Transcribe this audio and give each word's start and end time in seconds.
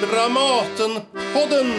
Dramatenpodden! 0.00 1.72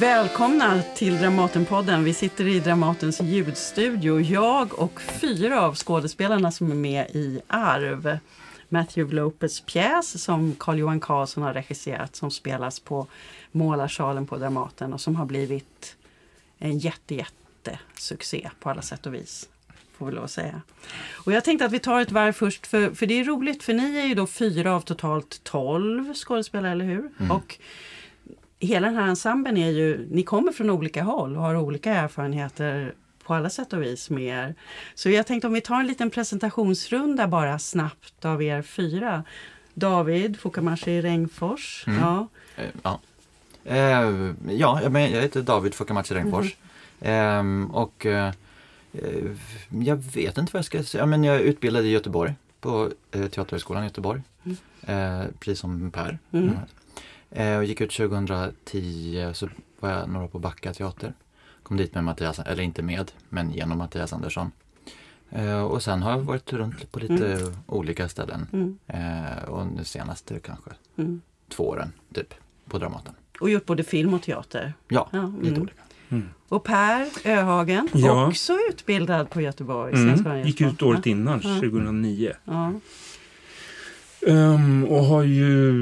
Välkomna 0.00 0.82
till 0.94 1.18
Dramatenpodden. 1.18 2.04
Vi 2.04 2.14
sitter 2.14 2.48
i 2.48 2.60
Dramatens 2.60 3.20
ljudstudio. 3.20 4.20
Jag 4.20 4.78
och 4.78 5.00
fyra 5.00 5.62
av 5.62 5.74
skådespelarna 5.74 6.52
som 6.52 6.70
är 6.70 6.74
med 6.74 7.10
i 7.10 7.40
Arv. 7.46 8.18
Matthew 8.68 9.16
Lopez 9.16 9.60
pjäs 9.60 10.22
som 10.22 10.54
Carl-Johan 10.58 11.00
Karlsson 11.00 11.42
har 11.42 11.54
regisserat 11.54 12.16
som 12.16 12.30
spelas 12.30 12.80
på 12.80 13.06
Målarsalen 13.52 14.26
på 14.26 14.36
Dramaten 14.36 14.92
och 14.92 15.00
som 15.00 15.16
har 15.16 15.26
blivit 15.26 15.96
en 16.58 16.78
jätte, 16.78 17.14
jätte 17.14 17.78
succé 17.98 18.50
på 18.60 18.70
alla 18.70 18.82
sätt 18.82 19.06
och 19.06 19.14
vis. 19.14 19.48
Får 19.98 20.06
vi 20.06 20.12
lov 20.12 20.24
att 20.24 20.30
säga. 20.30 20.62
Och 21.14 21.32
jag 21.32 21.44
tänkte 21.44 21.64
att 21.66 21.72
vi 21.72 21.78
tar 21.78 22.00
ett 22.00 22.10
varv 22.10 22.32
först 22.32 22.66
för, 22.66 22.90
för 22.90 23.06
det 23.06 23.20
är 23.20 23.24
roligt 23.24 23.62
för 23.62 23.74
ni 23.74 23.98
är 23.98 24.06
ju 24.06 24.14
då 24.14 24.26
fyra 24.26 24.74
av 24.74 24.80
totalt 24.80 25.44
tolv 25.44 26.14
skådespelare, 26.14 26.72
eller 26.72 26.84
hur? 26.84 27.10
Och 27.30 27.58
hela 28.58 28.86
den 28.86 28.96
här 28.96 29.06
ensemblen 29.08 29.56
är 29.56 29.70
ju, 29.70 30.08
ni 30.10 30.22
kommer 30.22 30.52
från 30.52 30.70
olika 30.70 31.02
håll 31.02 31.36
och 31.36 31.42
har 31.42 31.56
olika 31.56 31.94
erfarenheter 31.94 32.94
på 33.24 33.34
alla 33.34 33.50
sätt 33.50 33.72
och 33.72 33.82
vis 33.82 34.10
med 34.10 34.24
er. 34.48 34.54
Så 34.94 35.10
jag 35.10 35.26
tänkte 35.26 35.46
om 35.46 35.52
vi 35.52 35.60
tar 35.60 35.80
en 35.80 35.86
liten 35.86 36.10
presentationsrunda 36.10 37.28
bara 37.28 37.58
snabbt 37.58 38.24
av 38.24 38.42
er 38.42 38.62
fyra. 38.62 39.24
David 39.74 40.40
Fukamashi 40.40 41.00
Rengfors. 41.02 41.84
Ja. 41.86 42.28
Eh, 42.56 42.64
Ja. 42.82 43.00
Eh, 43.64 44.32
ja, 44.50 44.80
jag 44.82 44.90
heter 45.22 45.42
David 45.42 45.74
Fukamachi 45.74 46.14
Rengfors. 46.14 46.56
Ehm, 47.00 47.70
och 47.70 48.06
eh, 48.06 48.26
eh, 48.26 48.32
jag 49.70 49.96
vet 49.96 50.38
inte 50.38 50.52
vad 50.52 50.58
jag 50.58 50.64
ska 50.64 50.82
säga. 50.82 51.06
Men 51.06 51.24
jag 51.24 51.36
är 51.36 51.40
utbildad 51.40 51.84
i 51.84 51.88
Göteborg 51.88 52.34
på 52.60 52.90
eh, 53.10 53.26
Teaterhögskolan 53.26 53.82
i 53.82 53.86
Göteborg. 53.86 54.22
Eh, 54.86 55.22
precis 55.40 55.58
som 55.58 55.90
Per. 55.90 56.18
Mm. 56.32 56.50
Eh, 57.30 57.56
och 57.56 57.64
gick 57.64 57.80
ut 57.80 57.90
2010 57.92 59.30
så 59.34 59.48
var 59.80 59.90
jag 59.90 60.08
några 60.08 60.24
år 60.24 60.28
på 60.28 60.38
Backa 60.38 60.72
teater. 60.74 61.12
Kom 61.62 61.76
dit 61.76 61.94
med 61.94 62.04
Mattias, 62.04 62.38
eller 62.38 62.62
inte 62.62 62.82
med, 62.82 63.12
men 63.28 63.50
genom 63.52 63.78
Mattias 63.78 64.12
Andersson. 64.12 64.52
Eh, 65.30 65.60
och 65.62 65.82
sen 65.82 66.02
har 66.02 66.10
jag 66.10 66.18
varit 66.18 66.52
runt 66.52 66.92
på 66.92 66.98
lite 66.98 67.52
olika 67.66 68.08
ställen. 68.08 68.46
Mm. 68.52 68.78
Eh, 68.86 69.44
och 69.48 69.66
nu 69.66 69.84
senaste 69.84 70.40
kanske 70.40 70.70
Mm. 70.98 71.20
två 71.48 71.68
åren 71.68 71.92
typ 72.14 72.34
på 72.68 72.78
Dramaten. 72.78 73.14
Och 73.40 73.50
gjort 73.50 73.66
både 73.66 73.82
film 73.84 74.14
och 74.14 74.22
teater. 74.22 74.74
Ja, 74.88 75.08
Ja, 75.12 75.32
lite 75.42 75.60
mm. 76.08 76.28
Och 76.48 76.64
Per 76.64 77.08
Öhagen, 77.24 77.88
Ja. 77.94 78.28
också 78.28 78.52
utbildad 78.70 79.30
på 79.30 79.40
Göteborg. 79.40 79.94
Mm, 79.94 80.46
gick 80.46 80.60
ut 80.60 80.82
året 80.82 81.06
innan, 81.06 81.40
Ja. 81.44 81.54
2009. 81.54 82.32
Ja. 82.44 82.72
Ehm, 84.26 84.84
och 84.84 85.04
har 85.04 85.22
ju 85.22 85.72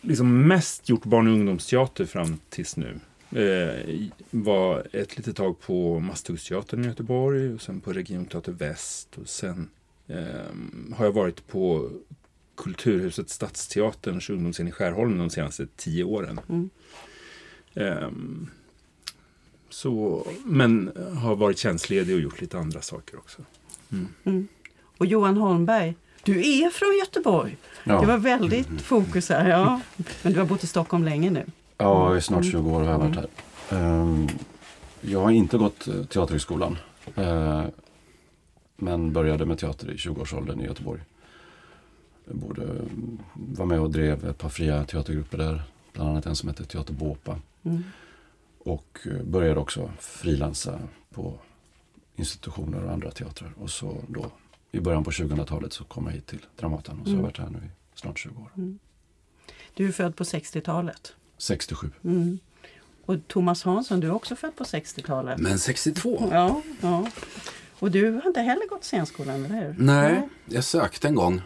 liksom 0.00 0.46
mest 0.48 0.88
gjort 0.88 1.04
barn 1.04 1.26
och 1.26 1.32
ungdomsteater 1.32 2.04
fram 2.04 2.38
tills 2.48 2.76
nu. 2.76 3.00
Uh, 3.36 4.08
var 4.30 4.86
ett 4.92 5.16
litet 5.16 5.36
tag 5.36 5.60
på 5.60 6.00
Masthuggsteatern 6.00 6.84
i 6.84 6.86
Göteborg 6.86 7.54
och 7.54 7.62
sen 7.62 7.80
på 7.80 7.92
Regionteater 7.92 8.52
Väst. 8.52 9.18
Och 9.18 9.28
sen 9.28 9.70
ehm, 10.08 10.94
har 10.96 11.04
jag 11.04 11.12
varit 11.12 11.48
på 11.48 11.90
Kulturhuset 12.56 13.30
Stadsteaterns 13.30 14.30
ungdomsscen 14.30 14.68
i 14.68 14.72
Skärholmen 14.72 15.18
de 15.18 15.30
senaste 15.30 15.66
tio 15.76 16.04
åren. 16.04 16.40
Mm. 16.48 16.70
Ehm, 17.74 18.50
så, 19.68 20.26
men 20.44 20.92
har 21.22 21.36
varit 21.36 21.58
tjänstledig 21.58 22.14
och 22.14 22.20
gjort 22.20 22.40
lite 22.40 22.58
andra 22.58 22.80
saker 22.82 23.16
också. 23.18 23.42
Och 24.98 25.06
Johan 25.06 25.36
Holmberg, 25.36 25.94
du 26.22 26.38
är 26.62 26.70
från 26.70 26.98
Göteborg. 26.98 27.56
Ja. 27.84 28.00
Det 28.00 28.06
var 28.06 28.18
väldigt 28.18 28.80
fokus 28.82 29.28
här. 29.28 29.48
Ja. 29.50 29.80
Men 30.22 30.32
du 30.32 30.38
har 30.38 30.46
bott 30.46 30.64
i 30.64 30.66
Stockholm 30.66 31.04
länge 31.04 31.30
nu. 31.30 31.44
Ja, 31.78 32.16
i 32.16 32.20
snart 32.20 32.44
20 32.44 32.70
år 32.70 32.80
har 32.80 32.90
jag 32.92 32.98
varit 32.98 33.16
här. 33.16 33.26
Ehm, 33.70 34.28
Jag 35.00 35.20
har 35.20 35.30
inte 35.30 35.58
gått 35.58 35.88
eh, 35.88 36.04
Teaterhögskolan. 36.04 36.76
eh, 37.16 37.62
Men 38.76 39.12
började 39.12 39.46
med 39.46 39.58
teater 39.58 39.90
i 39.90 39.96
20-årsåldern 39.96 40.60
i 40.60 40.64
Göteborg. 40.64 41.00
Jag 42.24 42.36
borde, 42.36 42.62
mm, 42.62 43.18
var 43.34 43.66
med 43.66 43.80
och 43.80 43.90
drev 43.90 44.28
ett 44.28 44.38
par 44.38 44.48
fria 44.48 44.84
teatergrupper 44.84 45.38
där. 45.38 45.62
Bland 45.92 46.10
annat 46.10 46.26
en 46.26 46.36
som 46.36 46.48
hette 46.48 46.64
Teater 46.64 46.92
Båpa. 46.92 47.38
Mm. 47.62 47.84
Och 48.68 48.98
eh, 49.06 49.22
började 49.22 49.60
också 49.60 49.90
frilansa 50.00 50.80
på 51.10 51.38
institutioner 52.16 52.84
och 52.84 52.92
andra 52.92 53.10
teatrar. 53.10 53.52
Och 53.56 53.70
så 53.70 53.96
då 54.08 54.30
i 54.70 54.80
början 54.80 55.04
på 55.04 55.10
2000-talet 55.10 55.72
så 55.72 55.84
kom 55.84 56.06
jag 56.06 56.12
hit 56.12 56.26
till 56.26 56.46
Dramaten 56.56 57.00
och 57.00 57.06
så 57.06 57.12
har 57.12 57.16
jag 57.16 57.22
varit 57.22 57.38
här 57.38 57.48
nu 57.50 57.58
i 57.58 57.70
snart 57.94 58.18
20 58.18 58.42
år. 58.42 58.78
Du 59.74 59.88
är 59.88 59.92
född 59.92 60.16
på 60.16 60.24
60-talet. 60.24 61.12
67. 61.38 61.90
Mm. 62.04 62.38
Och 63.06 63.16
Thomas 63.26 63.62
Hansson, 63.62 64.00
du 64.00 64.06
är 64.06 64.12
också 64.12 64.36
född 64.36 64.56
på 64.56 64.64
60-talet. 64.64 65.38
Men 65.38 65.58
62? 65.58 66.28
Ja, 66.32 66.62
ja. 66.80 67.10
Och 67.78 67.90
du 67.90 68.10
har 68.10 68.26
inte 68.26 68.40
heller 68.40 68.68
gått 68.68 68.84
scenskolan, 68.84 69.44
eller 69.44 69.66
hur? 69.66 69.74
Nej, 69.78 70.28
jag 70.46 70.64
sökte 70.64 71.08
en 71.08 71.14
gång 71.14 71.42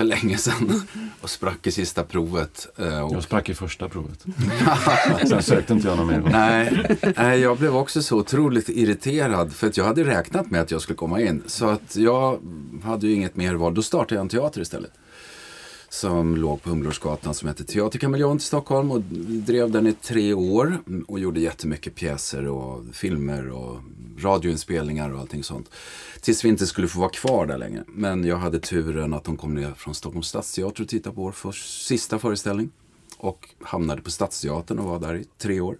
för 0.00 0.04
länge 0.04 0.36
sedan 0.38 0.82
och 1.20 1.30
sprack 1.30 1.66
i 1.66 1.70
sista 1.72 2.02
provet. 2.04 2.68
eh, 2.76 3.00
Och 3.00 3.14
Jag 3.14 3.22
sprack 3.22 3.48
i 3.48 3.54
första 3.54 3.88
provet. 3.88 4.24
Sen 5.28 5.42
sökte 5.42 5.72
inte 5.72 5.88
jag 5.88 5.96
någon 5.96 6.06
mer 6.06 6.20
gång. 6.20 6.32
Nej, 6.32 6.96
nej, 7.16 7.40
jag 7.40 7.58
blev 7.58 7.76
också 7.76 8.02
så 8.02 8.16
otroligt 8.18 8.68
irriterad 8.68 9.52
för 9.52 9.66
att 9.66 9.76
jag 9.76 9.84
hade 9.84 10.04
räknat 10.04 10.50
med 10.50 10.60
att 10.60 10.70
jag 10.70 10.80
skulle 10.80 10.96
komma 10.96 11.20
in. 11.20 11.42
Så 11.46 11.66
att 11.68 11.96
jag 11.96 12.38
hade 12.84 13.06
ju 13.06 13.12
inget 13.12 13.36
mer 13.36 13.54
val. 13.54 13.74
Då 13.74 13.82
startade 13.82 14.14
jag 14.14 14.22
en 14.22 14.28
teater 14.28 14.60
istället. 14.60 14.92
Som 15.92 16.36
låg 16.36 16.62
på 16.62 16.70
Humlorsgatan 16.70 17.34
som 17.34 17.48
hette 17.48 17.64
Teaterkameleont 17.64 18.42
i 18.42 18.44
Stockholm 18.44 18.90
och 18.90 19.00
drev 19.26 19.70
den 19.70 19.86
i 19.86 19.92
tre 19.92 20.34
år. 20.34 20.78
Och 21.08 21.18
gjorde 21.20 21.40
jättemycket 21.40 21.94
pjäser 21.94 22.46
och 22.46 22.84
filmer 22.92 23.48
och 23.48 23.80
radioinspelningar 24.18 25.10
och 25.10 25.20
allting 25.20 25.44
sånt. 25.44 25.70
Tills 26.20 26.44
vi 26.44 26.48
inte 26.48 26.66
skulle 26.66 26.88
få 26.88 27.00
vara 27.00 27.10
kvar 27.10 27.46
där 27.46 27.58
längre. 27.58 27.84
Men 27.86 28.24
jag 28.24 28.36
hade 28.36 28.60
turen 28.60 29.14
att 29.14 29.24
de 29.24 29.36
kom 29.36 29.54
ner 29.54 29.74
från 29.74 29.94
Stockholms 29.94 30.28
stadsteater 30.28 30.82
och 30.82 30.88
tittade 30.88 31.14
på 31.14 31.22
vår 31.22 31.32
för 31.32 31.52
sista 31.52 32.18
föreställning. 32.18 32.70
Och 33.18 33.48
hamnade 33.60 34.02
på 34.02 34.10
Stadsteatern 34.10 34.78
och 34.78 34.84
var 34.84 34.98
där 34.98 35.14
i 35.14 35.24
tre 35.38 35.60
år. 35.60 35.78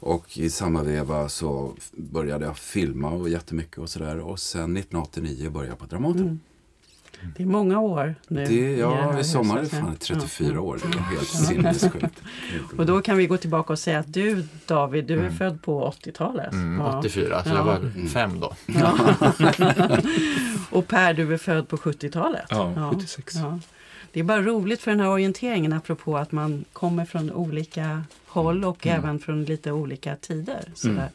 Och 0.00 0.38
i 0.38 0.50
samma 0.50 0.82
veva 0.82 1.28
så 1.28 1.74
började 1.92 2.44
jag 2.44 2.58
filma 2.58 3.10
och 3.10 3.28
jättemycket 3.28 3.78
och 3.78 3.90
sådär. 3.90 4.18
Och 4.18 4.40
sen 4.40 4.76
1989 4.76 5.50
började 5.50 5.72
jag 5.72 5.78
på 5.78 5.86
Dramaten. 5.86 6.22
Mm. 6.22 6.40
Det 7.36 7.42
är 7.42 7.46
många 7.46 7.80
år 7.80 8.14
nu. 8.28 8.44
Det, 8.46 8.76
ja, 8.76 9.18
i 9.20 9.24
sommar 9.24 9.54
är 9.54 9.58
det 9.58 9.62
huset. 9.64 9.80
fan 9.80 9.96
Ja, 10.00 10.16
34 10.16 10.50
ja. 10.54 10.60
år. 10.60 10.80
Det 10.92 10.98
är 10.98 11.02
helt 11.02 11.28
sinnessjukt. 11.28 12.22
Och 12.78 12.86
då 12.86 13.00
kan 13.00 13.16
vi 13.16 13.26
gå 13.26 13.36
tillbaka 13.36 13.72
och 13.72 13.78
säga 13.78 13.98
att 13.98 14.12
du, 14.12 14.44
David, 14.66 15.04
du 15.06 15.14
är 15.14 15.18
Mm. 15.18 15.36
född 15.36 15.62
på 15.62 15.92
80-talet. 16.04 16.52
Mm, 16.52 16.80
Ja. 16.80 16.98
84, 16.98 17.42
så 17.44 17.50
Ja. 17.50 17.56
jag 17.56 17.64
var 17.64 18.08
fem 18.08 18.40
då. 18.40 18.54
Och 20.70 20.88
Per, 20.88 21.14
du 21.14 21.34
är 21.34 21.38
född 21.38 21.68
på 21.68 21.76
70-talet. 21.76 22.46
Ja, 22.50 22.90
76. 22.94 23.34
Ja. 24.08 24.12
Det 24.12 24.20
är 24.20 24.24
bara 24.24 24.42
roligt 24.42 24.82
för 24.82 24.90
den 24.90 25.00
här 25.00 25.08
orienteringen 25.08 25.72
apropå 25.72 26.18
att 26.18 26.32
man 26.32 26.64
kommer 26.72 27.04
från 27.04 27.32
olika 27.32 28.04
håll 28.26 28.64
och 28.64 28.86
även 28.86 29.18
från 29.18 29.44
lite 29.44 29.72
olika 29.72 30.16
tider. 30.16 30.72
Sådär. 30.74 31.10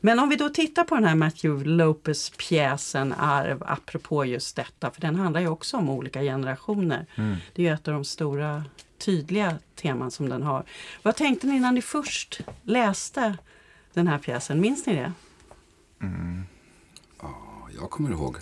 Men 0.00 0.18
om 0.18 0.28
vi 0.28 0.36
då 0.36 0.48
tittar 0.48 0.84
på 0.84 0.94
den 0.94 1.04
här 1.04 1.14
Matthew 1.14 1.70
Lopez 1.70 2.30
pjäsen 2.30 3.14
Arv, 3.18 3.62
apropå 3.66 4.24
just 4.24 4.56
detta, 4.56 4.90
för 4.90 5.00
den 5.00 5.16
handlar 5.16 5.40
ju 5.40 5.48
också 5.48 5.76
om 5.76 5.88
olika 5.90 6.22
generationer. 6.22 7.06
Det 7.54 7.62
är 7.62 7.66
ju 7.66 7.74
ett 7.74 7.88
av 7.88 7.94
de 7.94 8.04
stora 8.04 8.64
tydliga 8.98 9.58
teman 9.74 10.10
som 10.10 10.28
den 10.28 10.42
har. 10.42 10.64
Vad 11.02 11.16
tänkte 11.16 11.46
ni 11.46 11.60
när 11.60 11.72
ni 11.72 11.82
först 11.82 12.40
läste 12.62 13.38
den 13.94 14.06
här 14.08 14.18
pjäsen? 14.18 14.60
Minns 14.60 14.86
ni 14.86 14.94
det? 14.94 15.12
Jag 17.80 17.90
kommer 17.90 18.10
ihåg. 18.10 18.36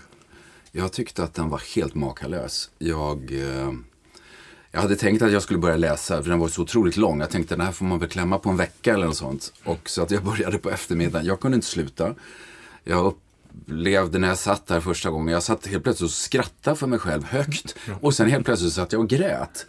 Jag 0.73 0.93
tyckte 0.93 1.25
att 1.25 1.35
den 1.35 1.49
var 1.49 1.63
helt 1.77 1.95
makalös. 1.95 2.71
Jag, 2.79 3.33
eh, 3.33 3.73
jag 4.77 4.83
hade 4.83 4.97
tänkt 4.97 5.23
att 5.23 5.33
jag 5.33 5.43
skulle 5.43 5.59
börja 5.59 5.77
läsa, 5.77 6.23
för 6.23 6.31
den 6.31 6.39
var 6.39 6.49
så 6.49 6.63
otroligt 6.63 6.97
lång. 6.97 7.21
Jag 7.21 7.31
tänkte 7.31 7.55
den 7.55 7.67
här 7.67 7.73
får 7.73 7.85
man 7.85 7.99
väl 7.99 8.09
klämma 8.09 8.39
på 8.39 8.51
en 8.51 8.57
vecka 8.57 8.95
eller 8.95 9.07
något 9.07 9.17
sånt. 9.17 9.53
Och 9.65 9.91
så 9.91 10.03
att 10.03 10.11
jag 10.11 10.25
började 10.25 10.59
på 10.59 10.71
eftermiddagen. 10.71 11.27
Jag 11.27 11.41
kunde 11.41 11.55
inte 11.55 11.67
sluta. 11.67 12.15
Jag 12.85 13.05
upplevde 13.05 14.19
när 14.19 14.29
jag 14.29 14.39
satt 14.39 14.67
där 14.67 14.81
första 14.81 15.11
gången, 15.11 15.33
jag 15.33 15.43
satt 15.43 15.67
helt 15.67 15.83
plötsligt 15.83 16.07
och 16.07 16.15
skrattade 16.15 16.77
för 16.77 16.87
mig 16.87 16.99
själv 16.99 17.25
högt. 17.25 17.77
Och 18.01 18.15
sen 18.15 18.31
helt 18.31 18.45
plötsligt 18.45 18.73
satt 18.73 18.93
jag 18.93 19.01
och 19.01 19.09
grät. 19.09 19.67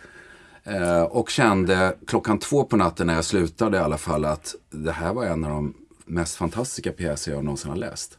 Eh, 0.64 1.02
och 1.02 1.30
kände 1.30 1.96
klockan 2.08 2.40
två 2.40 2.64
på 2.64 2.78
natten 2.78 3.08
när 3.08 3.16
jag 3.16 3.26
slutade 3.26 3.78
i 3.78 3.80
alla 3.80 3.98
fall 3.98 4.26
att 4.26 4.56
det 4.70 4.92
här 4.92 5.14
var 5.14 5.26
en 5.26 5.44
av 5.44 5.50
de 5.50 5.74
mest 6.06 6.36
fantastiska 6.36 6.92
pjäser 6.92 7.32
jag 7.32 7.44
någonsin 7.44 7.70
har 7.70 7.78
läst. 7.78 8.18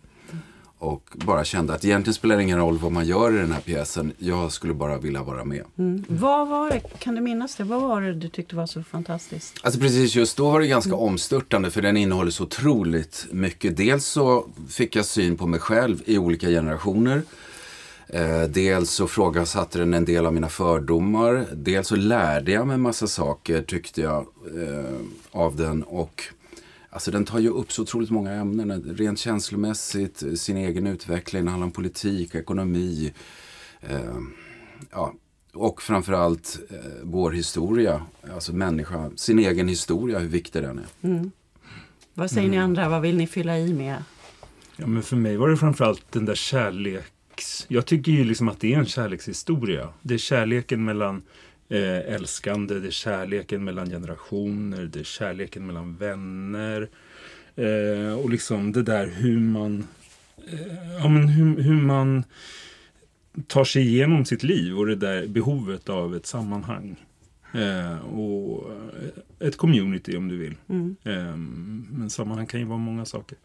Och 0.78 1.02
bara 1.14 1.44
kände 1.44 1.74
att 1.74 1.84
egentligen 1.84 2.14
spelar 2.14 2.36
det 2.36 2.42
ingen 2.42 2.58
roll 2.58 2.78
vad 2.78 2.92
man 2.92 3.06
gör 3.06 3.34
i 3.34 3.38
den 3.38 3.52
här 3.52 3.60
pjäsen. 3.60 4.12
Jag 4.18 4.52
skulle 4.52 4.74
bara 4.74 4.98
vilja 4.98 5.22
vara 5.22 5.44
med. 5.44 5.64
Vad 6.08 6.48
var 6.48 6.70
det, 6.70 6.80
kan 6.98 7.14
du 7.14 7.20
minnas 7.20 7.56
det? 7.56 7.64
Vad 7.64 7.82
var 7.82 8.00
det 8.00 8.14
du 8.14 8.28
tyckte 8.28 8.56
var 8.56 8.66
så 8.66 8.82
fantastiskt? 8.82 9.60
Alltså 9.62 9.80
precis 9.80 10.14
just 10.14 10.36
då 10.36 10.50
var 10.50 10.60
det 10.60 10.66
ganska 10.66 10.94
omstörtande 10.94 11.70
för 11.70 11.82
den 11.82 11.96
innehåller 11.96 12.30
så 12.30 12.44
otroligt 12.44 13.26
mycket. 13.30 13.76
Dels 13.76 14.06
så 14.06 14.46
fick 14.68 14.96
jag 14.96 15.04
syn 15.04 15.36
på 15.36 15.46
mig 15.46 15.60
själv 15.60 16.02
i 16.04 16.18
olika 16.18 16.48
generationer. 16.48 17.22
Eh, 18.08 18.42
dels 18.42 18.90
så 18.90 19.06
frågasatte 19.08 19.78
den 19.78 19.94
en 19.94 20.04
del 20.04 20.26
av 20.26 20.34
mina 20.34 20.48
fördomar. 20.48 21.46
Dels 21.52 21.88
så 21.88 21.96
lärde 21.96 22.52
jag 22.52 22.66
mig 22.66 22.76
massa 22.76 23.06
saker 23.06 23.62
tyckte 23.62 24.00
jag 24.00 24.26
eh, 24.56 24.94
av 25.30 25.56
den. 25.56 25.82
Och 25.82 26.24
Alltså 26.90 27.10
den 27.10 27.24
tar 27.24 27.38
ju 27.38 27.48
upp 27.48 27.72
så 27.72 27.82
otroligt 27.82 28.10
många 28.10 28.32
ämnen. 28.32 28.94
Rent 28.96 29.18
känslomässigt, 29.18 30.22
sin 30.40 30.56
egen 30.56 30.86
utveckling, 30.86 31.44
det 31.44 31.50
handlar 31.50 31.66
om 31.66 31.72
politik, 31.72 32.34
ekonomi. 32.34 33.12
Eh, 33.80 34.18
ja, 34.90 35.14
och 35.52 35.82
framförallt 35.82 36.60
eh, 36.70 36.76
vår 37.02 37.30
historia, 37.30 38.02
alltså 38.34 38.52
människa, 38.52 39.10
sin 39.16 39.38
egen 39.38 39.68
historia, 39.68 40.18
hur 40.18 40.28
viktig 40.28 40.62
den 40.62 40.78
är. 40.78 41.08
Mm. 41.08 41.30
Vad 42.14 42.30
säger 42.30 42.48
ni 42.48 42.58
andra? 42.58 42.88
Vad 42.88 43.02
vill 43.02 43.16
ni 43.16 43.26
fylla 43.26 43.58
i 43.58 43.74
med? 43.74 44.04
Ja, 44.76 44.86
men 44.86 45.02
för 45.02 45.16
mig 45.16 45.36
var 45.36 45.48
det 45.48 45.56
framförallt 45.56 46.12
den 46.12 46.24
där 46.24 46.34
kärleks... 46.34 47.66
Jag 47.68 47.86
tycker 47.86 48.12
ju 48.12 48.24
liksom 48.24 48.48
att 48.48 48.60
det 48.60 48.74
är 48.74 48.78
en 48.78 48.86
kärlekshistoria. 48.86 49.88
Det 50.02 50.14
är 50.14 50.18
kärleken 50.18 50.84
mellan 50.84 51.22
eh, 51.68 52.14
älskande, 52.14 52.74
det 52.74 52.86
är 52.86 52.90
kärleken 52.90 53.64
mellan 53.64 53.90
generationer, 53.90 54.84
det 54.84 55.00
är 55.00 55.04
kärleken 55.04 55.66
mellan 55.66 55.96
vänner. 55.96 56.88
Eh, 57.56 58.18
och 58.18 58.30
liksom 58.30 58.72
det 58.72 58.82
där 58.82 59.06
hur 59.06 59.40
man... 59.40 59.86
Eh, 60.52 60.94
ja, 61.00 61.08
men 61.08 61.28
hur, 61.28 61.62
hur 61.62 61.82
man 61.82 62.24
tar 63.46 63.64
sig 63.64 63.82
igenom 63.82 64.24
sitt 64.24 64.42
liv 64.42 64.78
och 64.78 64.86
det 64.86 64.96
där 64.96 65.26
behovet 65.26 65.88
av 65.88 66.16
ett 66.16 66.26
sammanhang. 66.26 66.96
Eh, 67.54 67.98
och 67.98 68.70
ett 69.38 69.56
community 69.56 70.16
om 70.16 70.28
du 70.28 70.36
vill. 70.36 70.54
Mm. 70.68 70.96
Eh, 71.04 71.36
men 71.98 72.10
sammanhang 72.10 72.46
kan 72.46 72.60
ju 72.60 72.66
vara 72.66 72.78
många 72.78 73.04
saker. 73.04 73.38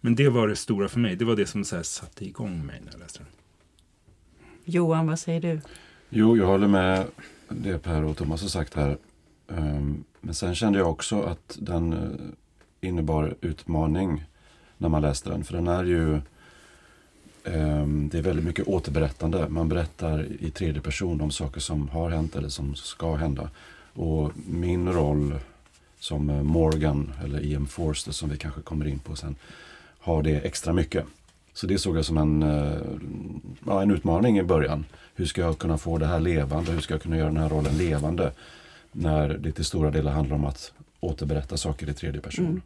Men 0.00 0.14
det 0.14 0.28
var 0.28 0.48
det 0.48 0.56
stora 0.56 0.88
för 0.88 1.00
mig. 1.00 1.16
Det 1.16 1.24
var 1.24 1.36
det 1.36 1.46
som 1.46 1.64
så 1.64 1.76
här 1.76 1.82
satte 1.82 2.24
igång 2.24 2.66
mig 2.66 2.80
när 2.84 2.92
jag 2.92 3.00
läste 3.00 3.18
den. 3.18 3.28
Johan, 4.64 5.06
vad 5.06 5.18
säger 5.18 5.40
du? 5.40 5.60
Jo, 6.08 6.36
jag 6.36 6.46
håller 6.46 6.68
med 6.68 7.06
det 7.56 7.78
Per 7.78 8.04
och 8.04 8.16
Thomas 8.16 8.42
har 8.42 8.48
sagt 8.48 8.74
här. 8.74 8.98
Ehm, 9.48 10.04
men 10.20 10.34
sen 10.34 10.54
kände 10.54 10.78
jag 10.78 10.90
också 10.90 11.22
att 11.22 11.58
den 11.60 11.92
eh, 11.92 12.88
innebar 12.88 13.34
utmaning 13.40 14.24
när 14.78 14.88
man 14.88 15.02
läste 15.02 15.30
den. 15.30 15.44
För 15.44 15.54
den 15.54 15.68
är 15.68 15.84
ju 15.84 16.20
ehm, 17.44 18.08
det 18.08 18.18
är 18.18 18.22
väldigt 18.22 18.44
mycket 18.44 18.68
återberättande. 18.68 19.48
Man 19.48 19.68
berättar 19.68 20.26
i 20.40 20.50
tredje 20.50 20.80
person 20.80 21.20
om 21.20 21.30
saker 21.30 21.60
som 21.60 21.88
har 21.88 22.10
hänt 22.10 22.36
eller 22.36 22.48
som 22.48 22.74
ska 22.74 23.14
hända. 23.14 23.50
Och 23.92 24.32
min 24.46 24.92
roll 24.92 25.34
som 25.98 26.30
eh, 26.30 26.42
Morgan, 26.42 27.12
eller 27.24 27.52
E.M. 27.52 27.66
Forster 27.66 28.12
som 28.12 28.28
vi 28.30 28.36
kanske 28.36 28.60
kommer 28.60 28.86
in 28.86 28.98
på 28.98 29.16
sen, 29.16 29.36
har 29.98 30.22
det 30.22 30.40
extra 30.40 30.72
mycket. 30.72 31.04
Så 31.54 31.66
det 31.66 31.78
såg 31.78 31.96
jag 31.96 32.04
som 32.04 32.18
en, 32.18 32.42
eh, 32.42 32.78
ja, 33.66 33.82
en 33.82 33.90
utmaning 33.90 34.38
i 34.38 34.42
början. 34.42 34.84
Hur 35.14 35.26
ska 35.26 35.40
jag 35.40 35.58
kunna 35.58 35.78
få 35.78 35.98
det 35.98 36.06
här 36.06 36.20
levande? 36.20 36.72
Hur 36.72 36.80
ska 36.80 36.94
jag 36.94 37.02
kunna 37.02 37.16
göra 37.16 37.28
den 37.28 37.36
här 37.36 37.48
rollen 37.48 37.76
levande? 37.78 38.32
När 38.92 39.28
det 39.28 39.52
till 39.52 39.64
stora 39.64 39.90
delar 39.90 40.12
handlar 40.12 40.36
om 40.36 40.44
att 40.44 40.72
återberätta 41.00 41.56
saker 41.56 41.88
i 41.88 41.94
tredje 41.94 42.20
person. 42.20 42.46
Mm. 42.46 42.62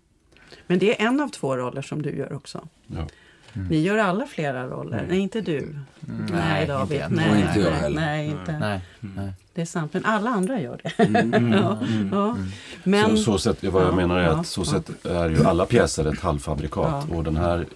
Men 0.67 0.79
det 0.79 1.03
är 1.03 1.07
en 1.07 1.21
av 1.21 1.29
två 1.29 1.57
roller 1.57 1.83
som 1.83 2.03
du 2.03 2.17
gör 2.17 2.33
också. 2.33 2.69
Ja. 2.87 3.07
Vi 3.53 3.83
gör 3.83 3.99
alla 3.99 4.27
flera 4.27 4.67
roller. 4.67 5.07
Nej, 5.09 5.19
inte 5.19 5.41
du. 5.41 5.59
Mm, 5.59 6.27
nej, 6.33 6.67
David. 6.67 7.01
inte 7.01 7.15
nej, 7.15 7.41
inte 7.41 7.61
jag 7.61 7.71
heller. 7.71 8.01
nej, 8.01 8.27
inte. 8.27 8.59
Nej, 8.59 8.81
nej. 9.01 9.33
Det 9.55 9.61
är 9.61 9.67
sant. 9.67 9.95
Men 9.95 10.05
alla 10.05 10.31
andra 10.31 10.61
gör 10.61 10.81
det. 10.83 11.05
Mm. 11.05 11.53
ja, 11.53 11.79
ja. 12.13 12.37
Men, 12.85 13.17
så, 13.17 13.23
så 13.23 13.39
sätt, 13.39 13.65
vad 13.65 13.83
jag 13.83 13.93
Ja, 13.93 13.97
menar 13.97 14.19
är 14.19 14.25
ja, 14.25 14.31
att 14.31 14.47
så 14.47 14.61
ja. 14.61 14.65
sätt 14.65 15.07
är 15.07 15.29
ju 15.31 15.45
alla 15.45 15.67
pjäser 15.67 16.05
ett 16.13 16.21
halvfabrikat. 16.21 17.07
Ja. 17.11 17.17
Och 17.17 17.25
den 17.25 17.37
här 17.37 17.67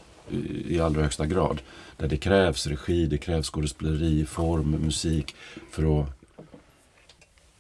i 0.67 0.81
allra 0.81 1.03
högsta 1.03 1.27
grad. 1.27 1.61
Där 1.97 2.09
det 2.09 2.17
krävs 2.17 2.67
regi, 2.67 3.07
det 3.07 3.19
krävs 3.19 3.51
skådespeleri, 3.51 4.27
form, 4.27 4.71
musik 4.71 5.35
för 5.71 6.01
att, 6.01 6.07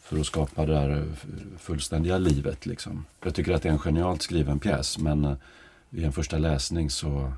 för 0.00 0.19
att 0.20 0.26
skapa 0.26 0.67
det 0.67 0.72
där 0.72 1.05
fullständiga 1.58 2.19
livet. 2.19 2.67
Liksom. 2.67 3.05
Jag 3.25 3.34
tycker 3.34 3.52
att 3.52 3.62
det 3.62 3.69
är 3.69 3.72
en 3.72 3.78
genialt 3.78 4.22
skriven 4.22 4.58
pjäs 4.58 4.99
men 4.99 5.25
eh, 5.25 5.34
i 5.90 6.05
en 6.05 6.12
första 6.12 6.38
läsning 6.38 6.90
så, 6.90 7.32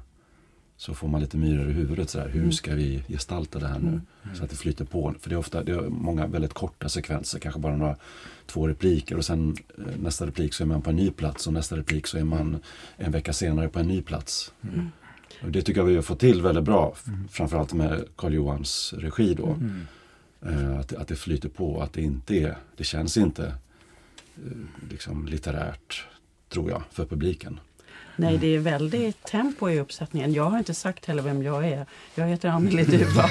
så 0.77 0.95
får 0.95 1.09
man 1.09 1.21
lite 1.21 1.37
myror 1.37 1.71
i 1.71 1.73
huvudet. 1.73 2.11
Så 2.11 2.19
där. 2.19 2.29
Hur 2.29 2.41
Mm. 2.41 2.53
ska 2.53 2.75
vi 2.75 3.03
gestalta 3.09 3.59
det 3.59 3.69
här 3.69 3.79
nu? 3.79 4.01
Så 4.35 4.45
att 4.45 4.51
det 4.51 4.57
flyter 4.57 4.85
på. 4.85 5.15
För 5.21 5.29
det 5.31 5.35
är 5.35 5.39
ofta 5.39 5.63
det 5.63 5.73
är 5.73 5.81
många 5.81 6.27
väldigt 6.27 6.53
korta 6.53 6.89
sekvenser, 6.89 7.39
kanske 7.39 7.61
bara 7.61 7.77
några 7.77 7.97
två 8.47 8.69
repliker 8.69 9.17
och 9.17 9.25
sen 9.25 9.57
eh, 9.79 9.85
nästa 10.03 10.27
replik 10.27 10.55
så 10.55 10.63
är 10.63 10.67
man 10.67 10.83
på 10.83 10.91
en 10.91 10.97
ny 10.97 11.11
plats 11.11 11.47
och 11.47 11.53
nästa 11.53 11.77
replik 11.77 12.07
så 12.07 12.19
är 12.19 12.25
man 12.25 12.57
en 12.97 13.13
vecka 13.13 13.33
senare 13.33 13.69
på 13.69 13.79
en 13.79 13.89
ny 13.89 14.03
plats. 14.03 14.53
Mm. 14.63 14.89
Och 15.45 15.51
det 15.51 15.63
tycker 15.63 15.81
jag 15.81 15.87
vi 15.87 15.95
har 15.95 16.03
fått 16.03 16.21
till 16.21 16.43
väldigt 16.43 16.65
bra, 16.65 16.93
f- 16.97 17.13
framförallt 17.31 17.73
med 17.73 18.05
Karl 18.17 18.35
Johans 18.35 18.95
regi 18.99 19.35
då. 19.35 19.47
Mm. 19.47 19.87
Eh, 20.47 20.79
att, 20.79 20.93
att 20.93 21.09
det 21.09 21.17
flyter 21.17 21.49
på, 21.49 21.83
att 21.83 21.93
det 21.93 22.03
inte 22.03 22.35
är, 22.37 22.57
det 22.77 22.85
känns 22.85 23.17
inte 23.17 23.47
eh, 24.47 24.89
liksom 24.91 25.27
litterärt, 25.27 26.07
tror 26.49 26.71
jag, 26.71 26.83
för 26.91 27.05
publiken. 27.05 27.61
Nej, 28.17 28.39
det 28.39 28.47
är 28.55 28.59
väldigt 28.59 29.23
tempo 29.25 29.71
i 29.71 29.81
uppsättningen. 29.81 30.33
Jag 30.33 30.45
har 30.45 30.59
inte 30.59 30.75
sagt 30.75 31.07
heller 31.07 31.23
vem 31.23 31.43
jag 31.43 31.69
är. 31.69 31.87
Jag 32.15 32.27
heter 32.27 32.49
Anneli 32.49 32.85
Duva 32.85 33.29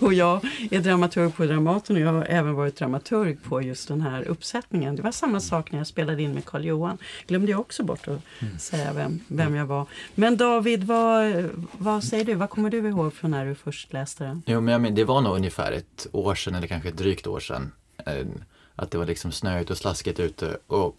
och 0.00 0.14
jag 0.14 0.40
är 0.70 0.80
dramaturg 0.80 1.34
på 1.34 1.44
Dramaten 1.46 1.96
och 1.96 2.02
jag 2.02 2.12
har 2.12 2.24
även 2.28 2.54
varit 2.54 2.76
dramaturg 2.76 3.36
på 3.42 3.62
just 3.62 3.88
den 3.88 4.00
här 4.00 4.28
uppsättningen. 4.28 4.96
Det 4.96 5.02
var 5.02 5.12
samma 5.12 5.40
sak 5.40 5.72
när 5.72 5.78
jag 5.78 5.86
spelade 5.86 6.22
in 6.22 6.32
med 6.34 6.44
Karl 6.44 6.64
Johan. 6.64 6.98
Glömde 7.26 7.50
jag 7.50 7.60
också 7.60 7.82
bort 7.82 8.08
att 8.08 8.20
säga 8.62 8.92
vem, 8.92 9.20
vem 9.28 9.54
jag 9.54 9.66
var. 9.66 9.86
Men 10.14 10.36
David, 10.36 10.84
vad, 10.84 11.50
vad 11.72 12.04
säger 12.04 12.24
du? 12.24 12.34
Vad 12.34 12.50
kommer 12.50 12.70
du 12.70 12.78
ihåg 12.88 13.14
från 13.14 13.30
när 13.30 13.46
du 13.46 13.54
först 13.54 13.92
läste 13.92 14.24
den? 14.24 14.42
Jo, 14.46 14.60
men 14.60 14.72
jag 14.72 14.80
men, 14.80 14.94
det 14.94 15.04
var 15.04 15.20
nog 15.20 15.36
ungefär 15.36 15.72
ett 15.72 16.06
år 16.12 16.34
sedan, 16.34 16.54
eller 16.54 16.66
kanske 16.66 16.88
ett 16.88 16.96
drygt 16.98 17.26
år 17.26 17.40
sedan. 17.40 17.72
eh, 18.06 18.14
Att 18.76 18.90
det 18.90 18.98
var 18.98 19.06
liksom 19.06 19.32
snöigt 19.32 19.70
och 19.70 19.76
slaskigt 19.76 20.20
ute. 20.20 20.56
Och 20.66 20.96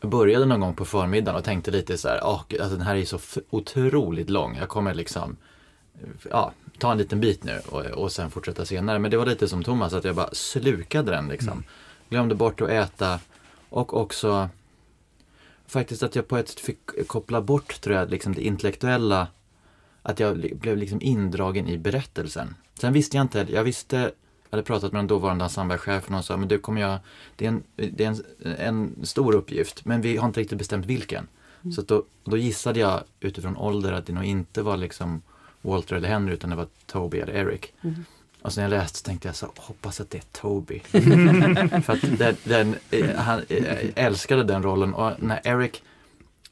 började 0.00 0.46
någon 0.46 0.60
gång 0.60 0.74
på 0.74 0.84
förmiddagen 0.84 1.38
och 1.38 1.44
tänkte 1.44 1.70
lite 1.70 1.98
så 1.98 2.08
här, 2.08 2.20
"Åh, 2.22 2.42
gud, 2.48 2.60
alltså 2.60 2.76
den 2.76 2.86
här 2.86 2.96
är 2.96 3.04
så 3.04 3.18
otroligt 3.50 4.30
lång. 4.30 4.56
Jag 4.56 4.68
kommer 4.68 4.94
liksom, 4.94 5.36
ja, 6.30 6.52
ta 6.78 6.92
en 6.92 6.98
liten 6.98 7.20
bit 7.20 7.44
nu 7.44 7.60
och, 7.66 7.84
och 7.84 8.12
sen 8.12 8.30
fortsätta 8.30 8.64
senare. 8.64 8.98
Men 8.98 9.10
det 9.10 9.16
var 9.16 9.26
lite 9.26 9.48
som 9.48 9.62
Thomas, 9.64 9.92
att 9.92 10.04
jag 10.04 10.14
bara 10.14 10.30
slukade 10.32 11.10
den 11.10 11.28
liksom. 11.28 11.64
Glömde 12.08 12.34
bort 12.34 12.60
att 12.60 12.68
äta 12.68 13.20
och 13.68 13.96
också 13.96 14.48
faktiskt 15.66 16.02
att 16.02 16.16
jag 16.16 16.28
på 16.28 16.36
ett 16.36 16.48
sätt 16.48 16.60
fick 16.60 17.06
koppla 17.06 17.40
bort, 17.40 17.80
tror 17.80 17.96
jag, 17.96 18.10
liksom 18.10 18.34
det 18.34 18.46
intellektuella 18.46 19.26
att 20.02 20.20
jag 20.20 20.36
blev 20.60 20.76
liksom 20.76 21.00
indragen 21.02 21.68
i 21.68 21.78
berättelsen. 21.78 22.54
Sen 22.74 22.92
visste 22.92 23.16
jag 23.16 23.24
inte, 23.24 23.46
jag 23.50 23.64
visste, 23.64 24.12
jag 24.50 24.56
hade 24.56 24.66
pratat 24.66 24.92
med 24.92 24.98
den 24.98 25.06
dåvarande 25.06 25.44
ensemblechefen 25.44 26.14
och 26.14 26.24
sa, 26.24 26.36
men 26.36 26.48
du 26.48 26.58
kommer 26.58 26.80
jag, 26.80 26.98
det 27.36 27.44
är, 27.44 27.48
en, 27.48 27.62
det 27.76 28.04
är 28.04 28.08
en, 28.08 28.22
en 28.58 29.06
stor 29.06 29.34
uppgift, 29.34 29.84
men 29.84 30.00
vi 30.00 30.16
har 30.16 30.26
inte 30.26 30.40
riktigt 30.40 30.58
bestämt 30.58 30.86
vilken. 30.86 31.28
Så 31.74 31.80
att 31.80 31.88
då, 31.88 32.04
då 32.24 32.36
gissade 32.36 32.80
jag 32.80 33.00
utifrån 33.20 33.56
ålder 33.56 33.92
att 33.92 34.06
det 34.06 34.12
nog 34.12 34.24
inte 34.24 34.62
var 34.62 34.76
liksom 34.76 35.22
Walter 35.62 35.96
eller 35.96 36.08
Henry, 36.08 36.34
utan 36.34 36.50
det 36.50 36.56
var 36.56 36.66
Toby 36.86 37.18
eller 37.18 37.32
Eric. 37.32 37.72
Och 38.42 38.52
sen 38.52 38.64
när 38.64 38.76
jag 38.76 38.82
läste 38.82 39.06
tänkte 39.06 39.28
jag 39.28 39.36
så, 39.36 39.52
hoppas 39.56 40.00
att 40.00 40.10
det 40.10 40.18
är 40.18 40.40
Toby. 40.40 40.78
För 41.82 41.92
att 41.92 42.18
den, 42.18 42.36
den, 42.44 42.74
eh, 42.90 43.16
han 43.16 43.42
eh, 43.48 43.88
älskade 43.94 44.44
den 44.44 44.62
rollen 44.62 44.94
och 44.94 45.22
när 45.22 45.40
Eric 45.44 45.82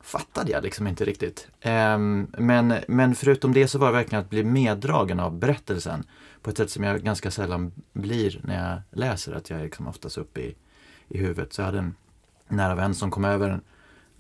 fattade 0.00 0.52
jag 0.52 0.62
liksom 0.64 0.87
inte 0.87 1.05
riktigt. 1.05 1.49
Ehm, 1.61 2.26
men, 2.38 2.75
men 2.88 3.14
förutom 3.14 3.52
det 3.52 3.69
så 3.69 3.78
var 3.78 3.87
det 3.87 3.93
verkligen 3.93 4.25
att 4.25 4.31
bli 4.31 4.45
meddragen 4.45 5.21
av 5.21 5.38
berättelsen 5.38 6.05
på 6.42 6.50
ett 6.50 6.57
sätt 6.57 6.71
som 6.71 6.85
jag 6.85 7.02
ganska 7.02 7.30
sällan 7.30 7.73
blir 7.92 8.40
när 8.45 8.68
jag 8.68 9.00
läser, 9.00 9.33
att 9.33 9.50
jag 9.50 9.59
är 9.59 9.64
liksom 9.64 9.88
oftast 9.88 10.18
uppe 10.18 10.40
i, 10.40 10.54
i 11.09 11.18
huvudet. 11.18 11.52
Så 11.52 11.61
jag 11.61 11.66
hade 11.66 11.78
en 11.78 11.95
nära 12.49 12.75
vän 12.75 12.95
som 12.95 13.11
kom 13.11 13.25
över 13.25 13.61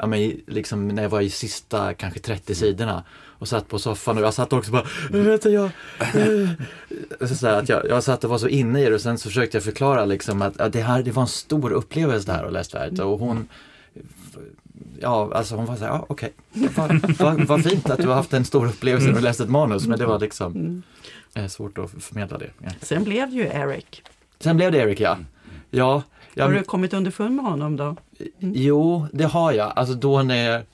Ja, 0.00 0.06
men 0.06 0.40
liksom 0.46 0.88
när 0.88 1.02
jag 1.02 1.10
var 1.10 1.20
i 1.20 1.30
sista 1.30 1.94
kanske 1.94 2.20
30 2.20 2.54
sidorna 2.54 3.04
och 3.12 3.48
satt 3.48 3.68
på 3.68 3.78
soffan 3.78 4.18
och 4.18 4.24
jag 4.24 4.34
satt 4.34 4.52
också 4.52 4.72
bara 4.72 4.86
vet 5.10 5.42
du, 5.42 5.50
jag, 5.50 5.70
eh." 5.98 7.26
så 7.36 7.46
att 7.46 7.68
jag, 7.68 7.86
jag 7.88 8.04
satt 8.04 8.24
och 8.24 8.30
var 8.30 8.38
så 8.38 8.48
inne 8.48 8.82
i 8.82 8.84
det 8.84 8.94
och 8.94 9.00
sen 9.00 9.18
så 9.18 9.28
försökte 9.28 9.56
jag 9.56 9.64
förklara 9.64 10.04
liksom 10.04 10.42
att, 10.42 10.60
att 10.60 10.72
det 10.72 10.80
här 10.80 11.02
det 11.02 11.10
var 11.10 11.22
en 11.22 11.28
stor 11.28 11.72
upplevelse 11.72 12.26
det 12.26 12.32
här 12.32 12.44
att 12.44 12.52
läsa 12.52 12.78
färdigt 12.78 13.00
och 13.00 13.18
hon 13.18 13.48
Ja, 15.00 15.30
alltså 15.34 15.56
hon 15.56 15.66
var 15.66 15.76
så 15.76 15.84
här, 15.84 15.90
ja 15.90 16.04
okej, 16.08 16.32
vad, 16.76 17.16
vad, 17.18 17.40
vad 17.46 17.62
fint 17.64 17.90
att 17.90 17.98
du 17.98 18.08
har 18.08 18.14
haft 18.14 18.32
en 18.32 18.44
stor 18.44 18.66
upplevelse 18.66 19.08
när 19.08 19.14
du 19.14 19.20
läste 19.20 19.42
ett 19.42 19.50
manus 19.50 19.86
men 19.86 19.98
det 19.98 20.06
var 20.06 20.18
liksom 20.18 20.82
eh, 21.34 21.46
svårt 21.46 21.78
att 21.78 21.90
förmedla 21.90 22.38
det. 22.38 22.50
Ja. 22.58 22.70
Sen 22.82 23.04
blev 23.04 23.30
det 23.30 23.36
ju 23.36 23.42
Eric. 23.46 24.02
Sen 24.38 24.56
blev 24.56 24.72
det 24.72 24.78
Erik 24.78 25.00
ja. 25.00 25.16
Ja, 25.70 26.02
ja 26.34 26.44
Har 26.44 26.50
men- 26.50 26.58
du 26.58 26.64
kommit 26.64 26.94
underfund 26.94 27.34
med 27.36 27.44
honom 27.44 27.76
då? 27.76 27.96
Jo, 28.38 29.06
det 29.12 29.24
har 29.24 29.52
jag. 29.52 29.72
Alltså 29.76 29.94
då 29.94 30.22
när, 30.22 30.64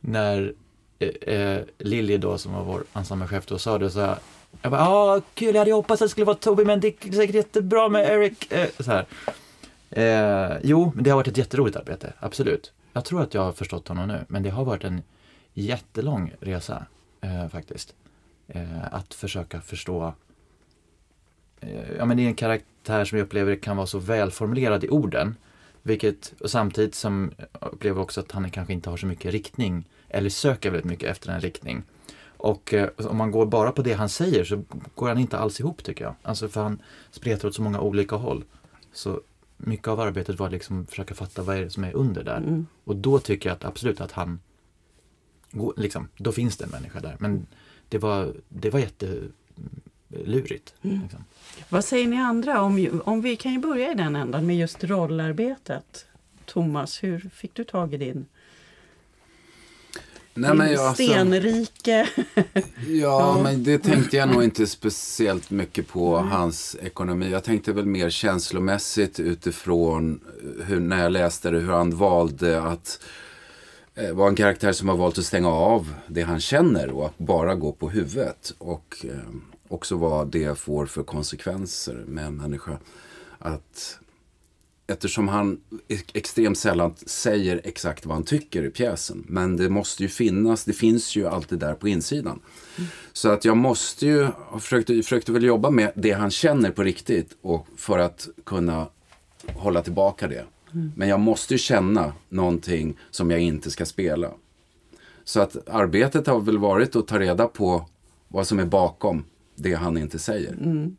när 0.00 0.52
eh, 0.98 1.34
eh, 1.34 1.60
Lilly 1.78 2.16
då 2.18 2.38
som 2.38 2.52
var 2.52 2.64
vår 2.64 2.84
ensemblechef 2.94 3.46
då 3.46 3.58
sa 3.58 3.78
det 3.78 3.90
så 3.90 4.00
här. 4.00 4.16
Jag 4.62 4.72
bara, 4.72 4.80
ja 4.80 5.20
kul, 5.34 5.54
jag 5.54 5.58
hade 5.60 5.72
hoppats 5.72 6.02
att 6.02 6.06
det 6.06 6.10
skulle 6.10 6.26
vara 6.26 6.36
Toby 6.36 6.64
men 6.64 6.80
det 6.80 6.88
är 7.06 7.12
säkert 7.12 7.34
jättebra 7.34 7.88
med 7.88 8.10
Eric. 8.10 8.52
Eh, 8.52 8.68
så 8.78 8.90
här. 8.92 9.06
Eh, 9.90 10.56
jo, 10.62 10.92
men 10.94 11.04
det 11.04 11.10
har 11.10 11.16
varit 11.16 11.28
ett 11.28 11.38
jätteroligt 11.38 11.76
arbete, 11.76 12.12
absolut. 12.20 12.72
Jag 12.92 13.04
tror 13.04 13.22
att 13.22 13.34
jag 13.34 13.42
har 13.42 13.52
förstått 13.52 13.88
honom 13.88 14.08
nu, 14.08 14.24
men 14.28 14.42
det 14.42 14.50
har 14.50 14.64
varit 14.64 14.84
en 14.84 15.02
jättelång 15.54 16.32
resa 16.40 16.86
eh, 17.20 17.48
faktiskt. 17.48 17.94
Eh, 18.48 18.94
att 18.94 19.14
försöka 19.14 19.60
förstå 19.60 20.14
eh, 21.60 21.92
ja, 21.98 22.04
men 22.04 22.16
det 22.16 22.22
är 22.22 22.26
en 22.26 22.34
karaktär 22.34 23.04
som 23.04 23.18
jag 23.18 23.24
upplever 23.24 23.56
kan 23.56 23.76
vara 23.76 23.86
så 23.86 23.98
välformulerad 23.98 24.84
i 24.84 24.88
orden. 24.88 25.36
Vilket, 25.82 26.34
och 26.40 26.50
samtidigt 26.50 26.94
som 26.94 27.32
jag 27.60 27.72
upplever 27.72 28.00
också 28.00 28.20
att 28.20 28.32
han 28.32 28.50
kanske 28.50 28.72
inte 28.72 28.90
har 28.90 28.96
så 28.96 29.06
mycket 29.06 29.32
riktning 29.32 29.84
eller 30.08 30.30
söker 30.30 30.70
väldigt 30.70 30.90
mycket 30.90 31.10
efter 31.10 31.32
en 31.32 31.40
riktning. 31.40 31.82
Och 32.36 32.74
eh, 32.74 32.88
om 32.96 33.16
man 33.16 33.30
går 33.30 33.46
bara 33.46 33.72
på 33.72 33.82
det 33.82 33.92
han 33.92 34.08
säger 34.08 34.44
så 34.44 34.62
går 34.94 35.08
han 35.08 35.18
inte 35.18 35.38
alls 35.38 35.60
ihop 35.60 35.84
tycker 35.84 36.04
jag. 36.04 36.14
Alltså 36.22 36.48
för 36.48 36.62
han 36.62 36.82
spretar 37.10 37.48
åt 37.48 37.54
så 37.54 37.62
många 37.62 37.80
olika 37.80 38.16
håll. 38.16 38.44
Så 38.92 39.20
mycket 39.66 39.88
av 39.88 40.00
arbetet 40.00 40.38
var 40.38 40.50
liksom 40.50 40.82
att 40.82 40.90
försöka 40.90 41.14
fatta 41.14 41.42
vad 41.42 41.56
är 41.56 41.60
det 41.60 41.70
som 41.70 41.84
är 41.84 41.96
under 41.96 42.24
där. 42.24 42.36
Mm. 42.36 42.66
Och 42.84 42.96
då 42.96 43.18
tycker 43.18 43.48
jag 43.48 43.56
att 43.56 43.64
absolut 43.64 44.00
att 44.00 44.12
han, 44.12 44.40
liksom, 45.76 46.08
då 46.16 46.32
finns 46.32 46.56
det 46.56 46.64
en 46.64 46.70
människa 46.70 47.00
där. 47.00 47.16
Men 47.18 47.46
det 47.88 47.98
var, 47.98 48.34
det 48.48 48.70
var 48.70 48.80
jättelurigt. 48.80 50.74
Liksom. 50.80 51.24
Vad 51.68 51.84
säger 51.84 52.08
ni 52.08 52.16
andra? 52.16 52.62
Om, 52.62 53.02
om 53.04 53.20
vi 53.20 53.36
kan 53.36 53.52
ju 53.52 53.58
börja 53.58 53.92
i 53.92 53.94
den 53.94 54.16
ändan 54.16 54.46
med 54.46 54.56
just 54.56 54.84
rollarbetet. 54.84 56.06
Thomas, 56.44 57.02
hur 57.02 57.30
fick 57.34 57.54
du 57.54 57.64
tag 57.64 57.94
i 57.94 57.96
din? 57.96 58.26
Nej, 60.34 60.54
men 60.54 60.72
jag, 60.72 60.86
alltså, 60.86 61.02
stenrike? 61.02 62.08
ja, 62.34 62.44
Ja. 62.86 63.40
men 63.42 63.64
det 63.64 63.78
tänkte 63.78 64.16
jag 64.16 64.28
nog 64.28 64.44
inte 64.44 64.66
speciellt 64.66 65.50
mycket 65.50 65.88
på, 65.88 66.16
hans 66.16 66.76
ekonomi. 66.82 67.30
Jag 67.30 67.44
tänkte 67.44 67.72
väl 67.72 67.86
mer 67.86 68.10
känslomässigt 68.10 69.20
utifrån 69.20 70.20
hur, 70.64 70.80
när 70.80 71.02
jag 71.02 71.12
läste 71.12 71.50
det, 71.50 71.58
hur 71.58 71.72
han 71.72 71.96
valde 71.96 72.62
att 72.62 73.00
eh, 73.94 74.12
vara 74.12 74.28
en 74.28 74.34
karaktär 74.34 74.72
som 74.72 74.88
har 74.88 74.96
valt 74.96 75.18
att 75.18 75.24
stänga 75.24 75.48
av 75.48 75.94
det 76.06 76.22
han 76.22 76.40
känner 76.40 76.90
och 76.90 77.06
att 77.06 77.18
bara 77.18 77.54
gå 77.54 77.72
på 77.72 77.88
huvudet. 77.90 78.54
Och 78.58 78.96
eh, 79.04 79.10
också 79.68 79.96
vad 79.96 80.28
det 80.28 80.58
får 80.58 80.86
för 80.86 81.02
konsekvenser 81.02 82.04
med 82.06 82.26
en 82.26 82.36
människa. 82.36 82.78
Att 83.38 83.98
Eftersom 84.86 85.28
han 85.28 85.60
extremt 86.12 86.58
sällan 86.58 86.94
säger 87.06 87.60
exakt 87.64 88.06
vad 88.06 88.16
han 88.16 88.24
tycker 88.24 88.64
i 88.64 88.70
pjäsen. 88.70 89.24
Men 89.28 89.56
det 89.56 89.68
måste 89.68 90.02
ju 90.02 90.08
finnas, 90.08 90.64
det 90.64 90.72
finns 90.72 91.16
ju 91.16 91.26
alltid 91.26 91.58
där 91.58 91.74
på 91.74 91.88
insidan. 91.88 92.40
Så 93.12 93.28
att 93.28 93.44
jag 93.44 93.56
måste 93.56 94.06
ju, 94.06 94.28
jag 94.52 94.62
försökte, 94.62 94.94
jag 94.94 95.04
försökte 95.04 95.32
väl 95.32 95.44
jobba 95.44 95.70
med 95.70 95.92
det 95.94 96.12
han 96.12 96.30
känner 96.30 96.70
på 96.70 96.82
riktigt 96.82 97.36
och 97.42 97.66
för 97.76 97.98
att 97.98 98.28
kunna 98.44 98.86
hålla 99.54 99.82
tillbaka 99.82 100.28
det. 100.28 100.44
Men 100.96 101.08
jag 101.08 101.20
måste 101.20 101.54
ju 101.54 101.58
känna 101.58 102.12
någonting 102.28 102.98
som 103.10 103.30
jag 103.30 103.40
inte 103.40 103.70
ska 103.70 103.86
spela. 103.86 104.30
Så 105.24 105.40
att 105.40 105.68
arbetet 105.68 106.26
har 106.26 106.40
väl 106.40 106.58
varit 106.58 106.96
att 106.96 107.06
ta 107.06 107.18
reda 107.18 107.46
på 107.46 107.88
vad 108.28 108.46
som 108.46 108.58
är 108.58 108.64
bakom 108.64 109.24
det 109.54 109.74
han 109.74 109.96
inte 109.96 110.18
säger. 110.18 110.52
Mm. 110.52 110.96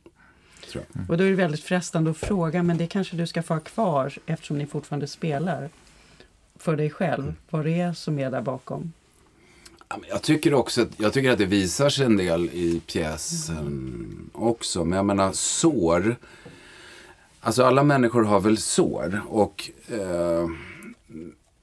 Tror 0.74 0.86
jag. 0.94 1.10
Och 1.10 1.18
då 1.18 1.24
är 1.24 1.30
det 1.30 1.36
väldigt 1.36 1.63
frestande 1.63 2.12
att 2.12 2.18
fråga, 2.18 2.63
men 2.63 2.77
det 2.77 2.88
kanske 2.88 3.15
du 3.15 3.27
ska 3.27 3.44
få 3.44 3.53
ha 3.53 3.62
kvar 3.62 4.13
eftersom 4.25 4.58
ni 4.58 4.65
fortfarande 4.65 5.08
spelar. 5.08 5.70
För 6.56 6.77
dig 6.77 6.89
själv, 6.89 7.34
vad 7.50 7.65
det 7.65 7.80
är 7.80 7.94
som 7.94 8.20
är 8.20 8.32
där 8.32 8.42
bakom. 8.42 8.94
Jag 10.10 10.22
tycker 10.22 10.53
också 10.53 10.82
att, 10.82 10.89
jag 10.98 11.13
tycker 11.13 11.32
att 11.32 11.38
det 11.38 11.46
visar 11.46 11.89
sig 11.89 12.06
en 12.06 12.18
del 12.18 12.46
i 12.46 12.82
pjäsen 12.88 14.30
också. 14.34 14.86
Men 14.86 14.98
jag 14.98 15.06
menar 15.06 15.32
sår. 15.32 16.15
Alltså 17.39 17.63
alla 17.63 17.84
människor 17.84 18.24
har 18.24 18.39
väl 18.39 18.58
sår. 18.58 19.22
Och 19.27 19.72
eh, 19.88 20.48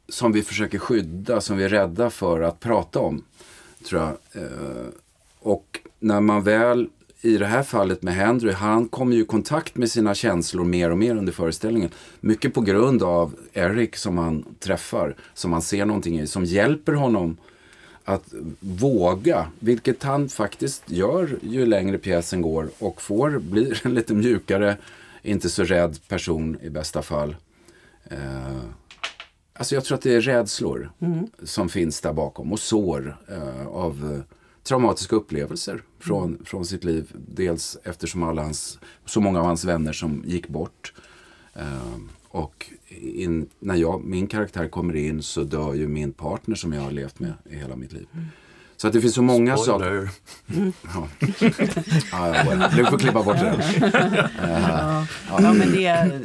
som 0.08 0.32
vi 0.32 0.42
försöker 0.42 0.78
skydda, 0.78 1.40
som 1.40 1.56
vi 1.56 1.64
är 1.64 1.68
rädda 1.68 2.10
för 2.10 2.40
att 2.40 2.60
prata 2.60 2.98
om. 2.98 3.24
Tror 3.88 4.00
jag. 4.00 4.42
Eh, 4.42 4.86
och 5.40 5.80
när 5.98 6.20
man 6.20 6.42
väl, 6.42 6.88
i 7.22 7.36
det 7.38 7.46
här 7.46 7.62
fallet 7.62 8.02
med 8.02 8.14
Henry, 8.14 8.52
han 8.52 8.88
kommer 8.88 9.16
ju 9.16 9.22
i 9.22 9.26
kontakt 9.26 9.76
med 9.76 9.90
sina 9.90 10.14
känslor 10.14 10.64
mer 10.64 10.90
och 10.90 10.98
mer 10.98 11.16
under 11.16 11.32
föreställningen. 11.32 11.90
Mycket 12.20 12.54
på 12.54 12.60
grund 12.60 13.02
av 13.02 13.34
Eric 13.52 13.96
som 13.96 14.18
han 14.18 14.44
träffar, 14.58 15.16
som 15.34 15.52
han 15.52 15.62
ser 15.62 15.86
någonting 15.86 16.20
i, 16.20 16.26
som 16.26 16.44
hjälper 16.44 16.92
honom 16.92 17.36
att 18.04 18.34
våga, 18.60 19.46
vilket 19.58 20.02
han 20.02 20.28
faktiskt 20.28 20.82
gör 20.86 21.38
ju 21.42 21.66
längre 21.66 21.98
pjäsen 21.98 22.42
går 22.42 22.70
och 22.78 23.02
får, 23.02 23.38
blir 23.38 23.80
en 23.86 23.94
lite 23.94 24.14
mjukare, 24.14 24.76
inte 25.22 25.50
så 25.50 25.64
rädd 25.64 25.98
person 26.08 26.58
i 26.62 26.70
bästa 26.70 27.02
fall. 27.02 27.36
Eh, 28.04 28.60
alltså 29.52 29.74
jag 29.74 29.84
tror 29.84 29.96
att 29.96 30.02
det 30.02 30.14
är 30.14 30.20
rädslor 30.20 30.90
som 31.42 31.68
finns 31.68 32.00
där 32.00 32.12
bakom 32.12 32.52
och 32.52 32.60
sår 32.60 33.16
eh, 33.28 33.66
av 33.66 34.14
eh, 34.14 34.36
traumatiska 34.62 35.16
upplevelser 35.16 35.82
från, 35.98 36.44
från 36.44 36.66
sitt 36.66 36.84
liv. 36.84 37.12
Dels 37.28 37.78
eftersom 37.84 38.22
alla 38.22 38.42
hans, 38.42 38.78
så 39.04 39.20
många 39.20 39.40
av 39.40 39.46
hans 39.46 39.64
vänner 39.64 39.92
som 39.92 40.22
gick 40.26 40.48
bort. 40.48 40.92
Eh, 41.54 41.96
och 42.28 42.70
in, 43.00 43.48
när 43.58 43.74
jag, 43.74 44.04
min 44.04 44.26
karaktär 44.26 44.68
kommer 44.68 44.96
in 44.96 45.22
så 45.22 45.42
dör 45.42 45.74
ju 45.74 45.88
min 45.88 46.12
partner 46.12 46.54
som 46.54 46.72
jag 46.72 46.82
har 46.82 46.90
levt 46.90 47.20
med 47.20 47.32
i 47.50 47.56
hela 47.56 47.76
mitt 47.76 47.92
liv. 47.92 48.06
Så 48.80 48.86
att 48.86 48.92
det 48.92 49.00
finns 49.00 49.14
så 49.14 49.22
många 49.22 49.56
saker. 49.56 50.08
Spoiler. 50.48 50.72
Ja. 50.94 51.08
ja, 52.12 52.36
ja, 52.36 52.44
well. 52.50 52.64
du 52.76 52.86
får 52.86 52.98
klippa 52.98 53.22
bort 53.22 53.36
det. 53.36 53.58
Ja, 54.42 55.06
ja 55.28 55.52
men 55.52 55.72
det, 55.72 56.20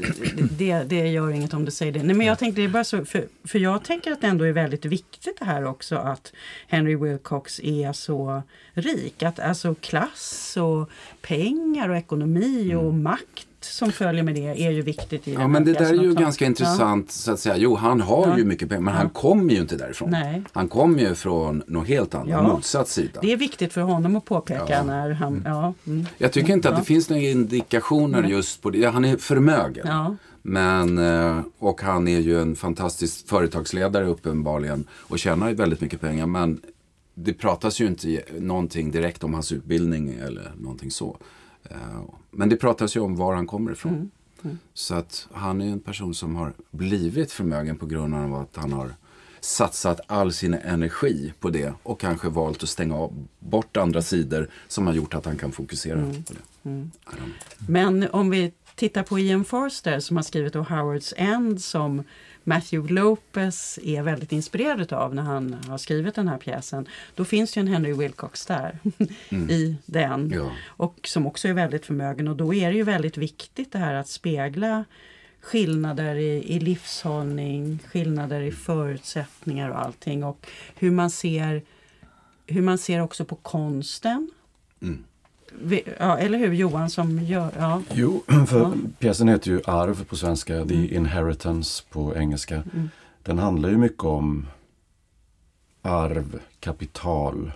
det, 0.58 0.84
det 0.84 1.08
gör 1.08 1.32
inget 1.32 1.54
om 1.54 1.66
du 1.66 1.72
säger 1.72 1.92
det. 1.92 2.04
Nej, 2.04 2.16
men 2.16 2.28
jag 2.28 2.40
tänkte 2.40 2.62
det 2.62 2.66
är 2.66 2.70
bara 2.70 2.84
så, 2.84 3.06
för, 3.06 3.28
för 3.44 3.60
jag 3.60 3.84
tänker 3.84 4.12
att 4.12 4.22
det 4.22 4.28
ändå 4.28 4.46
är 4.46 4.52
väldigt 4.52 4.86
viktigt 4.86 5.38
det 5.40 5.46
här 5.46 5.66
också 5.66 5.96
att 5.96 6.34
Henry 6.68 6.96
Wilcox 6.96 7.60
är 7.60 7.94
så 7.94 8.44
rik. 8.74 9.24
Att 9.24 9.40
alltså 9.40 9.76
klass 9.76 10.58
och 10.58 10.90
pengar 11.22 11.90
och 11.90 11.98
ekonomi 11.98 12.76
och 12.76 12.94
makt 12.94 13.48
som 13.66 13.92
följer 13.92 14.24
med 14.24 14.36
det 14.36 14.66
är 14.66 14.72
ju 14.72 14.82
viktigt 14.82 15.28
i 15.28 15.32
Mm. 15.32 15.42
Ja, 15.42 15.48
men 15.48 15.66
det 15.66 15.74
där 15.74 15.86
är 15.94 16.04
ju 16.04 16.14
ganska 16.14 16.46
intressant 16.46 17.12
så 17.12 17.32
att 17.32 17.40
säga. 17.40 17.58
Jo, 17.58 17.76
han 17.76 18.02
har 18.02 18.28
Ja. 18.28 18.38
ju 18.38 18.46
mycket 18.46 18.70
pengar, 18.70 18.82
men 18.82 18.94
han 18.94 19.10
kommer 19.10 19.54
ju 19.54 19.60
inte 19.62 19.76
därifrån. 19.76 20.10
Nej. 20.10 20.44
Han 20.52 20.68
kommer 20.68 21.00
ju 21.00 21.16
från 21.16 21.64
något 21.68 21.88
helt 21.88 22.16
annat, 22.16 22.30
Ja. 22.30 22.44
motsatt 22.44 22.88
sida. 22.88 23.10
Ja, 23.14 23.20
det 23.22 23.32
är 23.34 23.38
viktigt 23.38 23.74
för 23.74 23.82
honom 23.82 24.16
att 24.16 24.26
påpeka 24.26 24.66
Ja. 24.70 24.84
när 24.84 25.12
han... 25.12 25.42
Ja, 25.46 25.74
mm. 25.88 26.06
Jag 26.18 26.32
tycker 26.32 26.54
inte 26.54 26.70
att 26.70 26.74
Ja. 26.76 26.80
det 26.80 26.86
finns 26.86 27.10
några 27.10 27.24
indikationer 27.24 28.24
just 28.24 28.62
på 28.62 28.70
det. 28.70 28.78
Ja, 28.78 28.90
Han 28.90 29.06
är 29.06 29.18
förmögen. 29.18 29.88
ja. 29.88 30.16
Men, 30.42 30.98
eh, 30.98 31.40
och 31.60 31.82
han 31.82 32.08
är 32.08 32.20
ju 32.20 32.42
en 32.42 32.56
fantastisk 32.56 33.28
företagsledare 33.28 34.06
uppenbarligen 34.06 34.88
och 34.92 35.20
tjänar 35.20 35.50
ju 35.50 35.56
väldigt 35.56 35.82
mycket 35.82 36.02
pengar. 36.02 36.26
Men 36.26 36.62
det 37.16 37.34
pratas 37.34 37.82
ju 37.82 37.86
inte 37.88 38.22
någonting 38.40 38.92
direkt 38.92 39.24
om 39.24 39.34
hans 39.34 39.52
utbildning 39.52 40.14
eller 40.28 40.52
någonting 40.58 40.92
så. 40.92 41.18
Eh, 41.72 41.78
Men 42.32 42.50
det 42.50 42.56
pratas 42.58 42.96
ju 42.96 43.00
om 43.00 43.16
var 43.16 43.36
han 43.36 43.48
kommer 43.48 43.72
ifrån. 43.72 44.12
Så 44.74 44.96
att 44.96 45.28
han 45.34 45.62
är 45.62 45.72
en 45.72 45.80
person 45.80 46.14
som 46.16 46.36
har 46.36 46.54
blivit 46.72 47.32
förmögen 47.32 47.78
på 47.78 47.86
grund 47.86 48.16
av 48.16 48.34
att 48.36 48.56
han 48.56 48.74
har 48.74 48.94
satsat 49.40 50.00
all 50.08 50.34
sin 50.34 50.54
energi 50.54 51.34
på 51.40 51.50
det 51.50 51.74
och 51.84 52.00
kanske 52.00 52.30
valt 52.30 52.64
att 52.64 52.70
stänga 52.70 52.96
av 52.96 53.26
bort 53.40 53.78
andra 53.78 54.02
sidor 54.02 54.50
som 54.68 54.88
har 54.88 54.94
gjort 54.94 55.14
att 55.14 55.26
han 55.26 55.38
kan 55.38 55.52
fokusera 55.52 56.02
på 56.02 56.34
det. 56.34 56.70
Don't- 56.70 56.90
Men 57.68 58.08
om 58.12 58.30
vi 58.30 58.54
tittar 58.76 59.04
på 59.04 59.20
Ian 59.20 59.46
Forster 59.46 60.00
som 60.00 60.16
har 60.16 60.24
skrivit 60.24 60.56
om 60.56 60.66
Howards 60.66 61.14
End 61.18 61.62
som 61.62 62.04
Matthew 62.44 62.94
Lopez 62.94 63.80
är 63.84 64.04
väldigt 64.04 64.32
inspirerad 64.32 64.94
av 64.94 65.16
när 65.16 65.24
han 65.24 65.54
har 65.54 65.78
skrivit 65.78 66.16
den 66.16 66.28
här 66.28 66.38
pjäsen. 66.38 66.88
Då 67.16 67.26
finns 67.26 67.58
ju 67.58 67.60
en 67.60 67.68
Henry 67.68 67.94
Wilcox 67.94 68.46
där 68.46 68.80
i 69.50 69.76
den. 69.86 70.32
Ja. 70.36 70.52
Och 70.66 71.00
som 71.04 71.28
också 71.28 71.48
är 71.48 71.54
väldigt 71.54 71.86
förmögen. 71.86 72.28
Och 72.28 72.36
då 72.36 72.54
är 72.54 72.72
det 72.72 72.76
ju 72.76 72.84
väldigt 72.84 73.18
viktigt 73.18 73.72
det 73.72 73.80
här 73.80 73.94
att 73.94 74.08
spegla 74.08 74.86
skillnader 75.42 76.16
i, 76.16 76.56
i 76.56 76.60
livshållning, 76.60 77.80
skillnader 77.88 78.42
i 78.42 78.52
förutsättningar 78.52 79.70
och 79.70 79.82
allting. 79.82 80.24
Och 80.24 80.48
hur 80.76 80.92
man 80.92 81.10
ser, 81.10 81.64
hur 82.48 82.62
man 82.62 82.78
ser 82.78 83.02
också 83.02 83.26
på 83.26 83.36
konsten. 83.36 84.32
Mm. 84.82 85.04
Ja, 86.00 86.18
eller 86.18 86.38
hur 86.38 86.54
Johan 86.54 86.90
som 86.90 87.20
gör... 87.24 87.50
Ja. 87.58 87.82
Jo, 87.94 88.24
för 88.48 88.60
Ja. 88.60 88.74
pjäsen 89.00 89.28
heter 89.28 89.52
ju 89.52 89.62
Arv 89.66 90.04
på 90.06 90.16
svenska, 90.16 90.66
The 90.66 90.96
Inheritance 90.96 91.84
på 91.90 92.16
engelska. 92.16 92.64
Den 93.24 93.40
handlar 93.40 93.70
ju 93.70 93.78
mycket 93.78 94.04
om 94.04 94.48
arv, 95.82 96.40
kapital 96.60 97.52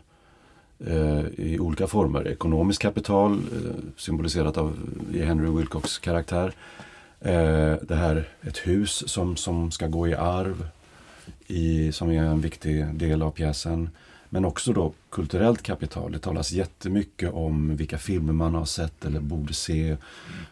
eh, 0.88 1.26
i 1.38 1.58
olika 1.60 1.88
former. 1.88 2.28
Ekonomiskt 2.28 2.82
kapital, 2.82 3.32
eh, 3.34 3.76
symboliserat 3.98 4.58
av 4.58 4.78
Henry 5.14 5.58
Wilcox 5.58 5.98
karaktär. 5.98 6.54
Eh, 7.22 7.76
det 7.82 7.96
här, 7.96 8.28
ett 8.42 8.58
hus 8.58 9.04
som, 9.10 9.36
som 9.36 9.72
ska 9.72 9.88
gå 9.88 10.08
i 10.08 10.16
arv, 10.16 10.68
i, 11.48 11.92
som 11.92 12.10
är 12.12 12.24
en 12.24 12.42
viktig 12.42 12.86
del 12.96 13.22
av 13.22 13.32
pjäsen. 13.32 13.90
Men 14.30 14.46
också 14.46 14.74
då 14.74 14.94
kulturellt 15.10 15.62
kapital. 15.62 16.12
Det 16.12 16.20
talas 16.20 16.52
jättemycket 16.52 17.34
om 17.34 17.76
vilka 17.76 17.98
filmer 17.98 18.34
man 18.34 18.56
har 18.56 18.66
sett 18.66 19.06
eller 19.06 19.20
borde 19.20 19.54
se. 19.54 19.98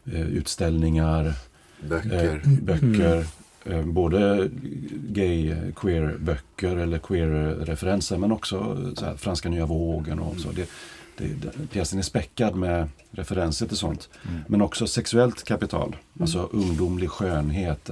Eh, 0.06 0.22
utställningar, 0.22 1.34
Böcker. 1.80 2.42
eh, 2.46 2.52
böcker. 2.62 3.26
Eh, 3.66 3.86
både 3.86 4.50
gay, 4.92 5.56
queer-böcker 5.76 6.76
eller 6.78 6.98
queer-referenser 6.98 8.18
men 8.18 8.32
också 8.32 8.78
så 8.96 9.06
här, 9.06 9.16
franska 9.16 9.50
nya 9.50 9.66
vågen 9.66 10.20
och 10.20 10.40
så. 10.40 10.52
Det, 10.52 10.70
det, 11.18 11.28
det, 11.28 11.68
pjäsen 11.72 12.00
är 12.00 12.04
späckad 12.04 12.56
med 12.56 12.90
referenser 13.12 13.68
till 13.68 13.78
sånt. 13.78 14.10
Mm. 14.30 14.42
Men 14.48 14.62
också 14.62 14.88
sexuellt 14.88 15.44
kapital, 15.44 15.96
alltså 16.20 16.50
ungdomlig 16.52 17.10
skönhet. 17.10 17.90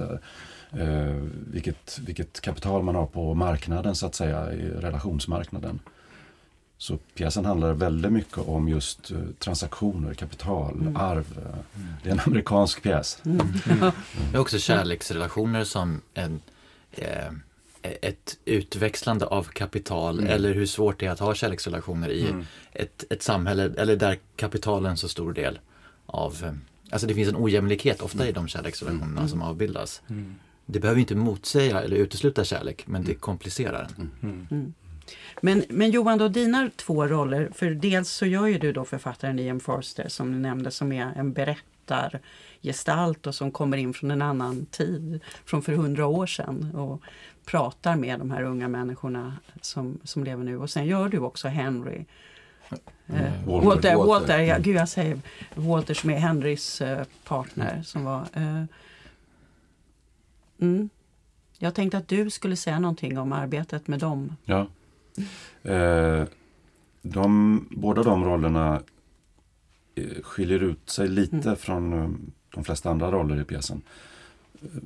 Eh, 0.72 1.22
vilket, 1.52 1.98
vilket 2.06 2.40
kapital 2.40 2.82
man 2.82 2.94
har 2.94 3.06
på 3.06 3.34
marknaden 3.34 3.94
så 3.94 4.06
att 4.06 4.14
säga, 4.14 4.52
i 4.52 4.68
relationsmarknaden. 4.70 5.78
Så 6.78 6.98
pjäsen 7.14 7.44
handlar 7.44 7.72
väldigt 7.72 8.12
mycket 8.12 8.38
om 8.38 8.68
just 8.68 9.10
eh, 9.10 9.18
transaktioner, 9.38 10.14
kapital, 10.14 10.92
arv. 10.96 11.38
eh. 11.38 11.80
Det 12.02 12.08
är 12.08 12.12
en 12.12 12.20
amerikansk 12.26 12.82
pjäs. 12.82 13.18
Det 13.22 14.36
är 14.36 14.38
också 14.38 14.58
kärleksrelationer 14.58 15.64
som 15.64 16.00
en, 16.14 16.40
eh, 16.92 17.32
ett 17.82 18.38
utväxlande 18.44 19.26
av 19.26 19.42
kapital 19.44 20.26
eller 20.26 20.54
hur 20.54 20.66
svårt 20.66 21.00
det 21.00 21.06
är 21.06 21.10
att 21.10 21.20
ha 21.20 21.34
kärleksrelationer 21.34 22.08
i 22.10 22.26
ett, 22.72 23.04
ett 23.10 23.22
samhälle 23.22 23.72
eller 23.76 23.96
där 23.96 24.18
kapital 24.36 24.86
är 24.86 24.90
en 24.90 24.96
så 24.96 25.08
stor 25.08 25.32
del 25.32 25.58
av 26.06 26.36
eh, 26.44 26.52
Alltså 26.90 27.06
det 27.06 27.14
finns 27.14 27.28
en 27.28 27.36
ojämlikhet 27.36 28.00
ofta 28.00 28.28
i 28.28 28.32
de 28.32 28.48
kärleksrelationerna 28.48 29.28
som 29.28 29.42
avbildas. 29.42 30.02
Det 30.66 30.80
behöver 30.80 31.00
inte 31.00 31.14
motsäga 31.14 31.80
eller 31.82 31.96
utesluta 31.96 32.44
kärlek 32.44 32.86
men 32.86 33.04
det 33.04 33.14
komplicerar 33.14 33.88
den. 33.96 34.74
Men, 35.40 35.64
men 35.68 35.90
Johan, 35.90 36.18
då, 36.18 36.28
dina 36.28 36.70
två 36.76 37.06
roller, 37.06 37.50
för 37.54 37.70
dels 37.70 38.10
så 38.10 38.26
gör 38.26 38.46
ju 38.46 38.58
du 38.58 38.72
då 38.72 38.84
författaren 38.84 39.38
Ian 39.38 39.60
Forster 39.60 40.08
som 40.08 40.32
du 40.32 40.38
nämnde 40.38 40.70
som 40.70 40.92
är 40.92 41.12
en 41.16 41.32
berättargestalt 41.32 43.26
och 43.26 43.34
som 43.34 43.50
kommer 43.50 43.76
in 43.76 43.94
från 43.94 44.10
en 44.10 44.22
annan 44.22 44.66
tid, 44.66 45.20
från 45.44 45.62
för 45.62 45.72
hundra 45.72 46.06
år 46.06 46.26
sedan 46.26 46.74
och 46.74 47.02
pratar 47.44 47.96
med 47.96 48.18
de 48.18 48.30
här 48.30 48.42
unga 48.42 48.68
människorna 48.68 49.36
som, 49.60 49.98
som 50.04 50.24
lever 50.24 50.44
nu. 50.44 50.58
Och 50.58 50.70
sen 50.70 50.86
gör 50.86 51.08
du 51.08 51.18
också 51.18 51.48
Henry. 51.48 52.04
Eh, 53.06 53.16
Walter. 53.46 53.66
Walter, 53.66 53.66
Walter, 53.66 53.96
Walter. 53.96 54.38
ja, 54.38 54.58
gud 54.58 54.76
jag 54.76 54.88
säger 54.88 55.18
Walter 55.54 55.94
som 55.94 56.10
är 56.10 56.18
Henrys 56.18 56.80
eh, 56.80 57.06
partner 57.24 57.82
som 57.82 58.04
var 58.04 58.20
eh, 58.32 58.64
mm. 60.60 60.88
Jag 61.58 61.74
tänkte 61.74 61.98
att 61.98 62.08
du 62.08 62.30
skulle 62.30 62.56
säga 62.56 62.78
någonting 62.78 63.18
om 63.18 63.32
arbetet 63.32 63.88
med 63.88 63.98
dem. 63.98 64.36
Ja. 64.44 64.66
Eh, 65.62 66.24
de, 67.02 67.60
båda 67.70 68.02
de 68.02 68.24
rollerna 68.24 68.82
eh, 69.94 70.22
skiljer 70.22 70.62
ut 70.62 70.90
sig 70.90 71.08
lite 71.08 71.56
från 71.56 71.92
eh, 71.92 72.10
de 72.54 72.64
flesta 72.64 72.90
andra 72.90 73.10
roller 73.10 73.40
i 73.40 73.44
pjäsen. 73.44 73.82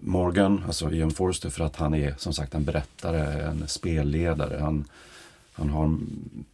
Morgan, 0.00 0.62
alltså 0.66 0.92
Ian 0.92 1.10
Forster, 1.10 1.50
för 1.50 1.64
att 1.64 1.76
han 1.76 1.94
är 1.94 2.14
som 2.18 2.32
sagt 2.32 2.54
en 2.54 2.64
berättare, 2.64 3.42
en 3.42 3.68
spelledare. 3.68 4.58
Han, 4.60 4.84
han 5.60 5.70
har 5.70 5.96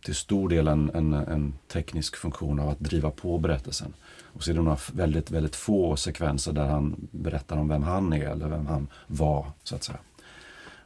till 0.04 0.14
stor 0.14 0.48
del 0.48 0.68
en, 0.68 0.90
en, 0.94 1.12
en 1.12 1.54
teknisk 1.68 2.16
funktion 2.16 2.60
av 2.60 2.68
att 2.68 2.80
driva 2.80 3.10
på 3.10 3.38
berättelsen. 3.38 3.94
Och 4.22 4.42
så 4.42 4.50
är 4.50 4.54
det 4.54 4.62
några 4.62 4.78
väldigt, 4.92 5.30
väldigt 5.30 5.56
få 5.56 5.96
sekvenser 5.96 6.52
där 6.52 6.66
han 6.66 7.08
berättar 7.10 7.56
om 7.56 7.68
vem 7.68 7.82
han 7.82 8.12
är 8.12 8.28
eller 8.28 8.48
vem 8.48 8.66
han 8.66 8.88
var, 9.06 9.46
så 9.64 9.75
att 9.75 9.84
säga. 9.84 9.98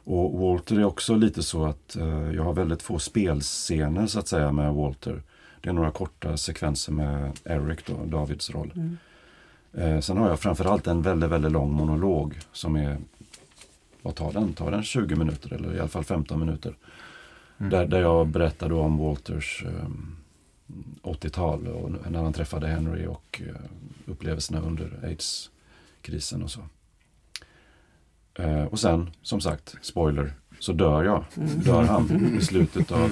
Och 0.03 0.39
Walter 0.39 0.79
är 0.79 0.83
också 0.83 1.15
lite 1.15 1.43
så 1.43 1.65
att 1.65 1.95
eh, 1.95 2.31
jag 2.31 2.43
har 2.43 2.53
väldigt 2.53 2.81
få 2.81 2.99
spelscener 2.99 4.07
så 4.07 4.19
att 4.19 4.27
säga 4.27 4.51
med 4.51 4.73
Walter. 4.73 5.21
Det 5.61 5.69
är 5.69 5.73
några 5.73 5.91
korta 5.91 6.37
sekvenser 6.37 6.91
med 6.91 7.31
Eric 7.45 7.85
då, 7.85 8.05
Davids 8.05 8.49
roll. 8.49 8.97
Eh, 9.73 9.99
sen 9.99 10.17
har 10.17 10.29
jag 10.29 10.39
framförallt 10.39 10.87
en 10.87 11.01
väldigt, 11.01 11.29
väldigt 11.29 11.51
lång 11.51 11.71
monolog 11.71 12.39
som 12.51 12.75
är, 12.75 12.97
vad 14.01 14.15
tar 14.15 14.33
den? 14.33 14.53
Tar 14.53 14.71
den 14.71 14.83
20 14.83 15.15
minuter 15.15 15.53
eller 15.53 15.75
i 15.75 15.79
alla 15.79 15.89
fall 15.89 16.03
15 16.03 16.39
minuter? 16.39 16.75
Där, 17.69 17.85
där 17.85 18.01
jag 18.01 18.27
berättar 18.27 18.69
då 18.69 18.79
om 18.79 18.97
Walters 18.97 19.63
eh, 19.65 19.89
80-tal 21.03 21.67
och 21.67 22.11
när 22.11 22.23
han 22.23 22.33
träffade 22.33 22.67
Henry 22.67 23.05
och 23.05 23.41
eh, 23.47 23.61
upplevelserna 24.05 24.59
under 24.61 24.99
aids-krisen 25.03 26.43
och 26.43 26.51
så. 26.51 26.61
Eh, 28.39 28.63
och 28.63 28.79
sen, 28.79 29.11
som 29.21 29.41
sagt, 29.41 29.75
spoiler, 29.81 30.33
så 30.59 30.73
dör 30.73 31.03
jag. 31.03 31.23
Dör 31.65 31.83
han 31.83 32.35
i 32.39 32.41
slutet 32.41 32.91
av, 32.91 33.11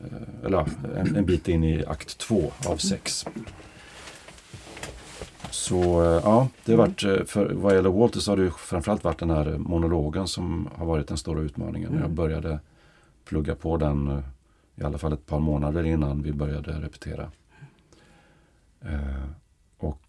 eh, 0.00 0.46
eller 0.46 0.66
en, 0.96 1.16
en 1.16 1.26
bit 1.26 1.48
in 1.48 1.64
i 1.64 1.84
akt 1.86 2.18
två 2.18 2.52
av 2.66 2.76
sex. 2.76 3.26
Så 5.50 6.02
ja, 6.24 6.48
det 6.64 6.72
har 6.72 6.78
varit, 6.78 7.30
för 7.30 7.52
vad 7.54 7.74
gäller 7.74 7.90
Walter 7.90 8.20
så 8.20 8.32
har 8.32 8.36
det 8.36 8.50
framförallt 8.50 9.04
varit 9.04 9.18
den 9.18 9.30
här 9.30 9.58
monologen 9.58 10.28
som 10.28 10.68
har 10.74 10.86
varit 10.86 11.08
den 11.08 11.16
stora 11.16 11.40
utmaningen. 11.40 11.98
Jag 12.00 12.10
började 12.10 12.58
plugga 13.26 13.54
på 13.54 13.76
den 13.76 14.08
eh, 14.08 14.18
i 14.76 14.84
alla 14.84 14.98
fall 14.98 15.12
ett 15.12 15.26
par 15.26 15.40
månader 15.40 15.84
innan 15.84 16.22
vi 16.22 16.32
började 16.32 16.72
repetera. 16.72 17.30
Eh, 18.80 19.24
och 19.78 20.02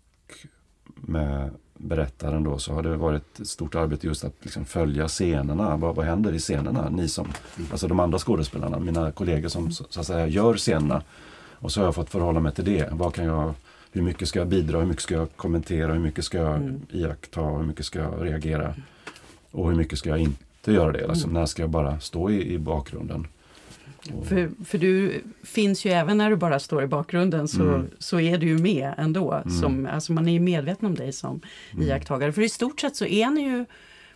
med 0.95 1.49
berättaren 1.77 2.43
då 2.43 2.57
så 2.57 2.73
har 2.73 2.83
det 2.83 2.97
varit 2.97 3.39
ett 3.39 3.47
stort 3.47 3.75
arbete 3.75 4.07
just 4.07 4.23
att 4.23 4.35
liksom 4.41 4.65
följa 4.65 5.07
scenerna. 5.07 5.77
Vad, 5.77 5.95
vad 5.95 6.05
händer 6.05 6.33
i 6.33 6.39
scenerna? 6.39 6.89
Ni 6.89 7.07
som, 7.07 7.27
alltså 7.71 7.87
de 7.87 7.99
andra 7.99 8.19
skådespelarna, 8.19 8.79
mina 8.79 9.11
kollegor 9.11 9.49
som 9.49 9.71
så, 9.71 9.85
så 9.89 9.99
att 9.99 10.07
säga 10.07 10.27
gör 10.27 10.53
scenerna. 10.53 11.03
Och 11.59 11.71
så 11.71 11.79
har 11.79 11.85
jag 11.85 11.95
fått 11.95 12.09
förhålla 12.09 12.39
mig 12.39 12.51
till 12.51 12.65
det. 12.65 12.89
Vad 12.91 13.13
kan 13.13 13.25
jag, 13.25 13.53
hur 13.91 14.01
mycket 14.01 14.27
ska 14.27 14.39
jag 14.39 14.47
bidra? 14.47 14.79
Hur 14.79 14.85
mycket 14.85 15.03
ska 15.03 15.15
jag 15.15 15.35
kommentera? 15.35 15.93
Hur 15.93 15.99
mycket 15.99 16.25
ska 16.25 16.37
jag 16.37 16.79
iaktta? 16.91 17.41
Hur 17.41 17.63
mycket 17.63 17.85
ska 17.85 17.99
jag 17.99 18.25
reagera? 18.25 18.75
Och 19.51 19.69
hur 19.69 19.77
mycket 19.77 19.99
ska 19.99 20.09
jag 20.09 20.19
inte 20.19 20.46
göra 20.71 20.91
det? 20.91 21.07
Alltså, 21.09 21.27
När 21.27 21.45
ska 21.45 21.61
jag 21.63 21.69
bara 21.69 21.99
stå 21.99 22.29
i, 22.31 22.53
i 22.53 22.57
bakgrunden? 22.59 23.27
Och- 24.13 24.25
För, 24.27 24.49
för 24.65 24.77
du 24.77 25.21
finns 25.43 25.85
ju 25.85 25.91
även 25.91 26.17
när 26.17 26.29
du 26.29 26.35
bara 26.35 26.59
står 26.59 26.83
i 26.83 26.87
bakgrunden 26.87 27.47
så, 27.47 27.63
Mm. 27.63 27.87
så 27.99 28.19
är 28.19 28.37
du 28.37 28.47
ju 28.47 28.57
med 28.57 28.93
ändå. 28.97 29.41
Som, 29.61 29.87
alltså 29.91 30.11
man 30.13 30.27
är 30.27 30.31
ju 30.33 30.39
medveten 30.39 30.85
om 30.87 30.95
dig 30.95 31.13
som 31.13 31.41
Mm. 31.73 31.87
iakttagare. 31.87 32.31
För 32.33 32.41
i 32.41 32.49
stort 32.49 32.79
sett 32.79 32.95
så 32.95 33.05
är 33.05 33.29
ni 33.29 33.41
ju 33.41 33.65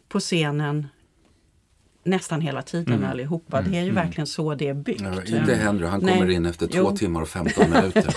på 0.08 0.20
scenen 0.20 0.88
nästan 2.04 2.42
hela 2.42 2.62
tiden 2.62 2.94
Mm. 2.94 3.10
allihopa. 3.10 3.62
Det 3.62 3.78
är 3.78 3.84
ju 3.84 3.92
verkligen 3.92 4.28
så 4.28 4.56
det 4.56 4.68
är 4.68 4.74
byggt. 4.74 5.02
Ja, 5.02 5.38
inte 5.40 5.56
Henry, 5.56 5.88
han 5.88 6.00
Nej. 6.04 6.14
kommer 6.14 6.30
in 6.32 6.46
efter 6.46 6.68
två 6.68 6.78
Jo. 6.78 6.98
timmar 6.98 7.22
och 7.22 7.28
15 7.30 7.70
minuter. 7.70 8.14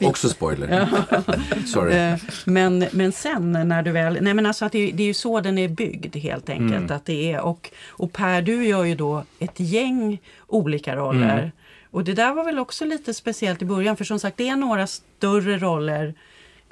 Också 0.06 0.28
spoiler. 0.28 0.88
Sorry. 1.66 1.96
Eh, 1.96 2.16
Men, 2.44 2.84
men 2.92 3.12
sen 3.12 3.52
när 3.52 3.82
du 3.82 3.90
väl... 3.90 4.18
Nej 4.20 4.34
men 4.34 4.46
alltså 4.46 4.64
att 4.64 4.72
det, 4.72 4.90
det 4.92 5.02
är 5.02 5.06
ju 5.06 5.14
så 5.14 5.40
den 5.40 5.58
är 5.58 5.68
byggd 5.68 6.16
helt 6.16 6.48
enkelt. 6.48 6.90
Att 6.90 7.04
det 7.04 7.32
är, 7.32 7.40
och, 7.40 7.70
och 7.88 8.12
Per, 8.12 8.42
du 8.42 8.66
gör 8.66 8.84
ju 8.84 8.94
då 8.94 9.24
ett 9.38 9.60
gäng 9.60 10.18
olika 10.46 10.96
roller. 10.96 11.52
Och 11.90 12.04
det 12.04 12.12
där 12.14 12.34
var 12.34 12.44
väl 12.44 12.58
också 12.58 12.84
lite 12.84 13.14
speciellt 13.14 13.62
i 13.62 13.64
början. 13.64 13.96
För 13.96 14.04
som 14.04 14.18
sagt, 14.18 14.36
det 14.36 14.48
är 14.48 14.56
några 14.56 14.86
större 14.86 15.58
roller. 15.58 16.14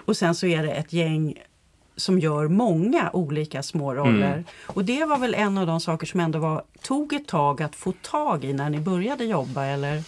Och 0.04 0.16
sen 0.16 0.34
så 0.34 0.46
är 0.46 0.62
det 0.62 0.70
ett 0.72 0.92
gäng 0.92 1.34
som 1.96 2.18
gör 2.18 2.48
många 2.48 3.10
olika 3.12 3.62
små 3.62 3.94
roller. 3.94 4.44
Och 4.66 4.84
det 4.84 5.04
var 5.04 5.18
väl 5.18 5.34
en 5.34 5.58
av 5.58 5.66
de 5.66 5.80
saker 5.80 6.06
som 6.06 6.20
ändå 6.20 6.38
var, 6.38 6.62
tog 6.82 7.12
ett 7.12 7.26
tag 7.26 7.62
att 7.62 7.76
få 7.76 7.92
tag 8.02 8.44
i 8.44 8.52
när 8.52 8.70
ni 8.70 8.80
började 8.80 9.24
jobba 9.24 9.64
eller? 9.64 10.02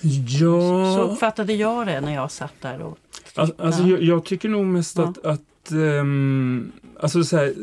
Ja, 0.00 0.94
Så 0.96 1.00
uppfattade 1.02 1.52
jag 1.52 1.86
det 1.86 2.00
när 2.00 2.14
jag 2.14 2.30
satt 2.30 2.54
där 2.60 2.82
och 2.82 2.98
Alltså, 3.34 3.54
alltså, 3.62 3.82
jag, 3.82 4.02
jag 4.02 4.24
tycker 4.24 4.48
nog 4.48 4.66
mest 4.66 4.96
Ja. 4.98 5.04
att, 5.08 5.26
att 5.26 5.70
ehm, 5.72 6.72
alltså 7.00 7.24
så 7.24 7.36
här, 7.36 7.54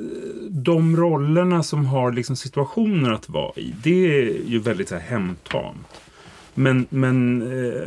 de 0.50 0.98
rollerna 0.98 1.64
som 1.64 1.86
har 1.86 2.12
liksom 2.12 2.36
situationer 2.36 3.12
att 3.12 3.30
vara 3.30 3.52
i, 3.56 3.76
det 3.84 4.20
är 4.22 4.42
ju 4.46 4.60
väldigt 4.60 4.90
så 4.90 4.96
här, 4.96 5.02
hemtamt. 5.02 5.88
Men, 6.54 6.86
men 6.90 7.42
eh, 7.42 7.82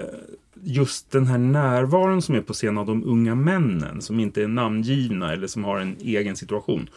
just 0.63 1.11
den 1.11 1.27
här 1.27 1.39
närvaron 1.39 2.23
som 2.23 2.35
är 2.35 2.41
på 2.41 2.53
scen 2.53 2.79
av 2.79 2.87
de 2.87 3.05
unga 3.05 3.35
männen 3.35 4.01
som 4.01 4.21
inte 4.21 4.43
är 4.43 4.49
namngivna 4.49 5.33
eller 5.33 5.47
som 5.47 5.65
har 5.65 5.79
en 5.79 5.97
egen 6.01 6.37
situation. 6.37 6.89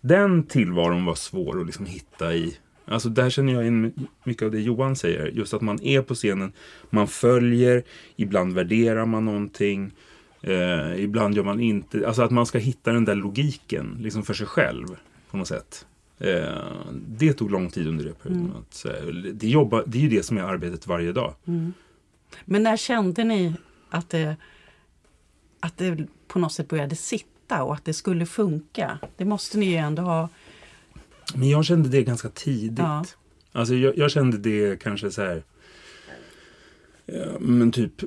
Den 0.00 0.42
tillvaron 0.42 1.04
var 1.04 1.14
svår 1.14 1.60
att 1.60 1.66
liksom 1.66 1.86
hitta 1.86 2.34
i. 2.34 2.56
Alltså 2.84 3.08
där 3.08 3.30
känner 3.30 3.52
jag 3.52 3.66
in 3.66 4.08
mycket 4.24 4.42
av 4.42 4.50
det 4.50 4.60
Johan 4.60 4.96
säger. 4.96 5.26
Just 5.26 5.54
att 5.54 5.60
man 5.60 5.82
är 5.82 6.02
på 6.02 6.14
scenen, 6.14 6.52
man 6.90 7.08
följer, 7.08 7.82
ibland 8.16 8.52
värderar 8.52 9.06
man 9.06 9.24
någonting. 9.24 9.92
Eh, 10.42 11.04
ibland 11.04 11.34
gör 11.36 11.44
man 11.44 11.60
inte, 11.60 12.06
alltså 12.06 12.22
att 12.22 12.30
man 12.30 12.46
ska 12.46 12.58
hitta 12.58 12.92
den 12.92 13.04
där 13.04 13.14
logiken 13.14 13.96
liksom 14.00 14.22
för 14.22 14.34
sig 14.34 14.46
själv 14.46 14.86
på 15.30 15.36
något 15.36 15.48
sätt. 15.48 15.86
Eh, 16.18 16.82
det 17.08 17.32
tog 17.32 17.50
lång 17.50 17.70
tid 17.70 17.86
under 17.86 18.04
det 18.04 18.22
perioden. 18.22 18.52
Att, 18.58 18.74
så 18.74 18.88
här, 18.88 19.32
det, 19.34 19.48
jobba, 19.48 19.82
det 19.86 19.98
är 19.98 20.02
ju 20.02 20.08
det 20.08 20.22
som 20.22 20.38
är 20.38 20.42
arbetet 20.42 20.86
varje 20.86 21.12
dag. 21.12 21.34
Men 22.44 22.62
när 22.62 22.76
kände 22.76 23.24
ni 23.24 23.54
att 23.90 24.10
det, 24.10 24.36
att 25.60 25.78
det 25.78 26.06
på 26.28 26.38
något 26.38 26.52
sätt 26.52 26.68
började 26.68 26.96
sitta 26.96 27.62
och 27.62 27.74
att 27.74 27.84
det 27.84 27.94
skulle 27.94 28.26
funka? 28.26 28.98
Det 29.16 29.24
måste 29.24 29.58
ni 29.58 29.66
ju 29.66 29.76
ändå 29.76 30.02
ha... 30.02 30.28
Men 31.34 31.48
jag 31.48 31.64
kände 31.64 31.88
det 31.88 32.02
ganska 32.02 32.28
tidigt. 32.28 32.78
Ja. 32.78 33.04
Alltså 33.52 33.74
jag, 33.74 33.98
jag 33.98 34.10
kände 34.10 34.38
det 34.38 34.80
kanske 34.82 35.10
så 35.10 35.22
här. 35.22 35.42
Men 37.40 37.72
typ 37.72 38.02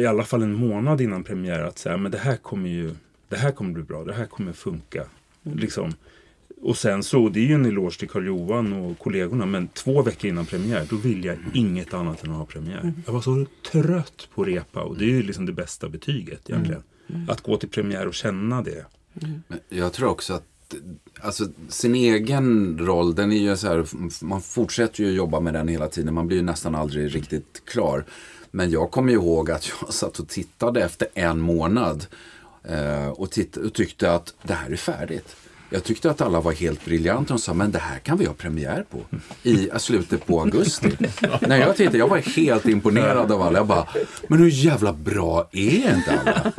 i 0.00 0.06
alla 0.06 0.24
fall 0.24 0.42
en 0.42 0.54
månad 0.54 1.00
innan 1.00 1.24
premiär 1.24 1.60
att 1.60 1.78
säga 1.78 1.96
men 1.96 2.12
det 2.12 2.18
här 2.18 2.36
kommer 2.36 2.68
ju 2.68 2.94
det 3.30 3.36
här 3.36 3.52
kommer 3.52 3.72
bli 3.72 3.82
bra, 3.82 4.04
det 4.04 4.14
här 4.14 4.26
kommer 4.26 4.52
funka. 4.52 5.06
Liksom. 5.42 5.94
Och 6.62 6.76
sen 6.76 7.02
så, 7.02 7.28
det 7.28 7.40
är 7.40 7.44
ju 7.44 7.54
en 7.54 7.66
eloge 7.66 7.98
till 7.98 8.08
Karl-Johan 8.08 8.72
och 8.72 8.98
kollegorna, 8.98 9.46
men 9.46 9.68
två 9.68 10.02
veckor 10.02 10.30
innan 10.30 10.46
premiär, 10.46 10.86
då 10.90 10.96
ville 10.96 11.26
jag 11.26 11.36
inget 11.54 11.94
annat 11.94 12.24
än 12.24 12.30
att 12.30 12.36
ha 12.36 12.44
premiär. 12.44 12.92
Jag 13.06 13.12
var 13.12 13.20
så 13.20 13.46
trött 13.72 14.28
på 14.34 14.44
repa 14.44 14.82
och 14.82 14.98
det 14.98 15.04
är 15.04 15.08
ju 15.08 15.22
liksom 15.22 15.46
det 15.46 15.52
bästa 15.52 15.88
betyget 15.88 16.50
egentligen. 16.50 16.82
Att 17.28 17.40
gå 17.40 17.56
till 17.56 17.68
premiär 17.68 18.06
och 18.06 18.14
känna 18.14 18.62
det. 18.62 18.84
Men 19.48 19.58
jag 19.68 19.92
tror 19.92 20.08
också 20.08 20.34
att 20.34 20.44
alltså, 21.20 21.48
sin 21.68 21.94
egen 21.94 22.78
roll, 22.78 23.14
den 23.14 23.32
är 23.32 23.38
ju 23.38 23.56
så 23.56 23.66
här, 23.66 23.86
man 24.24 24.40
fortsätter 24.42 25.04
ju 25.04 25.10
jobba 25.10 25.40
med 25.40 25.54
den 25.54 25.68
hela 25.68 25.88
tiden. 25.88 26.14
Man 26.14 26.26
blir 26.26 26.36
ju 26.36 26.42
nästan 26.42 26.74
aldrig 26.74 27.14
riktigt 27.14 27.62
klar. 27.64 28.04
Men 28.50 28.70
jag 28.70 28.90
kommer 28.90 29.12
ju 29.12 29.18
ihåg 29.18 29.50
att 29.50 29.68
jag 29.68 29.94
satt 29.94 30.18
och 30.18 30.28
tittade 30.28 30.84
efter 30.84 31.08
en 31.14 31.40
månad 31.40 32.06
eh, 32.64 33.08
och, 33.08 33.30
titt- 33.30 33.56
och 33.56 33.74
tyckte 33.74 34.12
att 34.12 34.34
det 34.42 34.54
här 34.54 34.70
är 34.70 34.76
färdigt. 34.76 35.36
Jag 35.70 35.84
tyckte 35.84 36.10
att 36.10 36.20
alla 36.20 36.40
var 36.40 36.52
helt 36.52 36.84
briljanta 36.84 37.34
och 37.34 37.40
sa 37.40 37.54
men 37.54 37.70
det 37.70 37.78
här 37.78 37.98
kan 37.98 38.18
vi 38.18 38.26
ha 38.26 38.34
premiär 38.34 38.84
på 38.90 38.98
i 39.42 39.68
slutet 39.78 40.26
på 40.26 40.40
augusti. 40.40 40.96
När 41.40 41.58
jag 41.58 41.76
tittade, 41.76 41.98
jag 41.98 42.08
var 42.08 42.18
helt 42.18 42.68
imponerad 42.68 43.32
av 43.32 43.42
alla. 43.42 43.58
Jag 43.58 43.66
bara, 43.66 43.86
men 44.28 44.38
hur 44.38 44.48
jävla 44.48 44.92
bra 44.92 45.48
är 45.52 45.94
inte 45.94 46.20
alla? 46.20 46.52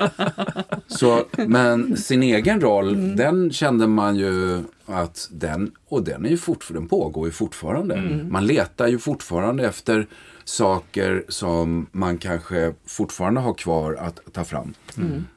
Så, 0.88 1.26
men 1.38 1.98
sin 1.98 2.24
egen 2.24 2.62
roll, 2.62 3.16
den 3.16 3.52
kände 3.52 3.88
man 3.88 4.16
ju 4.16 4.64
att 4.86 5.30
den, 5.32 5.72
och 5.88 6.04
den 6.04 6.26
är 6.26 6.30
ju 6.30 6.38
fortfarande, 6.38 6.82
den 6.82 6.90
pågår 6.90 7.28
ju 7.28 7.32
fortfarande. 7.32 7.96
Man 8.30 8.46
letar 8.46 8.88
ju 8.88 9.00
fortfarande 9.00 9.68
efter 9.68 10.08
saker 10.52 11.26
som 11.30 11.88
man 11.92 12.18
kanske 12.18 12.74
fortfarande 12.86 13.42
har 13.42 13.54
kvar 13.54 13.94
att 13.94 14.20
ta 14.34 14.44
fram. 14.44 14.74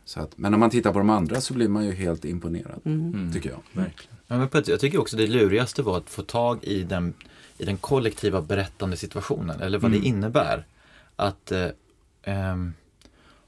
Så 0.05 0.21
att, 0.21 0.39
men 0.39 0.51
när 0.51 0.59
man 0.59 0.71
tittar 0.71 0.93
på 0.93 0.99
de 0.99 1.11
andra 1.11 1.41
så 1.41 1.55
blir 1.55 1.69
man 1.69 1.85
ju 1.85 1.93
helt 1.93 2.25
imponerad, 2.25 2.81
tycker 3.33 3.51
jag. 3.51 3.61
Verkligen. 3.73 4.17
Ja, 4.27 4.37
men 4.37 4.49
jag 4.67 4.81
tycker 4.81 5.01
också 5.01 5.17
det 5.17 5.27
lurigaste 5.27 5.83
var 5.83 5.97
att 5.97 6.11
få 6.11 6.23
tag 6.23 6.65
i 6.65 6.83
den, 6.83 7.15
i 7.59 7.65
den 7.65 7.77
kollektiva 7.77 8.43
berättande 8.43 8.97
situationen, 8.97 9.61
eller 9.61 9.79
vad 9.79 9.91
det 9.91 9.99
innebär. 9.99 10.67
Att, 11.17 11.53
eh, 11.53 11.69
ehm, 12.23 12.73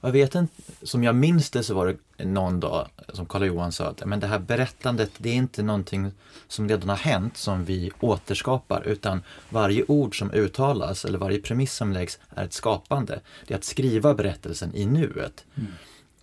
jag 0.06 0.12
vet 0.12 0.34
inte, 0.34 0.54
som 0.82 1.04
jag 1.04 1.14
minns 1.14 1.50
det 1.50 1.62
så 1.62 1.74
var 1.74 1.86
det 2.16 2.24
någon 2.24 2.60
dag 2.60 2.88
som 3.08 3.26
Karl-Johan 3.26 3.72
sa 3.72 3.84
att 3.84 4.06
men 4.06 4.20
det 4.20 4.26
här 4.26 4.38
berättandet 4.38 5.10
det 5.18 5.30
är 5.30 5.34
inte 5.34 5.62
någonting 5.62 6.12
som 6.48 6.68
redan 6.68 6.88
har 6.88 6.96
hänt 6.96 7.36
som 7.36 7.64
vi 7.64 7.90
återskapar 8.00 8.82
utan 8.86 9.22
varje 9.50 9.84
ord 9.88 10.18
som 10.18 10.30
uttalas 10.30 11.04
eller 11.04 11.18
varje 11.18 11.38
premiss 11.38 11.74
som 11.74 11.92
läggs 11.92 12.18
är 12.34 12.44
ett 12.44 12.52
skapande. 12.52 13.20
Det 13.46 13.54
är 13.54 13.58
att 13.58 13.64
skriva 13.64 14.14
berättelsen 14.14 14.74
i 14.74 14.86
nuet. 14.86 15.44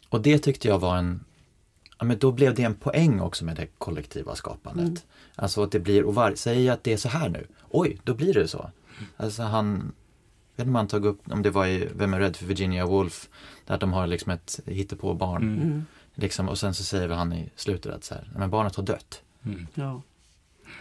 Och 0.10 0.22
det 0.22 0.39
tyckte 0.39 0.67
jag 0.67 0.80
var 0.80 0.98
en 0.98 1.26
Ja, 2.04 2.08
men 2.08 2.19
då 2.19 2.32
blev 2.32 2.56
det 2.56 2.63
en 2.63 2.76
poäng 2.76 3.19
också 3.19 3.46
med 3.46 3.56
det 3.56 3.67
kollektiva 3.78 4.36
skapandet. 4.36 5.06
Alltså 5.36 5.63
att 5.63 5.72
det 5.72 5.80
blir, 5.80 6.04
och 6.04 6.15
var, 6.15 6.36
säger 6.36 6.65
jag 6.65 6.74
att 6.74 6.84
det 6.84 6.93
är 6.93 6.98
så 6.98 7.10
här 7.10 7.30
nu, 7.30 7.48
oj, 7.69 7.98
då 8.04 8.13
blir 8.13 8.34
det 8.34 8.48
så. 8.48 8.69
Alltså 9.17 9.43
han, 9.43 9.91
vet 10.56 10.60
inte 10.60 10.70
om 10.70 10.76
han 10.76 10.88
tog 10.88 11.06
upp, 11.06 11.20
om 11.32 11.42
det 11.42 11.50
var 11.50 11.68
i 11.68 11.89
Vem 11.96 12.13
är 12.13 12.20
rädd 12.20 12.36
för 12.36 12.46
Virginia 12.46 12.86
Woolf, 12.86 13.30
där 13.66 13.78
de 13.78 13.94
har 13.94 14.08
liksom 14.08 14.32
ett 14.32 14.60
hittepå-barn. 14.66 15.86
Liksom, 16.16 16.50
och 16.50 16.60
sen 16.60 16.74
så 16.74 16.84
säger 16.84 17.08
väl 17.08 17.18
han 17.18 17.34
i 17.34 17.50
slutet 17.56 17.94
att 17.94 18.04
så 18.04 18.13
här, 18.13 18.24
"Nej, 18.32 18.39
men 18.39 18.50
barnet 18.50 18.76
har 18.76 18.84
dött. 18.84 19.22
Ja. 19.74 20.02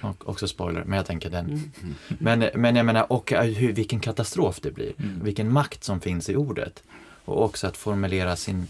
Och 0.00 0.28
också 0.28 0.48
spoiler, 0.48 0.84
men 0.84 0.96
jag 0.96 1.06
tänker 1.06 1.30
den. 1.30 1.72
Men, 2.18 2.50
men 2.54 2.76
jag 2.76 2.86
menar, 2.86 3.12
och 3.12 3.32
eh, 3.32 3.44
hur, 3.44 3.72
vilken 3.72 4.00
katastrof 4.00 4.60
det 4.60 4.70
blir. 4.70 4.92
Vilken 5.22 5.52
makt 5.52 5.84
som 5.84 6.00
finns 6.00 6.28
i 6.28 6.36
ordet. 6.36 6.82
Och 7.24 7.44
också 7.44 7.66
att 7.66 7.76
formulera 7.76 8.36
sin, 8.36 8.66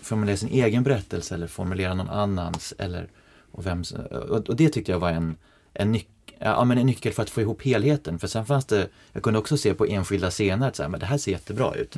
formulera 0.00 0.36
sin 0.36 0.48
egen 0.48 0.82
berättelse 0.82 1.34
eller 1.34 1.46
formulera 1.46 1.94
någon 1.94 2.08
annans. 2.10 2.74
Eller, 2.78 3.08
och, 3.52 3.66
vems, 3.66 3.92
och, 3.92 4.48
och 4.48 4.56
det 4.56 4.68
tyckte 4.68 4.92
jag 4.92 4.98
var 4.98 5.10
en, 5.10 5.36
en, 5.72 5.92
nyc, 5.92 6.06
ja, 6.40 6.64
men 6.64 6.78
en 6.78 6.86
nyckel 6.86 7.12
för 7.12 7.22
att 7.22 7.30
få 7.30 7.40
ihop 7.40 7.62
helheten. 7.62 8.18
För 8.18 8.26
sen 8.28 8.46
fanns 8.46 8.64
det, 8.64 8.88
jag 9.12 9.22
kunde 9.22 9.38
också 9.38 9.56
se 9.56 9.74
på 9.74 9.86
enskilda 9.86 10.30
scener 10.30 10.68
att 10.68 10.76
så 10.76 10.82
här, 10.82 10.90
men 10.90 11.00
det 11.00 11.06
här 11.06 11.18
ser 11.18 11.32
jättebra 11.32 11.74
ut. 11.74 11.96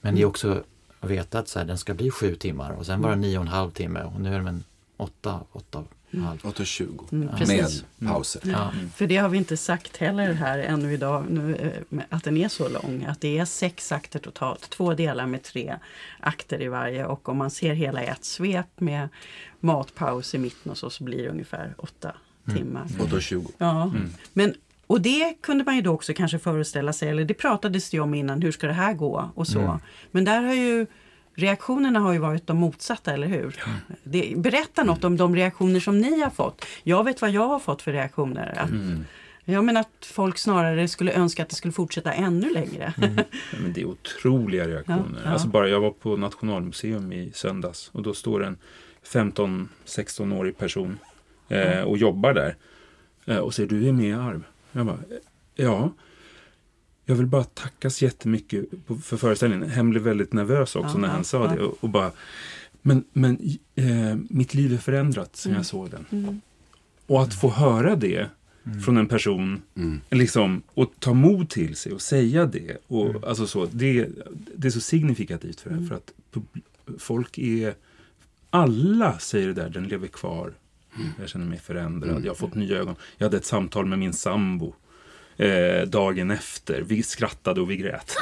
Men 0.00 0.14
det 0.14 0.22
är 0.22 0.24
också 0.24 0.62
att 1.00 1.10
veta 1.10 1.38
att 1.38 1.48
så 1.48 1.58
här, 1.58 1.66
den 1.66 1.78
ska 1.78 1.94
bli 1.94 2.10
sju 2.10 2.34
timmar 2.34 2.70
och 2.70 2.86
sen 2.86 3.02
var 3.02 3.10
det 3.10 3.16
nio 3.16 3.38
och 3.38 3.42
en 3.42 3.48
halv 3.48 3.70
timme 3.70 4.02
och 4.02 4.20
nu 4.20 4.34
är 4.34 4.38
den 4.38 4.46
en 4.48 4.64
åtta, 4.96 5.40
åtta 5.52 5.84
halv. 6.20 6.40
8.20 6.40 7.12
Mm, 7.12 7.26
med 7.26 7.38
precis. 7.38 7.84
pauser. 8.06 8.42
Ja. 8.44 8.72
För 8.94 9.06
det 9.06 9.16
har 9.16 9.28
vi 9.28 9.38
inte 9.38 9.56
sagt 9.56 9.96
heller 9.96 10.32
här 10.32 10.58
ännu 10.58 10.92
idag, 10.92 11.24
nu, 11.30 11.56
eh, 11.90 11.98
att 12.08 12.24
den 12.24 12.36
är 12.36 12.48
så 12.48 12.68
lång. 12.68 13.04
Att 13.08 13.20
det 13.20 13.38
är 13.38 13.44
sex 13.44 13.92
akter 13.92 14.18
totalt, 14.18 14.70
två 14.70 14.94
delar 14.94 15.26
med 15.26 15.42
tre 15.42 15.76
akter 16.20 16.62
i 16.62 16.68
varje. 16.68 17.06
Och 17.06 17.28
om 17.28 17.36
man 17.36 17.50
ser 17.50 17.74
hela 17.74 18.04
i 18.04 18.06
ett 18.06 18.24
svep 18.24 18.80
med 18.80 19.08
matpaus 19.60 20.34
i 20.34 20.38
mitten 20.38 20.72
och 20.72 20.78
så, 20.78 20.90
så 20.90 21.04
blir 21.04 21.22
det 21.22 21.28
ungefär 21.28 21.74
åtta 21.78 22.14
timmar. 22.56 22.84
8.20. 22.84 23.46
Ja. 23.58 23.92
Men, 24.32 24.54
och 24.86 25.00
det 25.00 25.34
kunde 25.40 25.64
man 25.64 25.76
ju 25.76 25.82
då 25.82 25.92
också 25.92 26.14
kanske 26.14 26.38
föreställa 26.38 26.92
sig, 26.92 27.08
eller 27.08 27.24
det 27.24 27.34
pratades 27.34 27.90
det 27.90 28.00
om 28.00 28.14
innan, 28.14 28.42
hur 28.42 28.52
ska 28.52 28.66
det 28.66 28.72
här 28.72 28.92
gå 28.92 29.30
och 29.34 29.48
så. 29.48 29.80
Men 30.10 30.24
där 30.24 30.42
har 30.42 30.54
ju 30.54 30.86
reaktionerna 31.34 32.00
har 32.00 32.12
ju 32.12 32.18
varit 32.18 32.46
de 32.46 32.56
motsatta, 32.56 33.12
eller 33.12 33.26
hur? 33.26 33.64
Det, 34.04 34.34
berätta 34.36 34.84
något 34.84 35.04
om 35.04 35.16
de 35.16 35.36
reaktioner 35.36 35.80
som 35.80 35.98
ni 35.98 36.20
har 36.20 36.30
fått. 36.30 36.64
Jag 36.82 37.04
vet 37.04 37.20
vad 37.20 37.30
jag 37.30 37.48
har 37.48 37.58
fått 37.58 37.82
för 37.82 37.92
reaktioner. 37.92 38.58
Att, 38.58 38.70
Jag 39.44 39.64
menar 39.64 39.80
att 39.80 40.06
folk 40.06 40.38
snarare 40.38 40.88
skulle 40.88 41.12
önska 41.12 41.42
att 41.42 41.48
det 41.48 41.54
skulle 41.54 41.72
fortsätta 41.72 42.12
ännu 42.12 42.50
längre. 42.50 42.94
Ja, 42.96 43.08
men 43.62 43.72
det 43.72 43.80
är 43.80 43.84
otroliga 43.84 44.68
reaktioner. 44.68 45.04
Ja, 45.14 45.20
ja. 45.24 45.30
Alltså 45.30 45.48
bara, 45.48 45.68
jag 45.68 45.80
var 45.80 45.90
på 45.90 46.16
Nationalmuseum 46.16 47.12
i 47.12 47.30
söndags 47.34 47.90
och 47.92 48.02
då 48.02 48.14
står 48.14 48.44
en 48.44 48.58
15-16-årig 49.12 50.58
person 50.58 50.98
eh, 51.48 51.80
och 51.80 51.98
jobbar 51.98 52.34
där. 52.34 52.56
Eh, 53.24 53.36
och 53.36 53.54
säger 53.54 53.68
du 53.68 53.88
är 53.88 53.92
med 53.92 54.08
i 54.08 54.12
Arv. 54.12 54.44
Jag 54.72 54.86
bara, 54.86 54.96
"Eh, 55.10 55.16
ja. 55.64 55.92
Jag 57.04 57.14
vill 57.14 57.26
bara 57.26 57.44
tacka 57.44 57.90
så 57.90 58.04
jättemycket 58.04 58.64
för 59.02 59.16
föreställningen. 59.16 59.70
Hem 59.70 59.90
blev 59.90 60.02
väldigt 60.02 60.32
nervös 60.32 60.76
också 60.76 60.94
Ja, 60.94 60.98
när 61.00 61.08
han 61.08 61.24
sa 61.24 61.44
ja. 61.44 61.52
det. 61.54 61.60
Och, 61.62 61.76
och 61.80 61.88
bara, 61.88 62.12
men, 62.82 63.04
men 63.12 63.38
eh, 63.74 64.16
mitt 64.30 64.54
liv 64.54 64.72
är 64.72 64.78
förändrat 64.78 65.36
sen 65.36 65.52
jag 65.52 65.66
såg 65.66 65.90
den. 65.90 66.06
Mm. 66.10 66.40
Och 67.06 67.22
att 67.22 67.34
få 67.40 67.50
höra 67.50 67.96
det 67.96 68.28
från 68.84 68.96
en 68.96 69.06
person 69.06 69.62
Mm. 69.76 70.00
liksom, 70.10 70.62
och 70.74 70.92
ta 70.98 71.14
mod 71.14 71.48
till 71.50 71.76
sig 71.76 71.92
och 71.92 72.02
säga 72.02 72.46
det. 72.46 72.76
Och, 72.86 73.28
alltså 73.28 73.46
så, 73.46 73.66
det, 73.72 74.08
det 74.56 74.68
är 74.68 74.70
så 74.70 74.80
signifikativt 74.80 75.60
för 75.60 75.70
det 75.70 75.76
här. 75.76 75.86
För 75.86 75.94
att 75.94 76.12
folk 76.98 77.38
är... 77.38 77.74
Alla 78.50 79.18
säger 79.18 79.46
det 79.46 79.54
där, 79.54 79.68
den 79.68 79.84
lever 79.88 80.06
kvar. 80.08 80.52
Jag 81.20 81.28
känner 81.28 81.46
mig 81.46 81.58
förändrad, 81.58 82.22
jag 82.24 82.30
har 82.30 82.34
fått 82.34 82.54
nya 82.54 82.78
ögon. 82.78 82.94
Jag 83.18 83.26
hade 83.26 83.36
ett 83.36 83.44
samtal 83.44 83.86
med 83.86 83.98
min 83.98 84.12
sambo 84.12 84.74
eh, 85.36 85.82
dagen 85.88 86.30
efter. 86.30 86.82
Vi 86.82 87.02
skrattade 87.02 87.60
och 87.60 87.70
vi 87.70 87.76
grät. 87.76 88.16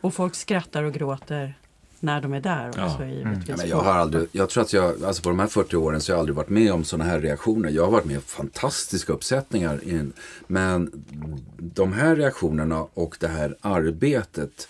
Och 0.00 0.14
folk 0.14 0.34
skrattar 0.34 0.82
och 0.82 0.94
gråter 0.94 1.54
när 2.00 2.20
de 2.20 2.32
är 2.32 2.40
där 2.40 2.68
också 2.68 2.80
Ja. 3.00 3.04
givetvis. 3.06 3.48
Ja, 3.48 3.54
men 3.56 3.68
jag 3.68 3.76
har 3.80 3.92
aldrig, 3.92 4.28
jag 4.32 4.48
tror 4.50 4.62
att 4.62 4.72
jag, 4.72 5.04
alltså 5.04 5.22
på 5.22 5.28
de 5.28 5.38
här 5.38 5.46
40 5.46 5.76
åren 5.76 6.00
så 6.00 6.12
har 6.12 6.14
jag 6.14 6.20
aldrig 6.20 6.36
varit 6.36 6.48
med 6.48 6.72
om 6.72 6.84
sådana 6.84 7.10
här 7.10 7.20
reaktioner. 7.20 7.70
Jag 7.70 7.84
har 7.84 7.90
varit 7.90 8.04
med 8.04 8.16
om 8.16 8.22
fantastiska 8.22 9.12
uppsättningar. 9.12 9.80
i 9.84 9.90
en- 9.90 10.12
Men 10.46 10.90
de 11.58 11.92
här 11.92 12.16
reaktionerna 12.16 12.86
och 12.94 13.16
det 13.20 13.28
här 13.28 13.56
arbetet 13.60 14.68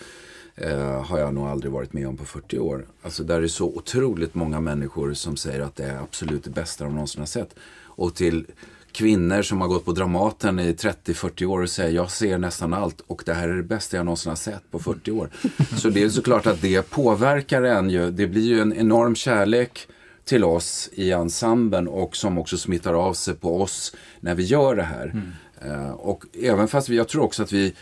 eh, 0.57 1.05
har 1.05 1.19
jag 1.19 1.35
nog 1.35 1.47
aldrig 1.47 1.73
varit 1.73 1.93
med 1.93 2.09
om 2.09 2.17
på 2.17 2.25
40 2.25 2.59
år. 2.59 2.87
Alltså 3.03 3.25
där 3.25 3.43
är 3.43 3.49
så 3.49 3.67
otroligt 3.67 4.35
många 4.35 4.61
människor 4.61 5.15
som 5.15 5.37
säger 5.37 5.61
att 5.61 5.77
det 5.77 5.85
är 5.85 5.99
absolut 5.99 6.45
det 6.45 6.51
bästa 6.51 6.85
de 6.85 6.93
någonsin 6.93 7.21
har 7.21 7.27
sett. 7.27 7.55
Och 7.83 8.15
till 8.15 8.47
kvinnor 8.93 9.43
som 9.43 9.61
har 9.61 9.69
gått 9.69 9.85
på 9.85 9.93
Dramaten 9.93 10.59
i 10.59 10.73
30-40 10.73 11.45
år 11.45 11.63
och 11.63 11.71
säger 11.71 11.91
jag 11.91 12.11
ser 12.11 12.39
nästan 12.39 12.75
allt 12.75 13.01
och 13.07 13.23
det 13.27 13.35
här 13.35 13.49
är 13.49 13.57
det 13.57 13.63
bästa 13.63 13.97
jag 13.97 14.07
någonsin 14.07 14.31
har 14.31 14.37
sett 14.37 14.71
på 14.71 14.79
40 14.79 15.11
år. 15.11 15.31
Så 15.77 15.91
det 15.91 16.03
är 16.03 16.09
såklart 16.09 16.47
att 16.47 16.63
det 16.63 16.91
påverkar 16.91 17.63
en 17.63 17.91
ju. 17.91 18.11
Det 18.11 18.27
blir 18.27 18.43
ju 18.43 18.61
en 18.61 18.73
enorm 18.73 19.15
kärlek 19.15 19.89
till 20.25 20.45
oss 20.45 20.91
i 20.93 21.13
ensemblen 21.13 21.89
och 21.89 22.17
som 22.17 22.39
också 22.39 22.59
smittar 22.59 22.95
av 22.95 23.15
sig 23.15 23.35
på 23.35 23.63
oss 23.63 23.97
när 24.21 24.35
vi 24.35 24.43
gör 24.43 24.77
det 24.77 24.83
här. 24.83 25.23
Eh, 25.63 25.91
och 25.91 26.25
även 26.43 26.69
fast 26.69 26.89
vi, 26.89 26.97
jag 26.97 27.09
tror 27.09 27.23
också 27.23 27.43
att 27.43 27.53
vi, 27.53 27.75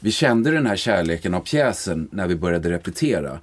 vi 0.00 0.10
kände 0.10 0.50
den 0.50 0.66
här 0.66 0.76
kärleken 0.76 1.34
av 1.34 1.40
pjäsen 1.40 2.08
när 2.12 2.26
vi 2.26 2.36
började 2.36 2.70
repetera. 2.70 3.38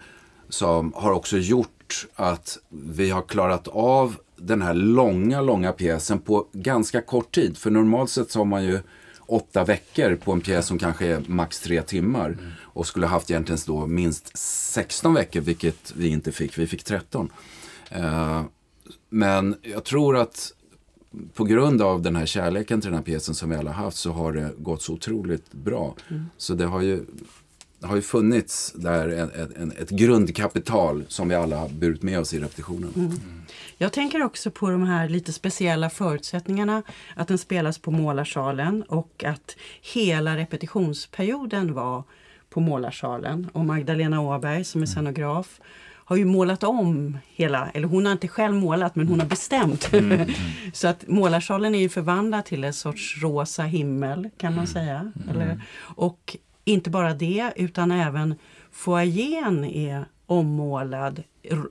Som 0.49 0.93
har 0.95 1.11
också 1.11 1.37
gjort 1.37 2.07
att 2.15 2.57
vi 2.69 3.09
har 3.09 3.21
klarat 3.21 3.67
av 3.67 4.15
den 4.35 4.61
här 4.61 4.73
långa, 4.73 5.41
långa 5.41 5.71
pjäsen 5.71 6.19
på 6.19 6.47
ganska 6.53 7.01
kort 7.01 7.35
tid. 7.35 7.57
För 7.57 7.69
normalt 7.71 8.09
sett 8.09 8.31
så 8.31 8.39
har 8.39 8.45
man 8.45 8.63
ju 8.63 8.79
åtta 9.25 9.63
veckor 9.63 10.15
på 10.15 10.31
en 10.31 10.41
pjäs 10.41 10.65
som 10.65 10.79
kanske 10.79 11.07
är 11.07 11.23
max 11.27 11.59
tre 11.59 11.81
timmar. 11.81 12.37
Och 12.61 12.87
skulle 12.87 13.07
haft 13.07 13.31
egentligen 13.31 13.59
då 13.65 13.87
minst 13.87 14.37
16 14.37 15.13
veckor, 15.13 15.41
vilket 15.41 15.93
vi 15.95 16.07
inte 16.07 16.31
fick. 16.31 16.57
Vi 16.57 16.67
fick 16.67 16.83
13. 16.83 17.31
Uh, 17.95 18.01
eh, 18.01 18.41
men 19.09 19.55
jag 19.61 19.83
tror 19.83 20.17
att 20.17 20.51
på 21.33 21.43
grund 21.43 21.81
av 21.81 22.01
den 22.01 22.15
här 22.15 22.25
kärleken 22.25 22.81
till 22.81 22.89
den 22.89 22.97
här 22.97 23.03
pjäsen 23.03 23.35
som 23.35 23.49
vi 23.49 23.55
alla 23.55 23.71
haft 23.71 23.97
så 23.97 24.11
har 24.11 24.33
det 24.33 24.51
gått 24.57 24.81
så 24.81 24.93
otroligt 24.93 25.53
bra. 25.53 25.95
Så 26.37 26.53
det 26.53 26.65
har 26.65 26.81
ju 26.81 27.05
har 27.81 27.95
ju 27.95 28.01
funnits 28.01 28.73
där 28.75 29.09
en, 29.09 29.51
en, 29.55 29.71
ett 29.71 29.89
grundkapital 29.89 31.05
som 31.07 31.29
vi 31.29 31.35
alla 31.35 31.57
har 31.57 31.69
burit 31.69 32.03
med 32.03 32.19
oss 32.19 32.33
i 32.33 32.39
repetitionen. 32.39 32.93
Mm. 32.95 33.19
Jag 33.77 33.93
tänker 33.93 34.23
också 34.23 34.51
på 34.51 34.69
de 34.69 34.83
här 34.83 35.09
lite 35.09 35.33
speciella 35.33 35.89
förutsättningarna. 35.89 36.83
Att 37.15 37.27
den 37.27 37.37
spelas 37.37 37.77
på 37.77 37.91
Målarsalen 37.91 38.83
och 38.83 39.23
att 39.23 39.55
hela 39.81 40.37
repetitionsperioden 40.37 41.73
var 41.73 42.03
på 42.49 42.59
Målarsalen. 42.59 43.49
Och 43.53 43.65
Magdalena 43.65 44.21
Åberg 44.21 44.63
som 44.63 44.81
är 44.81 44.85
scenograf 44.85 45.59
har 46.07 46.15
ju 46.15 46.25
målat 46.25 46.63
om 46.63 47.17
hela, 47.35 47.69
eller 47.73 47.87
hon 47.87 48.05
har 48.05 48.11
inte 48.11 48.27
själv 48.27 48.55
målat 48.55 48.95
men 48.95 49.07
hon 49.07 49.19
har 49.19 49.27
bestämt. 49.27 49.93
Mm. 49.93 50.29
så 50.73 50.87
att 50.87 51.07
Målarsalen 51.07 51.75
är 51.75 51.79
ju 51.79 51.89
förvandlad 51.89 52.45
till 52.45 52.63
en 52.63 52.73
sorts 52.73 53.21
rosa 53.21 53.63
himmel 53.63 54.29
kan 54.37 54.55
man 54.55 54.67
säga. 54.67 55.11
Eller, 55.29 55.61
och 55.79 56.37
inte 56.65 56.89
bara 56.89 57.13
det 57.13 57.53
utan 57.55 57.91
även 57.91 58.35
foajén 58.71 59.65
är 59.65 60.05
ommålad 60.25 61.23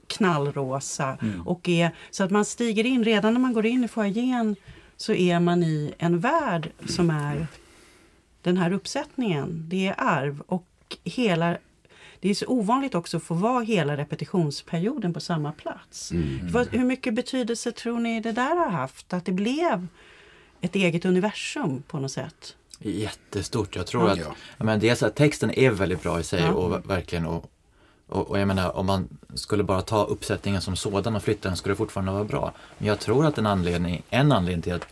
knallrosa. 0.06 1.18
Mm. 1.22 1.46
Och 1.46 1.68
är, 1.68 1.90
så 2.10 2.24
att 2.24 2.30
man 2.30 2.44
stiger 2.44 2.86
in, 2.86 3.04
redan 3.04 3.32
när 3.32 3.40
man 3.40 3.52
går 3.52 3.66
in 3.66 3.84
i 3.84 3.88
foajén 3.88 4.56
så 4.96 5.12
är 5.12 5.40
man 5.40 5.62
i 5.62 5.94
en 5.98 6.18
värld 6.18 6.70
som 6.86 7.10
är 7.10 7.46
den 8.42 8.56
här 8.56 8.72
uppsättningen. 8.72 9.64
Det 9.68 9.86
är 9.86 9.94
arv 9.98 10.42
och 10.46 10.66
hela 11.04 11.56
det 12.20 12.30
är 12.30 12.34
så 12.34 12.46
ovanligt 12.46 12.94
också 12.94 13.16
att 13.16 13.22
få 13.22 13.34
vara 13.34 13.62
hela 13.62 13.96
repetitionsperioden 13.96 15.12
på 15.12 15.20
samma 15.20 15.52
plats. 15.52 16.10
Mm. 16.10 16.66
Hur 16.70 16.84
mycket 16.84 17.14
betydelse 17.14 17.72
tror 17.72 18.00
ni 18.00 18.20
det 18.20 18.32
där 18.32 18.56
har 18.56 18.70
haft? 18.70 19.12
Att 19.12 19.24
det 19.24 19.32
blev 19.32 19.86
ett 20.60 20.74
eget 20.74 21.04
universum 21.04 21.82
på 21.88 21.98
något 21.98 22.12
sätt? 22.12 22.56
Jättestort. 22.78 23.76
Jag 23.76 23.86
tror 23.86 24.06
ja. 24.06 24.12
att, 24.12 24.18
jag 24.56 24.64
menar, 24.64 24.78
dels 24.78 25.02
att 25.02 25.14
texten 25.14 25.58
är 25.58 25.70
väldigt 25.70 26.02
bra 26.02 26.20
i 26.20 26.22
sig 26.22 26.40
ja. 26.40 26.52
och 26.52 26.90
verkligen 26.90 27.26
och, 27.26 27.50
och, 28.06 28.30
och, 28.30 28.40
jag 28.40 28.48
menar 28.48 28.76
om 28.76 28.86
man 28.86 29.18
skulle 29.34 29.62
bara 29.62 29.82
ta 29.82 30.04
uppsättningen 30.04 30.60
som 30.60 30.76
sådan 30.76 31.16
och 31.16 31.22
flytta 31.22 31.48
den 31.48 31.56
skulle 31.56 31.72
det 31.72 31.76
fortfarande 31.76 32.12
vara 32.12 32.24
bra. 32.24 32.52
Men 32.78 32.88
jag 32.88 33.00
tror 33.00 33.26
att 33.26 33.38
en 33.38 33.46
anledning, 33.46 34.02
en 34.10 34.32
anledning 34.32 34.62
till 34.62 34.72
att, 34.72 34.86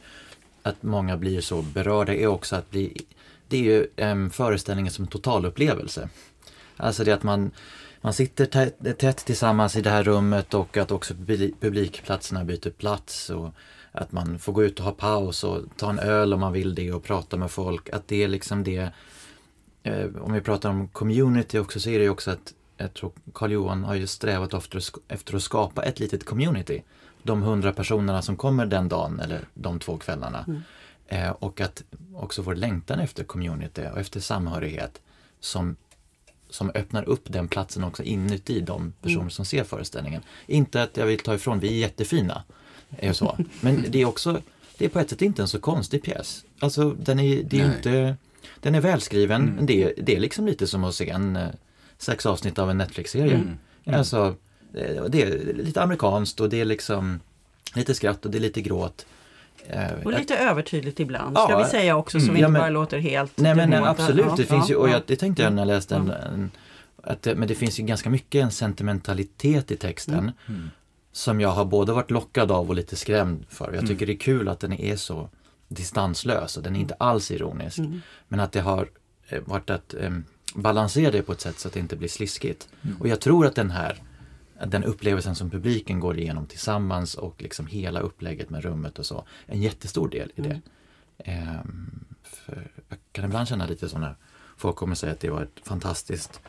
att 0.63 0.83
många 0.83 1.17
blir 1.17 1.41
så 1.41 1.63
berörda 1.63 2.15
är 2.15 2.27
också 2.27 2.57
att 2.57 2.71
bli, 2.71 3.07
det 3.49 3.57
är 3.57 3.63
ju 3.63 3.87
um, 3.97 4.31
föreställningen 4.31 4.93
som 4.93 5.05
en 5.05 5.11
totalupplevelse. 5.11 6.09
Alltså 6.77 7.05
det 7.05 7.13
att 7.13 7.23
man, 7.23 7.51
man 8.01 8.13
sitter 8.13 8.47
tätt, 8.47 8.99
tätt 8.99 9.17
tillsammans 9.17 9.77
i 9.77 9.83
det 9.83 9.91
här 9.91 10.05
rummet 10.05 10.55
och 10.55 10.77
att 10.77 10.91
också 10.91 11.15
publikplatserna 11.61 12.45
byter 12.45 12.71
plats. 12.71 13.31
Och, 13.31 13.51
att 13.97 14.13
man 14.13 14.39
får 14.39 14.53
gå 14.53 14.65
ut 14.65 14.79
och 14.79 14.85
ha 14.85 14.93
paus 14.93 15.45
och 15.45 15.63
ta 15.77 15.91
en 15.91 15.99
öl 15.99 16.35
om 16.35 16.41
man 16.41 16.53
vill 16.53 16.75
det 16.75 16.93
och 16.93 17.05
prata 17.05 17.37
med 17.37 17.51
folk. 17.51 17.89
Att 17.89 18.09
det 18.09 18.23
är 18.23 18.29
liksom 18.29 18.65
det, 18.65 18.91
eh, 19.83 20.07
om 20.21 20.33
vi 20.33 20.41
pratar 20.41 20.71
om 20.71 20.89
community 20.89 21.59
också 21.59 21.81
så 21.81 21.91
är 21.91 21.99
det 21.99 22.05
ju 22.05 22.11
också 22.11 22.31
att 22.31 22.55
jag 22.77 22.95
tror 22.95 23.13
Karl-Johan 23.33 23.85
har 23.85 23.95
ju 23.95 24.07
strävat 24.07 24.55
efter, 24.55 24.83
efter 25.09 25.37
att 25.37 25.43
skapa 25.43 25.83
ett 25.83 26.01
litet 26.01 26.25
community. 26.25 26.83
De 27.23 27.43
hundra 27.43 27.73
personerna 27.73 28.23
som 28.23 28.37
kommer 28.37 28.67
den 28.67 28.89
dagen 28.89 29.21
eller 29.21 29.49
de 29.55 29.79
två 29.79 29.99
kvällarna. 29.99 30.45
Mm. 30.49 30.63
Eh, 31.07 31.31
och 31.31 31.61
att 31.61 31.83
också 32.15 32.43
vår 32.43 32.55
längtan 32.55 33.01
efter 33.01 33.25
community 33.25 33.83
och 33.93 33.99
efter 33.99 34.21
samhörighet 34.21 35.03
som, 35.41 35.77
som 36.55 36.71
öppnar 36.75 37.09
upp 37.09 37.23
den 37.25 37.49
platsen 37.49 37.85
också 37.85 38.03
inuti 38.03 38.61
de 38.61 38.93
personer 39.03 39.21
mm. 39.21 39.31
som 39.31 39.45
ser 39.45 39.65
föreställningen. 39.65 40.23
Inte 40.47 40.83
att 40.83 40.97
jag 40.97 41.07
vill 41.07 41.19
ta 41.19 41.35
ifrån, 41.35 41.61
vi 41.61 41.69
är 41.69 41.79
jättefina. 41.79 42.43
Är 42.99 43.13
så. 43.13 43.39
Men 43.61 43.85
det 43.89 44.01
är 44.01 44.05
också, 44.05 44.41
det 44.79 44.85
är 44.85 44.89
på 44.89 44.99
ett 44.99 45.11
sätt 45.11 45.23
inte 45.23 45.43
en 45.43 45.49
så 45.49 45.61
konstig 45.61 46.03
pjäs. 46.03 46.45
Alltså 46.59 46.91
den 46.91 47.21
är, 47.21 47.43
det 47.43 47.61
är 47.61 47.77
inte, 47.77 48.17
den 48.61 48.75
är 48.75 48.81
välskriven, 48.81 49.43
mm. 49.43 49.55
men 49.55 49.67
det, 49.67 49.83
är, 49.83 49.95
det 50.03 50.17
är 50.17 50.21
liksom 50.21 50.47
lite 50.47 50.67
som 50.67 50.85
att 50.85 50.95
se 50.95 51.11
en 51.11 51.37
eh, 51.37 51.49
sex 51.99 52.27
avsnitt 52.27 52.59
av 52.59 52.71
en 52.71 52.79
Netflix-serie. 52.79 53.35
Mm. 53.35 53.59
Mm. 53.85 53.99
Alltså, 53.99 54.35
eh, 54.75 55.05
det 55.05 55.23
är 55.23 55.55
lite 55.55 55.83
amerikanskt 55.83 56.41
och 56.41 56.49
det 56.49 56.61
är 56.61 56.65
liksom 56.65 57.21
lite 57.75 57.95
skratt 57.95 58.25
och 58.25 58.31
det 58.31 58.39
är 58.39 58.41
lite 58.41 58.63
gråt. 58.63 59.07
Eh, 59.69 60.05
och 60.05 60.13
lite 60.13 60.37
övertydligt 60.37 61.01
ibland, 61.01 61.37
ska 61.37 61.51
ja, 61.51 61.59
vi 61.59 61.65
säga 61.65 61.97
också, 61.97 62.21
så 62.21 62.25
mm, 62.25 62.35
vi 62.35 62.39
inte 62.39 62.43
ja, 62.43 62.49
men, 62.49 62.61
bara 62.61 62.71
låter 62.71 62.99
helt... 62.99 63.39
Nej 63.39 63.55
men 63.55 63.75
absolut, 63.75 64.27
ja, 64.27 64.35
det 64.37 64.45
finns 64.45 64.71
ju, 64.71 64.75
och 64.75 64.89
jag, 64.89 65.03
det 65.07 65.17
tänkte 65.17 65.43
jag 65.43 65.53
när 65.53 65.63
jag 65.63 65.67
läste 65.67 65.97
en, 65.97 66.11
en 66.11 66.51
att, 67.03 67.25
men 67.25 67.49
det 67.49 67.55
finns 67.55 67.79
ju 67.79 67.83
ganska 67.83 68.11
mycket 68.11 68.43
en 68.43 68.51
sentimentalitet 68.51 69.71
i 69.71 69.77
texten. 69.77 70.19
Mm. 70.19 70.33
mm 70.49 70.71
som 71.17 71.41
jag 71.41 71.49
har 71.49 71.65
både 71.65 71.93
varit 71.93 72.11
lockad 72.11 72.53
av 72.53 72.69
och 72.69 72.75
lite 72.75 72.97
skrämd 72.97 73.45
för. 73.49 73.73
Jag 73.73 73.81
tycker 73.81 73.93
mm. 73.93 74.07
det 74.07 74.13
är 74.13 74.19
kul 74.19 74.49
att 74.49 74.61
den 74.61 74.73
är 74.73 74.97
så 74.97 75.29
distanslös 75.69 76.57
och 76.57 76.63
den 76.63 76.77
är 76.77 76.81
inte 76.81 76.95
alls 76.95 77.31
ironisk. 77.31 77.79
Mm. 77.79 78.01
Men 78.29 78.41
att 78.41 78.53
det 78.53 78.61
har 78.61 78.89
eh, 79.29 79.41
varit 79.45 79.71
att 79.71 79.95
um, 79.95 80.25
balansera 80.55 81.11
det 81.11 81.23
på 81.23 81.33
ett 81.33 81.41
sätt 81.41 81.59
så 81.59 81.69
att 81.69 81.75
det 81.75 81.81
inte 81.81 81.97
blir 81.97 82.09
sliskigt. 82.09 82.69
Mm. 82.83 82.97
Och 83.01 83.09
jag 83.09 83.21
tror 83.21 83.47
att 83.47 83.55
den 83.55 83.71
här 83.71 84.03
den 84.67 84.85
upplevelsen 84.85 85.35
som 85.35 85.51
publiken 85.51 86.01
går 86.01 86.19
igenom 86.19 86.47
tillsammans 86.47 87.15
och 87.15 87.43
liksom 87.43 87.67
hela 87.67 88.01
upplägget 88.01 88.51
med 88.51 88.65
rummet 88.65 88.99
och 88.99 89.07
så, 89.07 89.27
en 89.47 89.63
jättestor 89.63 90.09
del 90.09 90.33
i 90.35 90.43
det. 90.43 90.61
Um, 91.27 92.05
jag 92.89 92.99
kan 93.13 93.25
ibland 93.25 93.49
känna 93.49 93.67
lite 93.67 93.89
så 93.89 93.99
när 93.99 94.17
folk 94.57 94.77
kommer 94.77 94.95
säga 94.95 95.13
att 95.13 95.21
det 95.21 95.31
var 95.31 95.43
ett 95.43 95.61
fantastiskt 95.63 96.41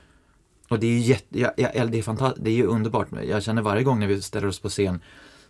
och 0.69 0.79
det 0.79 0.87
är 0.87 0.91
ju 0.91 0.99
jätte, 0.99 1.39
ja, 1.39 1.51
ja, 1.57 1.85
det 1.85 1.97
är 1.97 2.03
fantastiskt, 2.03 2.43
det 2.43 2.49
är 2.49 2.55
ju 2.55 2.65
underbart. 2.65 3.07
Jag 3.23 3.43
känner 3.43 3.61
varje 3.61 3.83
gång 3.83 3.99
när 3.99 4.07
vi 4.07 4.21
ställer 4.21 4.47
oss 4.47 4.59
på 4.59 4.69
scen, 4.69 4.99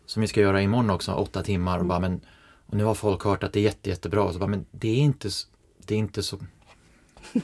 som 0.06 0.22
vi 0.22 0.28
ska 0.28 0.42
göra 0.42 0.62
imorgon 0.62 0.90
också, 0.90 1.14
åtta 1.14 1.44
timmar 1.44 1.80
och 1.80 1.86
bara 1.86 2.00
men, 2.00 2.22
och 2.66 2.78
nu 2.78 2.84
har 2.84 2.94
folk 2.94 3.24
hört 3.24 3.44
att 3.44 3.54
det 3.54 3.60
är 3.60 3.64
jätte, 3.64 3.90
jättebra. 3.90 4.24
Och 4.24 4.34
så 4.34 4.40
bara, 4.40 4.50
men 4.50 4.66
det 4.72 4.88
är 4.88 4.98
inte, 4.98 5.30
det 5.86 5.96
är 5.96 6.00
inte 6.00 6.24
så 6.24 6.38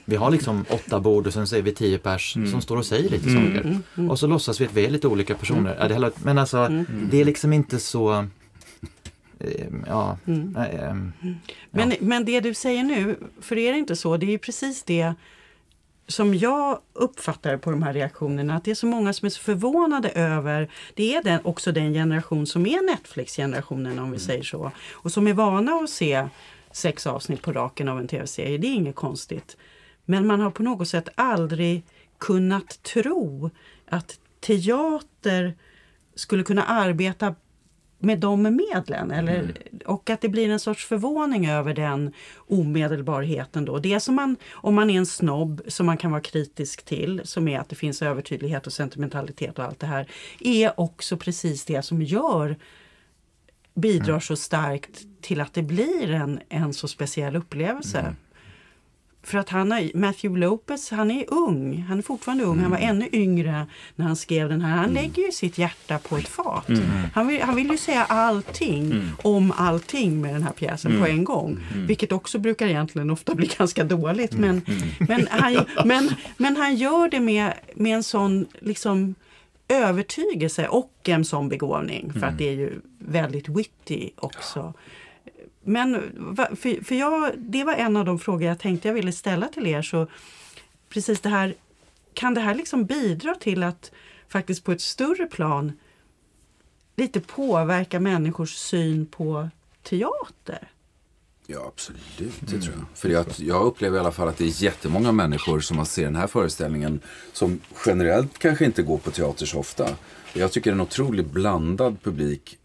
vi 0.06 0.16
har 0.16 0.32
liksom 0.32 0.66
åtta 0.70 1.00
bord 1.00 1.28
och 1.28 1.34
sen 1.34 1.48
säger 1.48 1.64
vi 1.64 1.74
tio 1.74 1.98
pers 1.98 2.36
mm. 2.36 2.52
som 2.52 2.62
står 2.62 2.78
och 2.78 2.86
säger 2.86 3.10
lite 3.10 3.30
mm. 3.30 3.46
saker. 3.46 3.62
Mm. 3.62 3.84
mm. 3.98 4.12
Och 4.12 4.20
så 4.20 4.28
låtsas 4.28 4.62
vi 4.62 4.66
att 4.66 4.74
vi 4.74 4.86
är 4.86 4.90
lite 4.90 5.08
olika 5.08 5.36
personer. 5.36 5.76
Mm. 5.76 5.92
Ja, 5.92 6.00
det, 6.00 6.12
men 6.24 6.38
alltså, 6.38 6.58
mm. 6.58 6.86
det 7.12 7.22
är 7.22 7.26
liksom 7.26 7.54
inte 7.54 7.80
så... 7.80 8.26
Eh, 9.40 9.68
ja, 9.88 10.18
äh, 10.26 10.96
men, 11.72 11.94
men 12.00 12.26
det 12.26 12.40
du 12.40 12.54
säger 12.54 12.84
nu, 12.84 13.16
för 13.42 13.58
är 13.58 13.72
det 13.72 13.78
inte 13.78 13.96
så? 13.96 14.18
Det 14.18 14.26
är 14.26 14.32
ju 14.32 14.38
precis 14.38 14.84
det 14.84 15.14
som 16.12 16.36
jag 16.36 16.80
uppfattar 16.94 17.58
på 17.58 17.72
de 17.72 17.84
här 17.84 17.94
reaktionerna, 17.94 18.56
att 18.56 18.64
det 18.64 18.72
är 18.72 18.76
så 18.76 18.88
många 18.88 19.14
som 19.14 19.26
är 19.26 19.30
så 19.30 19.42
förvånade 19.42 20.10
över, 20.10 20.70
det 20.94 21.16
är 21.16 21.24
den, 21.24 21.40
också 21.44 21.72
den 21.72 21.94
generation 21.94 22.48
som 22.48 22.66
är 22.66 22.92
Netflix-generationen 22.92 24.00
om 24.00 24.12
vi 24.12 24.18
mm. 24.18 24.20
säger 24.20 24.44
så, 24.44 24.72
och 24.92 25.12
som 25.12 25.28
är 25.28 25.34
vana 25.34 25.72
att 25.72 25.90
se 25.90 26.28
sex 26.74 27.08
avsnitt 27.08 27.42
på 27.42 27.52
raken 27.52 27.90
av 27.90 28.00
en 28.00 28.08
tv-serie. 28.08 28.58
Det 28.58 28.68
är 28.68 28.74
inget 28.74 28.96
konstigt. 28.96 29.58
Men 30.06 30.28
man 30.28 30.40
har 30.40 30.52
på 30.52 30.64
något 30.64 30.88
sätt 30.88 31.10
aldrig 31.16 31.84
kunnat 32.18 32.84
tro 32.84 33.50
att 33.90 34.20
teater 34.40 35.56
skulle 36.16 36.44
kunna 36.44 36.64
arbeta 36.64 37.36
med 38.00 38.20
de 38.20 38.42
medlen. 38.42 39.12
Eller, 39.12 39.40
mm. 39.40 39.52
Och 39.86 40.10
att 40.10 40.22
det 40.22 40.30
blir 40.30 40.50
en 40.50 40.60
sorts 40.60 40.86
förvåning 40.86 41.48
över 41.48 41.74
den 41.74 42.14
omedelbarheten. 42.48 43.66
Då. 43.66 43.80
Det 43.80 44.00
som 44.00 44.16
man, 44.16 44.36
om 44.52 44.76
man 44.76 44.90
är 44.90 44.98
en 44.98 45.06
snobb 45.06 45.62
som 45.68 45.86
man 45.86 45.98
kan 45.98 46.12
vara 46.12 46.22
kritisk 46.22 46.86
till, 46.86 47.22
som 47.24 47.48
är 47.48 47.60
att 47.60 47.70
det 47.70 47.76
finns 47.76 48.02
övertydlighet 48.02 48.68
och 48.68 48.74
sentimentalitet 48.74 49.60
och 49.60 49.66
allt 49.66 49.80
det 49.80 49.88
här, 49.88 50.08
är 50.40 50.80
också 50.80 51.18
precis 51.18 51.66
det 51.66 51.82
som 51.82 52.02
gör 52.02 52.56
bidrar 53.74 54.10
mm. 54.10 54.22
så 54.22 54.36
starkt 54.36 55.02
till 55.22 55.42
att 55.42 55.54
det 55.54 55.64
blir 55.64 56.12
en, 56.12 56.40
en 56.50 56.74
så 56.74 56.88
speciell 56.88 57.36
upplevelse. 57.36 58.00
Mm. 58.00 58.16
För 59.24 59.38
att 59.38 59.50
han 59.50 59.72
har, 59.72 59.98
Matthew 59.98 60.40
Lopez, 60.40 60.92
han 60.92 61.12
är 61.12 61.26
ung. 61.28 61.86
Han 61.90 61.98
är 61.98 62.02
fortfarande 62.02 62.44
ung. 62.44 62.54
Mm. 62.54 62.62
Han 62.62 62.72
var 62.72 62.78
mm. 62.78 62.90
ännu 62.90 63.10
yngre 63.12 63.66
när 63.96 64.06
han 64.06 64.16
skrev 64.16 64.50
den 64.50 64.62
här. 64.62 64.76
Han 64.76 64.90
mm. 64.90 64.94
lägger 64.94 65.26
ju 65.26 65.32
sitt 65.32 65.58
hjärta 65.58 66.00
på 66.00 66.18
ett 66.18 66.28
fat. 66.28 66.70
Mm. 66.70 66.84
Han, 67.14 67.28
vill, 67.28 67.42
han 67.42 67.56
vill 67.56 67.72
ju 67.72 67.78
säga 67.78 68.04
allting 68.04 68.86
mm. 68.86 69.10
om 69.24 69.54
allting 69.58 70.22
med 70.22 70.34
den 70.34 70.44
här 70.44 70.52
pjäsen 70.52 71.00
på 71.00 71.08
en 71.08 71.24
gång. 71.24 71.60
Vilket 71.88 72.12
också 72.12 72.40
brukar 72.40 72.68
egentligen 72.68 73.10
ofta 73.10 73.36
bli 73.36 73.52
ganska 73.58 73.84
dåligt. 73.84 74.34
Men, 74.34 74.62
men, 75.00 75.28
han, 75.32 75.66
men, 75.86 76.16
men 76.38 76.56
han 76.56 76.76
gör 76.76 77.10
det 77.10 77.20
med, 77.20 77.54
med 77.76 77.96
en 77.96 78.04
sån 78.04 78.46
liksom 78.60 79.16
övertygelse 79.72 80.68
och 80.68 80.94
en 81.04 81.26
sån 81.26 81.50
begåvning. 81.50 82.14
För 82.14 82.28
att 82.28 82.38
det 82.38 82.50
är 82.50 82.54
ju 82.54 82.82
väldigt 83.00 83.50
witty 83.50 84.10
också. 84.16 84.74
Men 85.64 86.02
för, 86.58 86.84
för 86.84 86.96
jag, 86.96 87.32
det 87.38 87.64
var 87.64 87.74
en 87.74 87.98
av 87.98 88.06
de 88.06 88.20
frågor 88.20 88.44
jag 88.44 88.60
tänkte 88.60 88.88
jag 88.88 88.96
ville 88.96 89.12
ställa 89.12 89.48
till 89.48 89.68
er. 89.68 89.82
Så 89.82 90.08
precis 90.90 91.22
det 91.22 91.30
här, 91.30 91.54
kan 92.14 92.34
det 92.34 92.42
här 92.42 92.56
liksom 92.56 92.86
bidra 92.86 93.36
till 93.36 93.64
att 93.64 93.92
faktiskt 94.28 94.64
på 94.64 94.72
ett 94.72 94.82
större 94.82 95.26
plan 95.26 95.72
lite 96.96 97.20
påverka 97.20 98.00
människors 98.00 98.56
syn 98.56 99.06
på 99.06 99.50
teater? 99.84 100.71
Ja, 101.54 101.66
absolut. 101.68 102.34
Det 102.40 102.62
tror 102.62 102.76
jag. 102.78 102.86
För 102.98 103.10
jag, 103.10 103.26
jag 103.38 103.66
upplever 103.66 103.98
i 103.98 104.00
alla 104.00 104.12
fall 104.12 104.28
att 104.28 104.38
det 104.38 104.44
är 104.44 104.64
jättemånga 104.64 105.12
människor 105.12 105.60
som 105.60 105.78
har 105.78 105.86
ser 105.86 106.04
den 106.04 106.16
här 106.16 106.28
föreställningen 106.28 107.00
som 107.34 107.60
generellt 107.86 108.40
kanske 108.40 108.66
inte 108.66 108.84
går 108.84 108.98
på 108.98 109.12
teater 109.12 109.46
så 109.46 109.60
ofta. 109.60 109.90
Jag 110.34 110.52
tycker 110.52 110.72
det 110.72 110.74
är 110.74 110.76
en 110.76 110.82
otroligt 110.82 111.32
blandad 111.32 111.98
publik 112.04 112.58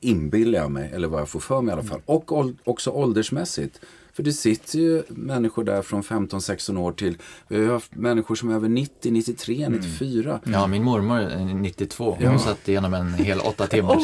inbillar 0.00 0.58
jag 0.58 0.70
mig, 0.70 0.90
eller 0.94 1.08
vad 1.08 1.20
jag 1.20 1.28
får 1.28 1.40
för 1.40 1.60
mig 1.60 1.72
i 1.72 1.78
alla 1.78 1.88
fall. 1.88 2.00
Och 2.06 2.32
också 2.64 2.90
åldersmässigt. 2.90 3.80
För 4.16 4.22
det 4.22 4.32
sitter 4.32 4.78
ju 4.78 5.02
människor 5.08 5.64
där 5.64 5.82
från 5.82 6.02
15-16 6.02 6.78
år 6.78 6.92
till, 6.92 7.16
vi 7.48 7.64
har 7.66 7.72
haft 7.72 7.94
människor 7.96 8.34
som 8.34 8.50
är 8.50 8.54
över 8.54 8.68
90, 8.68 9.12
93, 9.12 9.68
94. 9.68 10.40
Ja, 10.44 10.66
min 10.66 10.82
mormor 10.84 11.18
är 11.20 11.44
92. 11.44 12.10
Hon 12.20 12.32
Ja. 12.32 12.38
satt 12.38 12.68
igenom 12.68 12.94
en 12.94 13.14
hel 13.14 13.40
åtta 13.40 13.66
timmars. 13.66 14.02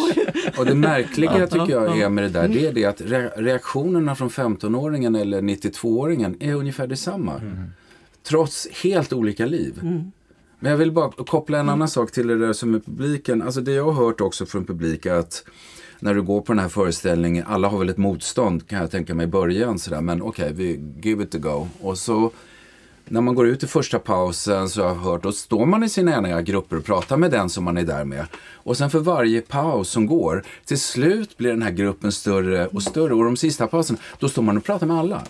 Och 0.58 0.66
det 0.66 0.74
märkliga 0.74 1.38
Ja, 1.38 1.46
tycker 1.46 1.70
jag 1.70 1.96
ja. 1.98 2.04
är 2.04 2.08
med 2.08 2.24
det 2.24 2.28
där, 2.28 2.48
det 2.48 2.66
är 2.66 2.72
det 2.72 2.84
att 2.84 3.00
re- 3.00 3.30
reaktionerna 3.36 4.14
från 4.14 4.28
15-åringen 4.30 5.16
eller 5.20 5.40
92-åringen 5.42 6.36
är 6.40 6.54
ungefär 6.54 6.86
detsamma. 6.86 7.40
Trots 8.22 8.68
helt 8.82 9.12
olika 9.12 9.46
liv. 9.46 9.78
Men 10.62 10.70
jag 10.70 10.78
vill 10.78 10.92
bara 10.92 11.10
koppla 11.10 11.58
en 11.58 11.68
annan 11.68 11.88
sak 11.88 12.12
till 12.12 12.26
det 12.26 12.38
där 12.38 12.52
som 12.52 12.74
är 12.74 12.78
publiken. 12.80 13.42
Alltså 13.42 13.60
det 13.60 13.72
jag 13.72 13.84
har 13.92 14.04
hört 14.06 14.20
också 14.20 14.46
från 14.46 14.64
publik 14.64 15.06
är 15.06 15.14
att 15.14 15.44
när 16.00 16.14
du 16.14 16.22
går 16.22 16.40
på 16.40 16.52
den 16.52 16.62
här 16.62 16.68
föreställningen, 16.68 17.44
alla 17.48 17.68
har 17.68 17.78
väl 17.78 17.88
ett 17.88 17.96
motstånd 17.96 18.68
kan 18.68 18.78
jag 18.78 18.90
tänka 18.90 19.14
mig 19.14 19.24
i 19.24 19.26
början 19.26 19.78
sådär, 19.78 20.00
men 20.00 20.22
okej, 20.22 20.52
vi 20.52 20.80
give 21.02 21.22
it 21.22 21.34
a 21.34 21.38
go. 21.38 21.68
Och 21.80 21.98
så 21.98 22.30
när 23.04 23.20
man 23.20 23.34
går 23.34 23.46
ut 23.46 23.62
i 23.62 23.66
första 23.66 23.98
pausen 23.98 24.68
så 24.68 24.82
har 24.82 24.88
jag 24.88 24.94
hört, 24.94 25.22
då 25.22 25.32
står 25.32 25.66
man 25.66 25.82
i 25.82 25.88
sina 25.88 26.16
eniga 26.16 26.42
grupper 26.42 26.76
och 26.76 26.84
pratar 26.84 27.16
med 27.16 27.30
den 27.30 27.48
som 27.48 27.64
man 27.64 27.76
är 27.76 27.82
där 27.82 28.04
med. 28.04 28.26
Och 28.52 28.76
sen 28.76 28.90
för 28.90 28.98
varje 28.98 29.40
paus 29.40 29.88
som 29.88 30.06
går, 30.06 30.44
till 30.64 30.80
slut 30.80 31.36
blir 31.36 31.50
den 31.50 31.62
här 31.62 31.70
gruppen 31.70 32.12
större 32.12 32.66
och 32.66 32.82
större. 32.82 33.14
Och 33.14 33.24
de 33.24 33.36
sista 33.36 33.66
pausen, 33.66 33.96
då 34.18 34.28
står 34.28 34.42
man 34.42 34.56
och 34.56 34.64
pratar 34.64 34.86
med 34.86 34.98
alla. 34.98 35.22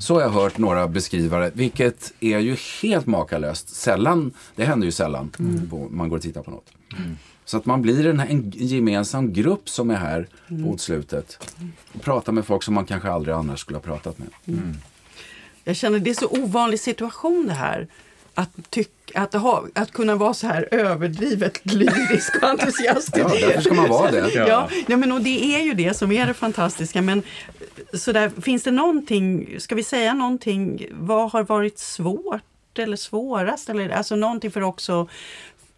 Så 0.00 0.14
har 0.14 0.20
jag 0.20 0.30
hört 0.30 0.58
några 0.58 0.88
beskrivare, 0.88 1.50
vilket 1.54 2.12
är 2.20 2.38
ju 2.38 2.56
helt 2.82 3.06
makalöst. 3.06 3.68
Sällan, 3.68 4.32
det 4.56 4.64
händer 4.64 4.84
ju 4.86 4.92
sällan 4.92 5.30
på, 5.70 5.88
man 5.90 6.08
går 6.08 6.16
och 6.16 6.22
tittar 6.22 6.42
på 6.42 6.50
något. 6.50 6.72
Så 7.50 7.56
att 7.56 7.66
man 7.66 7.82
blir 7.82 8.06
en, 8.06 8.20
en 8.20 8.50
gemensam 8.56 9.32
grupp 9.32 9.68
som 9.68 9.90
är 9.90 9.96
här 9.96 10.26
mot 10.48 10.80
slutet. 10.80 11.56
Och 11.92 12.02
pratar 12.02 12.32
med 12.32 12.44
folk 12.46 12.62
som 12.62 12.74
man 12.74 12.84
kanske 12.86 13.10
aldrig 13.10 13.34
annars 13.34 13.60
skulle 13.60 13.76
ha 13.76 13.82
pratat 13.82 14.16
med. 14.18 14.28
Jag 15.64 15.76
känner 15.76 15.98
det 15.98 16.10
är 16.10 16.14
så 16.14 16.28
ovanlig 16.28 16.80
situation 16.80 17.46
det 17.46 17.52
här. 17.52 17.86
Att, 18.34 18.50
tyck, 18.70 18.90
att, 19.14 19.32
ha, 19.32 19.64
att 19.74 19.92
kunna 19.92 20.14
vara 20.14 20.34
så 20.34 20.46
här 20.46 20.68
överdrivet 20.70 21.60
lyrisk 21.74 22.36
och 22.42 22.48
entusiastisk. 22.48 23.18
Ja, 23.18 23.28
därför 23.28 23.60
ska 23.60 23.74
man 23.74 23.88
vara 23.88 24.10
det. 24.10 24.30
Ja, 24.34 24.46
Ja. 24.48 24.68
ja 24.88 24.96
men 24.96 25.12
och 25.12 25.20
det 25.20 25.54
är 25.54 25.62
ju 25.62 25.74
det 25.74 25.96
som 25.96 26.12
är 26.12 26.26
det 26.26 26.34
fantastiska. 26.34 27.02
Men 27.02 27.22
så 27.94 28.12
där, 28.12 28.30
finns 28.40 28.62
det 28.62 28.70
någonting, 28.70 29.56
ska 29.58 29.74
vi 29.74 29.82
säga 29.84 30.14
någonting, 30.14 30.86
vad 30.92 31.30
har 31.32 31.42
varit 31.44 31.78
svårt 31.78 32.42
eller 32.78 32.96
svårast? 32.96 33.68
Eller, 33.68 33.88
alltså 33.88 34.16
någonting 34.16 34.50
för 34.50 34.60
också 34.62 35.08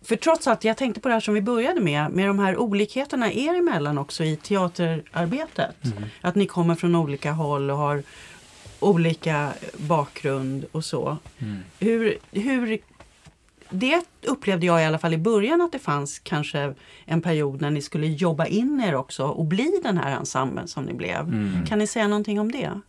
för 0.05 0.17
trots 0.17 0.47
allt, 0.47 0.65
jag 0.65 0.77
tänkte 0.77 1.01
på 1.01 1.09
det 1.09 1.15
här 1.15 1.21
som 1.21 1.35
vi 1.35 1.41
började 1.43 1.81
med, 1.81 2.11
med 2.11 2.29
de 2.29 2.39
här 2.39 2.57
olikheterna 2.57 3.33
er 3.33 3.55
emellan 3.55 3.99
också 3.99 4.25
i 4.25 4.37
teaterarbetet. 4.37 5.77
Att 6.21 6.35
ni 6.35 6.47
kommer 6.47 6.75
från 6.75 6.95
olika 6.95 7.33
håll 7.33 7.71
och 7.71 7.77
har 7.77 8.03
olika 8.81 9.53
bakgrund 9.77 10.65
och 10.73 10.85
så. 10.85 11.17
Hur, 11.79 12.19
hur, 12.31 12.79
det 13.71 14.05
upplevde 14.27 14.67
jag 14.67 14.83
i 14.83 14.85
alla 14.85 14.99
fall 14.99 15.15
i 15.15 15.19
början 15.19 15.61
att 15.61 15.73
det 15.73 15.79
fanns 15.79 16.19
kanske 16.19 16.75
en 17.05 17.23
period 17.23 17.61
när 17.61 17.71
ni 17.71 17.83
skulle 17.83 18.07
jobba 18.07 18.47
in 18.47 18.83
er 18.87 18.95
också 18.95 19.25
och 19.27 19.45
bli 19.45 19.81
den 19.83 19.99
här 19.99 20.17
ensemblen 20.17 20.69
som 20.69 20.85
ni 20.85 20.95
blev. 20.95 21.33
Kan 21.69 21.79
ni 21.79 21.87
säga 21.87 22.09
någonting 22.09 22.41
om 22.41 22.53
det? 22.53 22.81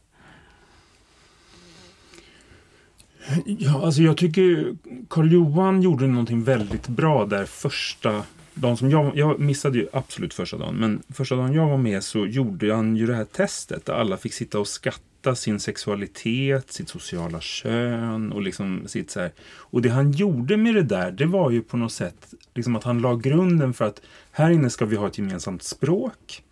Ja, 3.45 3.85
alltså 3.85 4.01
jag 4.01 4.17
tycker 4.17 4.75
Karl-Johan 5.09 5.81
gjorde 5.81 6.07
någonting 6.07 6.43
väldigt 6.43 6.87
bra 6.87 7.25
där 7.25 7.45
första 7.45 8.23
dagen 8.53 8.77
som 8.77 8.89
jag, 8.89 9.17
jag 9.17 9.39
missade 9.39 9.77
ju 9.77 9.87
absolut 9.93 10.33
första 10.33 10.57
dagen, 10.57 10.75
men 10.75 11.03
första 11.09 11.35
dagen 11.35 11.53
jag 11.53 11.69
var 11.69 11.77
med 11.77 12.03
så 12.03 12.25
gjorde 12.25 12.75
han 12.75 12.95
ju 12.95 13.07
det 13.07 13.15
här 13.15 13.25
testet 13.25 13.85
där 13.85 13.93
alla 13.93 14.17
fick 14.17 14.33
sitta 14.33 14.59
och 14.59 14.67
skatta 14.67 15.35
sin 15.35 15.59
sexualitet, 15.59 16.71
sitt 16.71 16.89
sociala 16.89 17.39
kön 17.41 18.31
och 18.31 18.41
liksom 18.41 18.83
sitt 18.87 19.11
så 19.11 19.19
här. 19.19 19.31
Och 19.57 19.81
det 19.81 19.89
han 19.89 20.11
gjorde 20.11 20.57
med 20.57 20.75
det 20.75 20.83
där, 20.83 21.11
det 21.11 21.25
var 21.25 21.51
ju 21.51 21.61
på 21.61 21.77
något 21.77 21.91
sätt 21.93 22.33
liksom 22.53 22.75
att 22.75 22.83
han 22.83 23.01
la 23.01 23.15
grunden 23.15 23.73
för 23.73 23.85
att 23.85 24.01
här 24.31 24.51
inne 24.51 24.69
ska 24.69 24.85
vi 24.85 24.95
ha 24.95 25.07
ett 25.07 25.17
gemensamt 25.17 25.63
språk. 25.63 26.43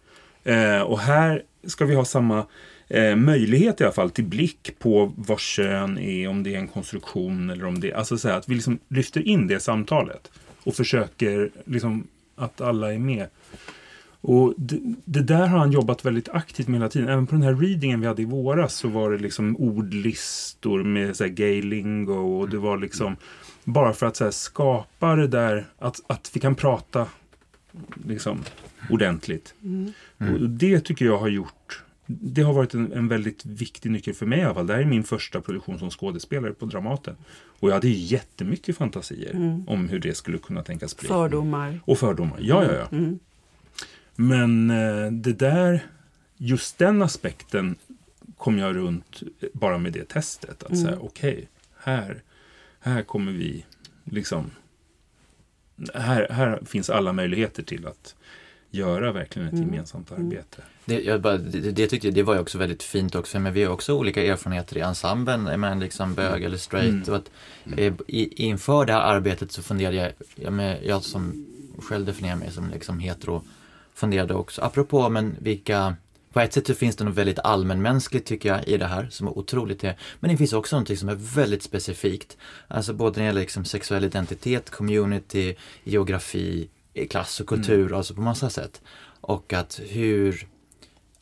Eh, 0.44 0.82
och 0.82 1.00
här 1.00 1.44
ska 1.68 1.86
vi 1.86 1.96
ha 1.96 2.06
samma 2.06 2.46
eh, 2.92 3.16
möjlighet 3.16 3.82
i 3.82 3.84
alla 3.84 3.94
fall 3.94 4.10
till 4.10 4.26
blick 4.26 4.80
på 4.80 5.14
vad 5.16 5.40
kön 5.40 5.98
är, 5.98 6.28
om 6.28 6.44
det 6.44 6.56
är 6.56 6.60
en 6.60 6.68
konstruktion 6.68 7.50
eller 7.50 7.66
om 7.66 7.80
det 7.80 7.94
Alltså 7.94 8.18
så 8.18 8.28
här, 8.28 8.38
att 8.38 8.50
vi 8.50 8.56
liksom 8.56 8.80
lyfter 8.88 9.28
in 9.28 9.48
det 9.48 9.60
samtalet 9.60 10.32
och 10.64 10.76
försöker 10.76 11.50
liksom 11.66 12.08
att 12.36 12.62
alla 12.62 12.94
är 12.94 13.00
med. 13.00 13.28
Och 14.24 14.54
det, 14.58 14.80
det 15.06 15.22
där 15.22 15.48
har 15.48 15.58
han 15.58 15.72
jobbat 15.72 16.06
väldigt 16.06 16.30
aktivt 16.30 16.68
med 16.68 16.80
hela 16.80 16.90
tiden. 16.90 17.10
Även 17.10 17.28
på 17.28 17.36
den 17.36 17.44
här 17.44 17.56
readingen 17.56 18.02
vi 18.02 18.08
hade 18.08 18.22
i 18.22 18.26
våras 18.26 18.74
så 18.74 18.88
var 18.88 19.12
det 19.12 19.18
liksom 19.18 19.58
ordlistor 19.58 20.84
med 20.84 21.16
så 21.16 21.24
här 21.24 21.32
gay 21.32 21.62
lingo 21.62 22.14
och 22.14 22.50
det 22.50 22.58
var 22.58 22.78
liksom 22.78 23.16
bara 23.64 23.94
för 23.94 24.06
att 24.06 24.16
så 24.16 24.32
skapa 24.32 25.16
det 25.16 25.28
där 25.28 25.66
att, 25.80 26.00
att 26.08 26.32
vi 26.34 26.40
kan 26.40 26.56
prata 26.56 27.08
liksom 28.06 28.44
ordentligt. 28.90 29.54
Och 30.18 30.50
det 30.50 30.80
tycker 30.80 31.06
jag 31.06 31.18
har 31.18 31.28
gjort 31.28 31.84
det 32.22 32.42
har 32.42 32.54
varit 32.54 32.74
en, 32.74 32.94
en 32.94 33.08
väldigt 33.08 33.46
viktig 33.46 33.92
nyckel 33.92 34.14
för 34.14 34.26
mig 34.26 34.40
i 34.40 34.44
alla 34.44 34.54
fall. 34.54 34.68
Det 34.68 34.74
här 34.74 34.82
är 34.82 34.86
min 34.86 35.04
första 35.04 35.42
produktion 35.42 35.80
som 35.80 35.90
skådespelare 35.90 36.54
på 36.54 36.66
Dramaten. 36.66 37.16
Och 37.34 37.70
jag 37.70 37.74
hade 37.74 37.90
jättemycket 37.90 38.78
fantasier 38.78 39.64
om 39.68 39.90
hur 39.90 40.00
det 40.00 40.18
skulle 40.18 40.38
kunna 40.38 40.64
tänkas 40.64 40.98
bli. 40.98 41.08
Fördomar. 41.08 41.80
Och 41.86 41.98
fördomar, 41.98 42.38
ja, 42.42 42.64
ja, 42.64 42.74
ja. 42.74 42.98
Mm. 42.98 43.20
Men 44.16 44.70
eh, 44.70 45.12
det 45.12 45.34
där, 45.34 45.86
just 46.38 46.78
den 46.78 47.02
aspekten 47.02 47.76
kom 48.38 48.58
jag 48.58 48.76
runt 48.76 49.24
bara 49.54 49.78
med 49.78 49.94
det 49.94 50.10
testet. 50.10 50.64
Att 50.64 50.78
säga, 50.78 50.98
okej, 51.00 51.48
här, 51.78 52.24
här 52.80 53.04
kommer 53.04 53.32
vi 53.32 53.66
liksom... 54.04 54.52
Här, 55.94 56.28
här 56.30 56.60
finns 56.66 56.90
alla 56.90 57.14
möjligheter 57.14 57.64
till 57.64 57.88
att 57.88 58.16
göra 58.72 59.12
verkligen 59.12 59.48
ett 59.48 59.60
gemensamt 59.60 60.12
arbete. 60.12 60.62
Det, 60.86 61.02
jag 61.02 61.22
bara, 61.22 61.38
det, 61.38 61.72
det 61.72 61.88
tyckte 61.88 62.08
jag, 62.08 62.14
det 62.16 62.24
var 62.24 62.34
ju 62.34 62.40
också 62.40 62.58
väldigt 62.58 62.84
fint 62.84 63.16
också, 63.16 63.40
men 63.40 63.54
vi 63.54 63.64
har 63.64 63.74
också 63.74 63.94
olika 63.94 64.24
erfarenheter 64.24 64.78
i 64.78 64.82
ensemblen, 64.82 65.48
är 65.48 65.58
man 65.58 65.80
liksom 65.80 66.14
bög 66.14 66.44
eller 66.44 66.58
straight. 66.58 66.90
Mm. 66.90 67.10
Och 67.10 67.16
att, 67.16 67.32
eh, 67.78 67.94
i, 68.08 68.46
inför 68.46 68.86
det 68.86 68.94
här 68.94 69.02
arbetet 69.02 69.52
så 69.52 69.62
funderade 69.62 69.98
jag, 69.98 70.12
jag, 70.36 70.54
med, 70.54 70.80
jag 70.84 71.04
som 71.04 71.46
själv 71.80 72.06
definierar 72.06 72.36
mig 72.36 72.52
som 72.52 72.70
liksom 72.70 73.00
hetero, 73.00 73.44
funderade 73.94 74.34
också, 74.34 74.62
apropå 74.62 75.10
men 75.10 75.36
vilka 75.40 75.96
på 76.34 76.40
ett 76.40 76.54
sätt 76.54 76.68
så 76.68 76.74
finns 76.74 76.96
det 76.96 77.04
något 77.04 77.16
väldigt 77.16 77.40
allmänmänskligt 77.40 78.28
tycker 78.28 78.50
jag 78.50 78.68
i 78.68 78.78
det 78.78 78.86
här 78.86 79.08
som 79.10 79.28
är 79.28 79.38
otroligt 79.38 79.80
det. 79.80 79.96
Men 80.20 80.32
det 80.32 80.38
finns 80.38 80.54
också 80.54 80.76
någonting 80.76 80.98
som 80.98 81.10
är 81.10 81.16
väldigt 81.16 81.64
specifikt. 81.64 82.38
Alltså 82.68 82.94
både 82.94 83.12
när 83.12 83.24
det 83.24 83.26
gäller 83.26 83.42
liksom 83.42 83.66
sexuell 83.66 84.04
identitet, 84.04 84.70
community, 84.70 85.56
geografi, 85.84 86.70
klass 87.10 87.40
och 87.40 87.48
kultur, 87.48 87.98
alltså 87.98 88.14
på 88.14 88.22
massa 88.22 88.50
sätt. 88.50 88.82
Och 89.22 89.54
att 89.54 89.80
hur 89.90 90.48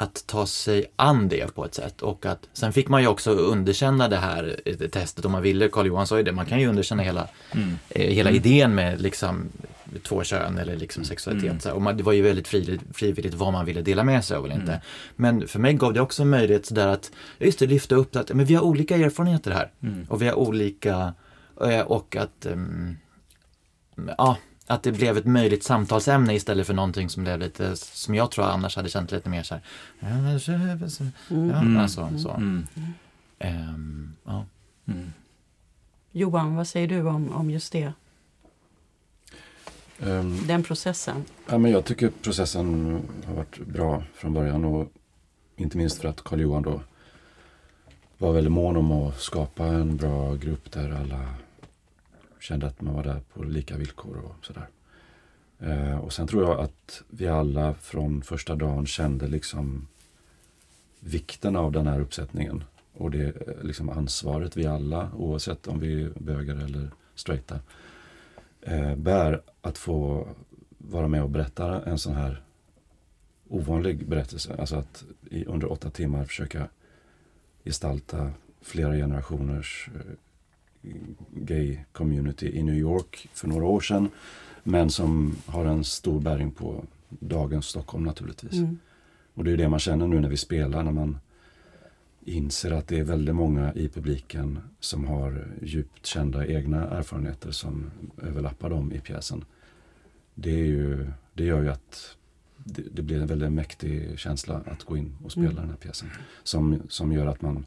att 0.02 0.24
ta 0.28 0.46
sig 0.46 0.86
an 0.96 1.30
det 1.30 1.56
på 1.56 1.66
ett 1.66 1.74
sätt 1.74 2.02
och 2.02 2.26
att 2.26 2.50
sen 2.54 2.74
fick 2.74 2.90
man 2.90 3.02
ju 3.02 3.08
också 3.08 3.32
underkänna 3.32 4.08
det 4.08 4.18
här 4.18 4.60
eh, 4.66 4.76
testet 4.76 5.26
om 5.26 5.32
man 5.32 5.42
ville. 5.42 5.70
Carl 5.70 5.88
Johan 5.88 6.08
sa 6.08 6.18
ju 6.18 6.24
det, 6.24 6.32
man 6.32 6.46
kan 6.46 6.60
ju 6.60 6.68
underkänna 6.68 7.04
hela, 7.04 7.28
eh, 7.90 8.14
hela 8.14 8.32
idén 8.32 8.76
med 8.76 9.02
liksom 9.02 9.50
två 10.04 10.24
kön 10.24 10.58
eller 10.58 10.76
liksom 10.76 11.04
sexualitet. 11.04 11.62
Så 11.62 11.70
här, 11.70 11.76
Och 11.76 11.82
man, 11.82 11.98
det 11.98 12.04
var 12.04 12.14
ju 12.14 12.22
väldigt 12.22 12.48
frivilligt, 12.48 12.82
frivilligt 12.94 13.34
vad 13.34 13.54
man 13.54 13.66
ville 13.66 13.82
dela 13.82 14.04
med 14.04 14.26
sig 14.26 14.38
av 14.38 14.46
eller 14.46 14.56
inte. 14.56 14.82
Men 15.16 15.48
för 15.48 15.60
mig 15.60 15.74
gav 15.74 15.94
det 15.94 16.02
också 16.02 16.22
en 16.22 16.30
möjlighet 16.30 16.66
sådär 16.66 16.88
att, 16.88 17.12
just 17.40 17.60
det, 17.60 17.68
lyfta 17.68 17.96
upp 17.96 18.16
att 18.16 18.34
men 18.34 18.46
vi 18.46 18.56
har 18.56 18.64
olika 18.64 18.98
erfarenheter 18.98 19.52
här. 19.52 19.72
Och 20.10 20.22
vi 20.22 20.28
har 20.28 20.36
olika, 20.36 21.14
eh, 21.62 21.82
och 21.82 22.16
att, 22.16 22.46
ehm, 22.46 22.98
ja, 24.18 24.38
att 24.70 24.84
det 24.84 24.92
blev 24.92 25.18
ett 25.18 25.26
möjligt 25.26 25.64
samtalsämne 25.64 26.34
istället 26.34 26.68
för 26.68 26.74
någonting 26.74 27.10
som 27.10 27.24
blev 27.24 27.40
lite, 27.40 27.76
som 27.76 28.16
jag 28.16 28.32
tror 28.32 28.46
annars 28.46 28.76
hade 28.76 28.90
känt 28.90 29.12
lite 29.12 29.30
mer 29.30 29.44
så 29.44 29.54
här, 29.54 29.64
ja, 30.00 30.34
alltså, 30.34 32.10
så. 32.20 32.32
Mm. 32.32 32.68
Ehm, 33.40 34.16
ja. 34.24 34.46
Mm. 34.88 35.14
Johan, 36.12 36.56
vad 36.56 36.68
säger 36.68 36.88
du 36.88 37.02
om, 37.02 37.34
om 37.34 37.50
just 37.50 37.72
det? 37.72 37.94
Ehm, 40.00 40.48
Den 40.48 40.64
processen? 40.64 41.24
Ja, 41.50 41.58
men 41.58 41.72
jag 41.72 41.86
tycker 41.86 42.12
processen 42.22 43.00
har 43.28 43.34
varit 43.36 43.60
bra 43.60 44.04
från 44.14 44.34
början 44.34 44.66
och 44.66 44.88
inte 45.56 45.78
minst 45.78 46.02
för 46.02 46.08
att 46.08 46.24
Karl-Johan 46.24 46.64
då 46.64 46.82
var 48.18 48.34
väldigt 48.34 48.54
mån 48.54 48.78
om 48.78 48.92
att 48.92 49.20
skapa 49.20 49.66
en 49.66 49.98
bra 49.98 50.36
grupp 50.36 50.72
där 50.72 50.92
alla 50.92 51.26
kände 52.40 52.68
att 52.68 52.82
man 52.82 52.96
var 52.96 53.04
där 53.04 53.22
på 53.34 53.44
lika 53.44 53.78
villkor 53.78 54.18
och 54.18 54.46
sådär. 54.46 54.68
Eh, 55.60 55.98
och 55.98 56.14
sen 56.14 56.28
tror 56.28 56.44
jag 56.44 56.60
att 56.60 57.04
vi 57.10 57.28
alla 57.28 57.74
från 57.74 58.22
första 58.22 58.56
dagen 58.56 58.86
kände 58.86 59.28
liksom 59.28 59.88
vikten 61.00 61.56
av 61.56 61.72
den 61.72 61.88
här 61.88 62.00
uppsättningen 62.00 62.64
och 62.94 63.12
det 63.12 63.48
eh, 63.48 63.64
liksom 63.64 63.90
ansvaret 63.90 64.58
vi 64.58 64.66
alla, 64.66 65.12
oavsett 65.16 65.68
om 65.68 65.80
vi 65.80 66.04
är 66.04 66.10
bögar 66.20 66.56
eller 66.56 66.92
straighta, 67.16 67.60
eh, 68.62 68.96
bär 68.96 69.42
att 69.62 69.78
få 69.78 70.28
vara 70.78 71.08
med 71.08 71.24
och 71.24 71.30
berätta 71.30 71.84
en 71.84 72.00
sån 72.00 72.14
här 72.14 72.44
ovanlig 73.48 74.08
berättelse. 74.08 74.56
Alltså 74.60 74.76
att 74.76 75.04
i, 75.30 75.46
under 75.46 75.72
åtta 75.72 75.90
timmar 75.90 76.26
försöka 76.26 76.68
gestalta 77.64 78.32
flera 78.62 78.94
generationers 78.94 79.90
eh, 79.96 80.14
gay 81.32 81.80
community 81.92 82.58
i 82.58 82.64
New 82.64 82.76
York 82.76 83.30
för 83.34 83.48
några 83.48 83.66
år 83.66 83.82
sedan. 83.82 84.10
Men 84.64 84.90
som 84.90 85.36
har 85.46 85.66
en 85.66 85.84
stor 85.84 86.22
bäring 86.22 86.52
på 86.52 86.84
dagens 87.10 87.66
Stockholm 87.66 88.04
naturligtvis. 88.04 88.54
Mm. 88.54 88.80
Och 89.34 89.44
det 89.44 89.52
är 89.52 89.58
det 89.58 89.70
man 89.70 89.80
känner 89.80 90.08
nu 90.08 90.20
när 90.20 90.30
vi 90.30 90.38
spelar, 90.38 90.84
när 90.84 90.92
man 90.92 91.18
inser 92.26 92.72
att 92.72 92.88
det 92.88 93.00
är 93.00 93.04
väldigt 93.04 93.36
många 93.36 93.74
i 93.74 93.90
publiken 93.90 94.60
som 94.80 95.08
har 95.08 95.48
djupt 95.62 96.06
kända 96.06 96.48
egna 96.48 96.90
erfarenheter 96.90 97.52
som 97.52 97.92
överlappar 98.22 98.70
dem 98.70 98.92
i 98.94 99.00
pjäsen. 99.00 99.46
Det, 100.36 100.52
är 100.52 100.66
ju, 100.66 101.12
det 101.34 101.44
gör 101.44 101.62
ju 101.62 101.70
att 101.70 102.18
det, 102.58 102.82
det 102.92 103.02
blir 103.02 103.22
en 103.22 103.28
väldigt 103.28 103.52
mäktig 103.52 104.20
känsla 104.20 104.62
att 104.66 104.84
gå 104.84 104.98
in 104.98 105.16
och 105.24 105.32
spela 105.32 105.48
Mm. 105.48 105.62
den 105.62 105.70
här 105.70 105.78
pjäsen. 105.78 106.10
Som, 106.44 106.82
som 106.90 107.12
gör 107.12 107.28
att 107.28 107.42
man 107.42 107.66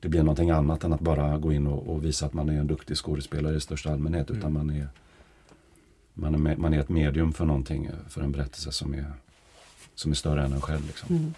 det 0.00 0.08
blir 0.08 0.22
någonting 0.22 0.50
annat 0.50 0.84
än 0.84 0.92
att 0.92 1.00
bara 1.00 1.38
gå 1.38 1.52
in 1.52 1.66
och, 1.66 1.94
och 1.94 2.04
visa 2.04 2.26
att 2.26 2.32
man 2.32 2.48
är 2.48 2.60
en 2.60 2.66
duktig 2.66 2.96
skådespelare 2.96 3.56
i 3.56 3.60
största 3.60 3.92
allmänhet. 3.92 4.30
Utan 4.30 4.52
man 4.52 4.70
är, 4.70 4.88
man, 6.14 6.34
är 6.34 6.38
med, 6.38 6.58
man 6.58 6.74
är 6.74 6.80
ett 6.80 6.88
medium 6.88 7.32
för 7.32 7.44
någonting, 7.44 7.90
för 8.08 8.20
en 8.20 8.32
berättelse 8.32 8.72
som 8.72 8.94
är, 8.94 9.12
som 9.94 10.10
är 10.10 10.14
större 10.16 10.44
än 10.44 10.52
en 10.52 10.60
själv. 10.60 10.86
Liksom. 10.86 11.16
Mm. 11.16 11.34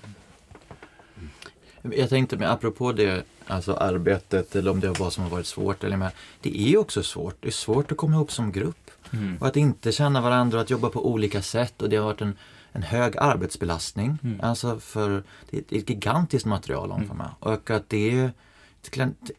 Jag 1.83 2.09
tänkte, 2.09 2.37
men 2.37 2.51
apropå 2.51 2.93
det, 2.93 3.25
alltså 3.47 3.75
arbetet 3.75 4.57
eller 4.57 4.71
om 4.71 4.81
det 4.81 4.89
var 4.89 4.95
vad 4.95 5.13
som 5.13 5.23
har 5.23 5.31
varit 5.31 5.47
svårt. 5.47 5.85
Eller 5.85 5.97
med, 5.97 6.11
det 6.41 6.61
är 6.61 6.69
ju 6.69 6.77
också 6.77 7.03
svårt. 7.03 7.37
Det 7.41 7.49
är 7.49 7.53
svårt 7.53 7.93
att 7.93 7.99
komma 7.99 8.15
ihop 8.15 8.33
som 8.33 8.53
grupp. 8.53 8.91
Mm. 9.13 9.37
Och 9.41 9.47
att 9.47 9.57
inte 9.57 9.93
känna 9.93 10.21
varandra 10.21 10.59
och 10.59 10.63
att 10.63 10.71
jobba 10.71 10.89
på 10.89 11.07
olika 11.13 11.43
sätt. 11.43 11.83
Och 11.83 11.89
det 11.89 11.97
har 11.97 12.05
varit 12.05 12.21
en, 12.21 12.37
en 12.73 12.83
hög 12.83 13.17
arbetsbelastning. 13.19 14.19
Mm. 14.23 14.41
Alltså 14.43 14.81
för 14.81 15.23
det 15.51 15.57
är 15.57 15.79
ett 15.79 15.91
gigantiskt 15.91 16.47
material 16.47 16.93
att 16.93 16.99
omfamna. 16.99 17.35
Och 17.41 17.71
att 17.71 17.89
det 17.89 18.19
är 18.19 18.33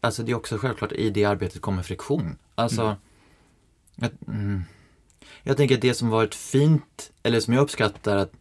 Alltså 0.00 0.22
det 0.22 0.32
är 0.32 0.36
också 0.36 0.58
självklart 0.58 0.92
i 0.92 1.10
det 1.10 1.24
arbetet 1.24 1.60
kommer 1.60 1.82
friktion. 1.82 2.36
Alltså 2.54 2.82
Mm. 2.82 2.96
jag, 3.96 4.10
mm, 4.34 4.62
jag 5.42 5.56
tänker 5.56 5.74
att 5.74 5.80
det 5.80 5.94
som 5.94 6.08
varit 6.08 6.34
fint, 6.34 7.12
eller 7.22 7.40
som 7.40 7.54
jag 7.54 7.62
uppskattar 7.62 8.16
att 8.16 8.32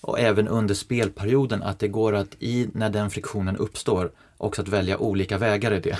och 0.00 0.20
även 0.20 0.48
under 0.48 0.74
spelperioden 0.74 1.62
att 1.62 1.78
det 1.78 1.88
går 1.88 2.14
att 2.14 2.36
i, 2.38 2.68
när 2.74 2.90
den 2.90 3.10
friktionen 3.10 3.56
uppstår, 3.56 4.12
också 4.36 4.62
att 4.62 4.68
välja 4.68 4.98
olika 4.98 5.38
vägar 5.38 5.72
i 5.72 5.80
det. 5.80 5.98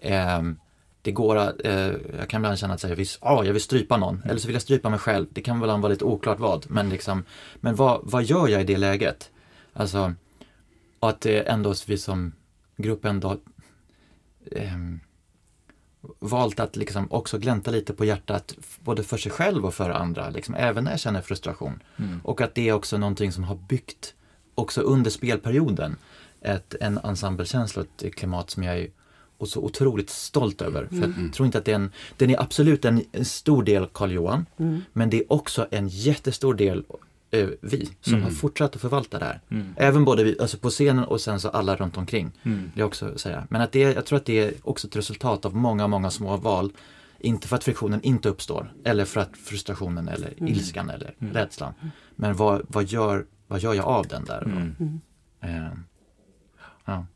Ehm, 0.00 0.56
det 1.02 1.12
går 1.12 1.36
att, 1.36 1.64
eh, 1.64 1.92
jag 2.18 2.28
kan 2.28 2.40
ibland 2.40 2.58
känna 2.58 2.74
att 2.74 2.80
säga, 2.80 2.94
visst, 2.94 3.18
ah, 3.22 3.44
jag 3.44 3.52
vill 3.52 3.62
strypa 3.62 3.96
någon, 3.96 4.22
eller 4.24 4.40
så 4.40 4.46
vill 4.46 4.54
jag 4.54 4.62
strypa 4.62 4.88
mig 4.88 4.98
själv. 4.98 5.26
Det 5.30 5.40
kan 5.40 5.60
väl 5.60 5.80
vara 5.80 5.88
lite 5.92 6.04
oklart 6.04 6.38
vad, 6.38 6.70
men 6.70 6.88
liksom, 6.88 7.24
men 7.56 7.74
vad, 7.74 8.00
vad 8.02 8.24
gör 8.24 8.48
jag 8.48 8.60
i 8.60 8.64
det 8.64 8.76
läget? 8.76 9.30
Alltså, 9.72 10.14
att 11.00 11.20
det 11.20 11.40
ändå 11.40 11.74
vi 11.86 11.98
som 11.98 12.32
grupp 12.76 13.04
ändå 13.04 13.38
ehm, 14.52 15.00
valt 16.18 16.60
att 16.60 16.76
liksom 16.76 17.06
också 17.10 17.38
glänta 17.38 17.70
lite 17.70 17.92
på 17.92 18.04
hjärtat, 18.04 18.54
både 18.80 19.02
för 19.02 19.16
sig 19.16 19.32
själv 19.32 19.66
och 19.66 19.74
för 19.74 19.90
andra, 19.90 20.30
liksom, 20.30 20.54
även 20.54 20.84
när 20.84 20.90
jag 20.90 21.00
känner 21.00 21.20
frustration. 21.22 21.82
Mm. 21.96 22.20
Och 22.24 22.40
att 22.40 22.54
det 22.54 22.68
är 22.68 22.72
också 22.72 22.98
någonting 22.98 23.32
som 23.32 23.44
har 23.44 23.54
byggt, 23.54 24.14
också 24.54 24.80
under 24.80 25.10
spelperioden, 25.10 25.96
ett, 26.40 26.74
en 26.80 26.98
ensemblekänsla 26.98 27.82
och 27.82 28.04
ett 28.04 28.14
klimat 28.14 28.50
som 28.50 28.62
jag 28.62 28.78
är 28.78 28.90
och 29.38 29.48
så 29.48 29.60
otroligt 29.60 30.10
stolt 30.10 30.62
över. 30.62 30.86
För 30.86 30.96
jag 30.96 31.32
tror 31.34 31.46
inte 31.46 31.58
att 31.58 31.64
det 31.64 31.70
är 31.70 31.76
en, 31.76 31.92
den 32.16 32.30
är 32.30 32.40
absolut 32.40 32.84
en, 32.84 33.04
en 33.12 33.24
stor 33.24 33.62
del 33.62 33.86
Karl-Johan, 33.86 34.46
Mm. 34.56 34.82
men 34.92 35.10
det 35.10 35.16
är 35.16 35.32
också 35.32 35.66
en 35.70 35.88
jättestor 35.88 36.54
del 36.54 36.84
eh, 37.32 37.48
vi 37.60 37.88
som 38.00 38.12
Mm. 38.14 38.24
har 38.24 38.30
fortsatt 38.30 38.74
att 38.74 38.80
förvalta 38.80 39.18
det 39.18 39.24
här. 39.24 39.40
Mm. 39.50 39.74
Även 39.76 40.04
både 40.04 40.24
vi, 40.24 40.36
alltså 40.40 40.58
på 40.58 40.70
scenen 40.70 41.04
och 41.04 41.20
sen 41.20 41.40
så 41.40 41.48
alla 41.48 41.76
runt 41.76 41.96
omkring. 41.96 42.32
Mm. 42.42 42.70
Jag 42.74 42.86
också 42.86 43.18
säga. 43.18 43.46
Men 43.50 43.60
att 43.60 43.72
det, 43.72 43.80
jag 43.80 44.06
tror 44.06 44.16
att 44.16 44.26
det 44.26 44.38
är 44.38 44.54
också 44.62 44.86
ett 44.86 44.96
resultat 44.96 45.44
av 45.44 45.56
många, 45.56 45.86
många 45.86 46.10
små 46.10 46.36
val. 46.36 46.72
Inte 47.18 47.48
för 47.48 47.56
att 47.56 47.64
friktionen 47.64 48.02
inte 48.02 48.28
uppstår 48.28 48.72
eller 48.84 49.04
för 49.04 49.20
att 49.20 49.36
frustrationen 49.36 50.08
eller 50.08 50.32
Mm. 50.38 50.52
ilskan 50.52 50.90
eller 50.90 51.14
Mm. 51.20 51.34
rädslan. 51.34 51.72
Men 52.16 52.36
vad, 52.36 52.62
vad, 52.68 52.84
gör, 52.84 53.26
vad 53.46 53.60
gör 53.60 53.74
jag 53.74 53.86
av 53.86 54.06
den 54.06 54.24
där? 54.24 54.42
Mm. 54.42 55.00
Eh, 55.40 55.72
ja. 56.84 57.06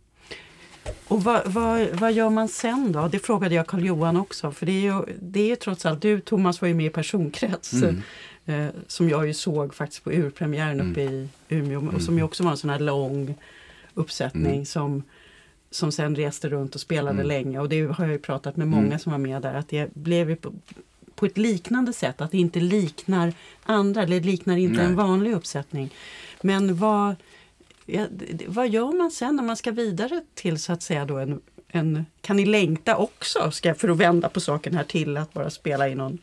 Och 1.09 1.25
vad, 1.25 1.47
vad, 1.47 1.89
vad 1.93 2.12
gör 2.12 2.31
man 2.31 2.49
sen 2.49 2.93
då? 2.93 3.09
Det 3.09 3.19
frågade 3.19 3.55
jag 3.55 3.67
Carl-Johan 3.67 4.17
också. 4.17 4.51
För 4.53 4.67
det 4.67 4.73
är 4.73 4.81
ju, 4.81 5.19
det 5.23 5.41
är 5.41 5.47
ju 5.47 5.57
trots 5.57 5.87
allt, 5.87 6.03
du 6.03 6.21
Thomas 6.21 6.61
var 6.61 6.69
ju 6.69 6.75
med 6.75 6.87
i 6.87 6.91
personkrets. 6.91 7.73
Mm. 7.73 8.03
Eh, 8.47 8.66
som 8.86 9.09
jag 9.09 9.26
ju 9.26 9.34
såg 9.34 9.74
faktiskt 9.74 10.05
på 10.05 10.11
urpremiären 10.12 10.90
uppe 10.90 11.01
i 11.01 11.28
Umeå. 11.49 11.88
Och 11.94 12.03
som 12.03 12.16
ju 12.18 12.22
också 12.24 12.42
var 12.44 12.51
en 12.51 12.57
sån 12.57 12.70
här 12.70 12.78
lång 12.78 13.34
uppsättning 13.94 14.53
Mm. 14.53 14.66
som, 14.66 15.03
som 15.70 15.92
sen 15.92 16.16
reste 16.16 16.49
runt 16.49 16.74
och 16.74 16.80
spelade 16.80 17.11
Mm. 17.14 17.26
länge. 17.26 17.59
Och 17.61 17.68
det 17.68 17.82
har 17.86 18.05
jag 18.05 18.12
ju 18.12 18.18
pratat 18.18 18.57
med 18.57 18.68
många 18.68 18.86
Mm. 18.86 18.99
som 18.99 19.12
var 19.12 19.18
med 19.18 19.42
där. 19.42 19.55
Att 19.55 19.68
det 19.68 19.94
blev 19.94 20.30
ju 20.30 20.36
på, 20.36 20.53
på 21.14 21.26
ett 21.26 21.38
liknande 21.38 21.92
sätt. 21.92 22.20
Att 22.20 22.30
det 22.30 22.38
inte 22.38 22.61
liknar 22.61 23.32
andra. 23.62 24.03
Eller 24.03 24.20
liknar 24.20 24.57
inte 24.57 24.76
Nej. 24.76 24.86
en 24.86 24.97
vanlig 24.97 25.32
uppsättning. 25.32 25.90
Men 26.42 26.76
vad, 26.76 27.14
ja, 27.86 28.07
vad 28.47 28.68
gör 28.68 28.92
man 28.92 29.11
sen 29.11 29.36
när 29.36 29.42
man 29.42 29.57
ska 29.57 29.70
vidare 29.70 30.24
till 30.34 30.59
så 30.59 30.72
att 30.72 30.82
säga 30.82 31.05
då 31.05 31.18
en, 31.18 31.40
en 31.68 32.07
kan 32.20 32.36
ni 32.36 32.44
längta 32.47 32.97
också 32.97 33.51
ska, 33.51 33.74
för 33.74 33.88
att 33.88 33.97
vända 33.97 34.28
på 34.28 34.40
saken 34.40 34.74
här 34.74 34.84
till 34.84 35.16
att 35.16 35.32
bara 35.32 35.51
spela 35.51 35.88
i 35.88 35.94
någon 35.94 36.18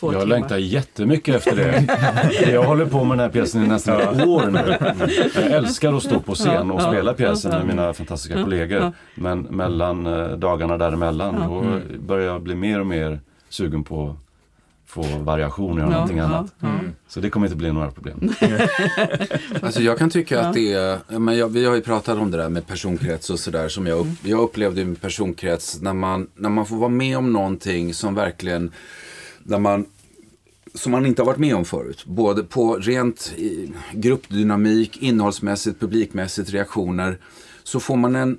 två 0.00 0.12
Jag 0.12 0.20
timmar? 0.22 0.36
längtar 0.36 0.56
jättemycket 0.58 1.34
efter 1.34 1.56
det. 1.56 2.50
Jag 2.52 2.62
håller 2.64 2.86
på 2.86 3.04
med 3.04 3.18
den 3.18 3.24
här 3.24 3.32
pjäsen 3.32 3.64
i 3.64 3.66
nästan 3.68 4.00
ett 4.00 4.26
år 4.26 4.46
nu. 4.50 4.76
Jag 5.34 5.50
älskar 5.52 5.92
att 5.92 6.02
stå 6.02 6.20
på 6.20 6.34
scen 6.34 6.70
och 6.70 6.80
Ja, 6.82 6.88
spela 6.92 7.10
ja, 7.10 7.14
pjäsen 7.14 7.52
ja. 7.52 7.58
med 7.58 7.66
mina 7.66 7.92
fantastiska 7.94 8.38
Ja, 8.38 8.44
kollegor. 8.44 8.80
ja. 8.80 8.92
Men 9.14 9.40
mellan 9.40 10.06
eh, 10.06 10.28
dagarna 10.28 10.78
däremellan 10.78 11.36
Ja. 11.40 11.46
då 11.48 11.60
Mm. 11.60 11.82
börjar 12.06 12.26
jag 12.26 12.42
bli 12.42 12.54
mer 12.54 12.80
och 12.80 12.86
mer 12.86 13.20
sugen 13.48 13.84
på 13.84 14.16
få 14.86 15.02
variation 15.02 15.72
och 15.72 15.78
göra 15.78 15.90
någonting 15.90 16.18
annat. 16.18 16.46
ja. 16.60 16.68
Mm. 16.68 16.92
Så 17.08 17.20
det 17.20 17.30
kommer 17.30 17.46
inte 17.46 17.56
bli 17.56 17.72
några 17.72 17.90
problem. 17.90 18.32
Alltså 19.62 19.82
jag 19.82 19.98
kan 19.98 20.10
tycka 20.10 20.34
Ja. 20.34 20.40
att 20.40 20.54
det 20.54 20.72
är, 20.72 20.98
ja, 21.08 21.18
men 21.18 21.38
jag, 21.38 21.48
vi 21.48 21.64
har 21.66 21.74
ju 21.74 21.80
pratat 21.80 22.18
om 22.18 22.30
det 22.30 22.36
där 22.38 22.48
med 22.48 22.66
personkrets 22.66 23.30
och 23.30 23.38
sådär 23.38 23.68
som 23.68 23.86
jag, 23.86 23.98
upp, 23.98 24.06
jag 24.22 24.40
upplevde 24.40 24.84
med 24.84 25.00
personkrets 25.00 25.80
när 25.82 25.92
man, 25.92 26.26
när 26.34 26.48
man 26.48 26.66
får 26.66 26.76
vara 26.76 26.88
med 26.88 27.18
om 27.18 27.32
någonting 27.32 27.94
som 27.94 28.14
verkligen, 28.14 28.72
där 29.48 29.58
man, 29.58 29.86
som 30.74 30.92
man 30.92 31.06
inte 31.06 31.22
har 31.22 31.26
varit 31.26 31.38
med 31.38 31.54
om 31.54 31.64
förut. 31.64 32.04
Både 32.06 32.42
på 32.42 32.76
rent 32.76 33.32
i, 33.36 33.72
gruppdynamik, 33.92 35.02
innehållsmässigt, 35.02 35.80
publikmässigt, 35.80 36.50
reaktioner. 36.50 37.18
Så 37.62 37.80
får 37.80 37.96
man 37.96 38.16
en, 38.16 38.38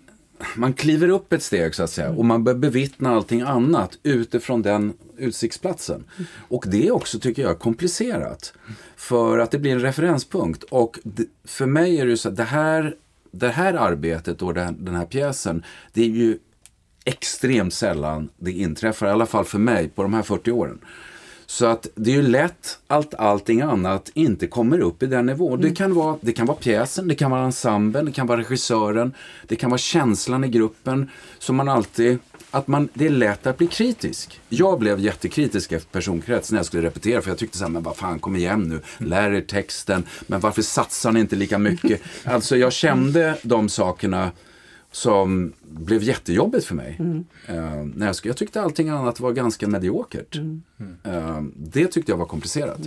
man 0.56 0.74
kliver 0.74 1.10
upp 1.10 1.34
ett 1.34 1.44
steg 1.44 1.76
så 1.76 1.84
att 1.84 1.90
säga 1.90 2.10
och 2.10 2.26
man 2.26 2.44
börjar 2.44 2.60
bevittna 2.60 3.16
allting 3.16 3.42
annat 3.42 3.98
utifrån 4.04 4.62
den 4.62 4.94
utsiktsplatsen. 5.18 6.04
Och 6.38 6.66
det 6.68 6.88
är 6.88 6.92
också, 6.92 7.20
tycker 7.20 7.42
jag, 7.42 7.60
komplicerat. 7.60 8.54
För 8.96 9.40
att 9.40 9.52
det 9.52 9.60
blir 9.60 9.72
en 9.72 9.82
referenspunkt. 9.82 10.64
Och 10.64 11.00
för 11.46 11.66
mig 11.66 11.98
är 11.98 12.06
det 12.06 12.12
ju 12.12 12.18
så 12.18 12.30
att 12.30 12.36
det 12.36 12.44
här, 12.44 12.96
det 13.32 13.50
här 13.50 13.74
arbetet 13.74 14.42
och 14.42 14.54
den, 14.54 14.86
den 14.86 14.96
här 14.96 15.06
pjäsen, 15.06 15.64
det 15.94 16.02
är 16.02 16.10
ju 16.10 16.38
extremt 17.06 17.74
sällan 17.74 18.30
det 18.38 18.52
inträffar, 18.52 19.08
i 19.08 19.10
alla 19.10 19.26
fall 19.26 19.46
för 19.46 19.60
mig, 19.60 19.90
på 19.90 20.04
de 20.04 20.14
här 20.14 20.24
40 20.24 20.52
åren. 20.52 20.80
Så 21.50 21.66
att 21.66 21.88
det 21.96 22.12
är 22.12 22.16
ju 22.16 22.22
lätt 22.22 22.80
att 22.88 23.14
allting 23.14 23.62
annat 23.62 24.12
inte 24.14 24.48
kommer 24.48 24.80
upp 24.80 25.04
i 25.04 25.06
den 25.06 25.26
nivån. 25.26 25.62
Det, 25.62 25.76
kan 25.76 25.94
vara, 25.94 26.18
det 26.22 26.34
kan 26.34 26.46
vara 26.46 26.58
pjäsen, 26.58 27.08
det 27.08 27.16
kan 27.16 27.32
vara 27.32 27.42
ensemblen, 27.42 28.06
det 28.06 28.12
kan 28.12 28.28
vara 28.28 28.40
regissören, 28.40 29.14
det 29.48 29.56
kan 29.56 29.70
vara 29.70 29.78
känslan 29.78 30.44
i 30.44 30.48
gruppen. 30.48 31.10
Som 31.40 31.56
man 31.56 31.70
alltid, 31.70 32.20
att 32.52 32.68
man, 32.68 32.90
det 32.94 33.06
är 33.06 33.10
lätt 33.10 33.48
att 33.48 33.58
bli 33.58 33.68
kritisk. 33.68 34.40
Jag 34.50 34.80
blev 34.80 35.00
jättekritisk 35.00 35.72
efter 35.72 35.90
personkrets 35.92 36.52
när 36.52 36.60
jag 36.60 36.66
skulle 36.66 36.84
repetera 36.88 37.22
för 37.22 37.30
jag 37.32 37.38
tyckte 37.38 37.58
så 37.58 37.64
här, 37.64 37.72
men 37.72 37.84
vad 37.84 37.98
fan 37.98 38.20
kom 38.20 38.36
igen 38.36 38.64
nu, 38.64 39.06
lär 39.06 39.32
er 39.32 39.42
texten, 39.42 40.04
men 40.28 40.40
varför 40.40 40.62
satsar 40.62 41.12
ni 41.12 41.20
inte 41.20 41.36
lika 41.36 41.58
mycket? 41.58 42.02
Alltså 42.24 42.58
jag 42.58 42.74
kände 42.74 43.38
de 43.44 43.70
sakerna 43.70 44.32
som 44.92 45.54
blev 45.62 46.04
jättejobbigt 46.04 46.66
för 46.66 46.76
mig. 46.76 46.98
Eh, 47.46 47.56
när 47.96 48.14
jag, 48.24 48.38
tyckte 48.38 48.62
allting 48.62 48.90
annat 48.90 49.20
var 49.20 49.32
ganska 49.32 49.68
mediokert. 49.68 50.36
Eh, 51.04 51.42
det 51.56 51.88
tyckte 51.88 52.12
jag 52.12 52.18
var 52.18 52.26
komplicerat. 52.26 52.80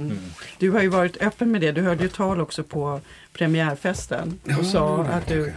Du 0.59 0.71
har 0.71 0.83
ju 0.83 0.89
varit 0.89 1.23
öppen 1.23 1.51
med 1.51 1.61
det. 1.61 1.73
Du 1.73 1.81
hörde 1.81 2.03
ju 2.03 2.09
tal 2.09 2.41
också 2.41 2.63
på 2.63 3.01
premiärfesten 3.33 4.39
och 4.59 4.67
sa 4.67 5.05
att 5.05 5.27
du 5.27 5.53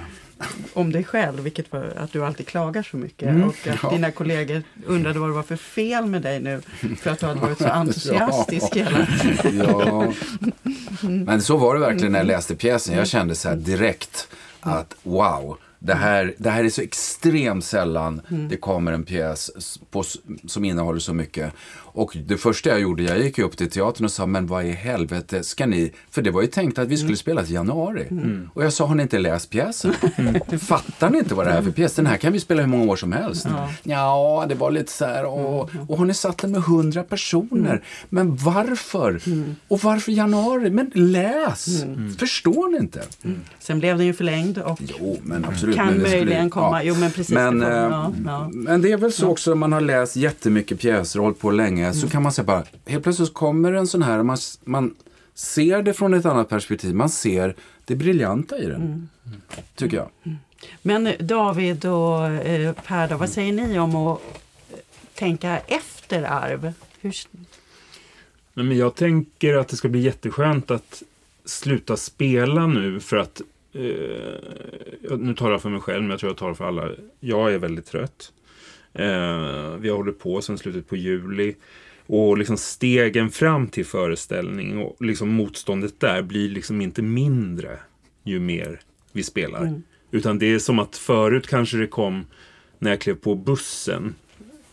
om 0.74 0.92
dig 0.92 1.04
själv, 1.04 1.44
vilket 1.44 1.72
var 1.72 1.94
att 1.98 2.12
du 2.12 2.26
alltid 2.26 2.48
klagar 2.48 2.84
så 2.84 2.98
mycket 2.98 3.30
Mm, 3.30 3.44
och 3.44 3.68
att 3.68 3.84
ja. 3.84 3.90
dina 3.90 4.12
kollegor 4.12 4.64
undrade 4.86 5.20
vad 5.20 5.30
det 5.30 5.34
var 5.34 5.44
för 5.44 5.56
fel 5.56 6.06
med 6.06 6.22
dig 6.22 6.40
nu 6.40 6.62
för 7.00 7.10
att 7.10 7.20
du 7.20 7.26
hade 7.26 7.40
varit 7.40 7.58
så 7.58 7.68
entusiastisk 7.72 8.76
hela 8.76 9.08
Ja. 9.54 10.14
Men 11.02 11.42
så 11.42 11.58
var 11.58 11.74
det 11.76 11.82
verkligen 11.82 12.12
när 12.12 12.20
jag 12.20 12.28
läste 12.28 12.56
pjäsen. 12.56 12.98
Jag 12.98 13.08
kände 13.08 13.36
så 13.36 13.50
här 13.50 13.56
direkt 13.56 14.28
att 14.60 14.96
wow, 15.04 15.58
Det 15.86 15.94
här, 15.94 16.34
det 16.38 16.50
här 16.50 16.64
är 16.64 16.70
så 16.70 16.82
extremt 16.82 17.66
sällan 17.66 18.22
det 18.50 18.58
kommer 18.58 18.92
en 18.92 19.04
pjäs 19.04 19.52
på, 19.92 20.04
som 20.48 20.66
innehåller 20.66 21.00
så 21.00 21.14
mycket. 21.14 21.54
Och 21.78 22.18
det 22.26 22.38
första 22.38 22.70
jag 22.70 22.80
gjorde, 22.80 23.04
jag 23.04 23.20
gick 23.20 23.40
upp 23.40 23.58
till 23.58 23.70
teatern 23.70 24.06
och 24.06 24.12
sa, 24.12 24.26
men 24.26 24.48
vad 24.48 24.66
i 24.66 24.72
helvete 24.72 25.44
ska 25.44 25.66
ni... 25.66 25.92
För 26.12 26.22
det 26.22 26.32
var 26.32 26.42
ju 26.42 26.48
tänkt 26.48 26.80
att 26.80 26.88
vi 26.88 26.98
skulle 26.98 27.18
spela 27.18 27.44
i 27.44 27.54
januari. 27.54 28.08
Och 28.54 28.64
jag 28.64 28.74
sa, 28.74 28.86
har 28.86 28.96
ni 28.96 29.04
inte 29.04 29.20
läst 29.20 29.50
pjäsen? 29.50 29.94
Fattar 30.62 31.10
ni 31.10 31.18
inte 31.18 31.36
vad 31.36 31.46
det 31.46 31.52
här 31.52 31.58
är 31.60 31.64
för 31.64 31.72
pjäs? 31.72 31.94
Den 31.96 32.06
här 32.06 32.18
kan 32.18 32.34
vi 32.34 32.40
spela 32.40 32.62
hur 32.62 32.70
många 32.70 32.92
år 32.92 32.96
som 32.96 33.12
helst. 33.12 33.46
Ja, 33.84 34.46
det 34.50 34.56
var 34.56 34.72
lite 34.72 34.92
så 34.92 35.06
här, 35.06 35.26
och, 35.26 35.70
och 35.88 35.98
har 35.98 36.06
ni 36.06 36.14
satt 36.14 36.38
den 36.38 36.52
med 36.52 36.62
hundra 36.62 37.04
personer? 37.04 37.84
Men 38.10 38.36
varför? 38.36 39.22
Och 39.68 39.80
varför 39.84 40.12
januari? 40.12 40.70
Men 40.70 40.92
läs! 40.94 41.84
Förstår 42.20 42.72
ni 42.72 42.78
inte? 42.78 43.02
Sen 43.60 43.80
blev 43.80 43.98
den 43.98 44.06
ju 44.08 44.14
förlängd 44.14 44.58
och 44.58 44.80
Jo, 45.00 45.18
men 45.24 45.46
absolut. 45.46 45.75
Kan 45.76 45.88
men 45.88 46.02
möjligen 46.02 46.50
komma. 46.50 46.84
Jo, 46.84 46.96
men 46.96 47.12
precis. 47.12 47.34
Men, 47.34 47.60
det 47.60 47.66
kommer, 47.66 47.86
eh, 47.86 47.92
ja, 47.92 48.14
ja. 48.26 48.50
Men 48.54 48.82
det 48.82 48.92
är 48.92 48.98
väl 48.98 49.12
så 49.12 49.30
också 49.30 49.52
om 49.52 49.60
man 49.60 49.74
har 49.74 49.82
läst 49.82 50.16
jättemycket 50.16 50.80
pjäser 50.80 51.20
och 51.20 51.24
hållit 51.26 51.40
på 51.40 51.52
länge 51.52 51.94
så 51.94 52.10
kan 52.10 52.24
man 52.24 52.32
säga 52.32 52.46
bara, 52.46 52.64
helt 52.86 53.04
plötsligt 53.04 53.34
kommer 53.34 53.74
en 53.74 53.88
sån 53.88 54.02
här, 54.02 54.24
man, 54.24 54.38
man 54.64 54.96
ser 55.34 55.82
det 55.82 55.94
från 55.94 56.14
ett 56.14 56.26
annat 56.26 56.50
perspektiv. 56.50 56.96
Man 56.96 57.10
ser 57.10 57.56
det 57.86 57.96
briljanta 57.96 58.58
i 58.58 58.66
den. 58.66 59.10
Tycker 59.76 59.98
jag. 59.98 60.10
Men 60.82 61.14
David 61.20 61.86
och 61.86 62.28
eh, 62.28 62.74
Per, 62.74 63.08
då, 63.08 63.18
vad 63.18 63.30
säger 63.30 63.54
ni 63.54 63.80
om 63.80 63.96
att 63.96 64.20
eh, 64.72 64.78
tänka 65.14 65.58
efter 65.58 66.24
arv? 66.24 66.74
Hur, 67.02 67.14
Nej, 68.54 68.66
men 68.66 68.78
jag 68.78 68.96
tänker 68.96 69.54
att 69.54 69.68
det 69.68 69.76
ska 69.76 69.88
bli 69.88 70.00
jätteskönt 70.00 70.72
att 70.72 71.04
sluta 71.46 71.98
spela 71.98 72.68
nu 72.68 73.00
för 73.00 73.18
att 73.18 73.42
eh, 73.76 75.18
nu 75.18 75.36
talar 75.36 75.52
jag 75.52 75.62
för 75.62 75.70
mig 75.70 75.82
själv, 75.82 76.02
men 76.02 76.10
jag 76.10 76.20
tror 76.20 76.30
jag 76.30 76.38
talar 76.38 76.54
för 76.54 76.66
alla. 76.66 76.90
Jag 77.20 77.54
är 77.54 77.60
väldigt 77.60 77.86
trött. 77.86 78.34
Eh, 78.94 79.76
vi 79.80 79.90
har 79.90 79.96
hållit 79.96 80.20
på 80.20 80.42
sedan 80.42 80.58
slutet 80.58 80.88
på 80.88 80.96
juli. 80.96 81.56
Och 82.08 82.38
liksom 82.38 82.58
stegen 82.58 83.30
fram 83.30 83.68
till 83.68 83.86
föreställning 83.86 84.78
och 84.78 85.06
liksom 85.06 85.30
motståndet 85.30 86.00
där 86.00 86.22
blir 86.22 86.50
liksom 86.50 86.82
inte 86.82 87.02
mindre 87.02 87.80
ju 88.24 88.40
mer 88.40 88.80
vi 89.12 89.24
spelar. 89.24 89.82
Utan 90.12 90.40
det 90.40 90.46
är 90.46 90.60
som 90.60 90.80
att 90.80 90.98
förut 90.98 91.48
kanske 91.48 91.78
det 91.78 91.88
kom 91.88 92.26
när 92.80 92.90
jag 92.90 93.02
klev 93.02 93.16
på 93.16 93.36
bussen. 93.36 94.16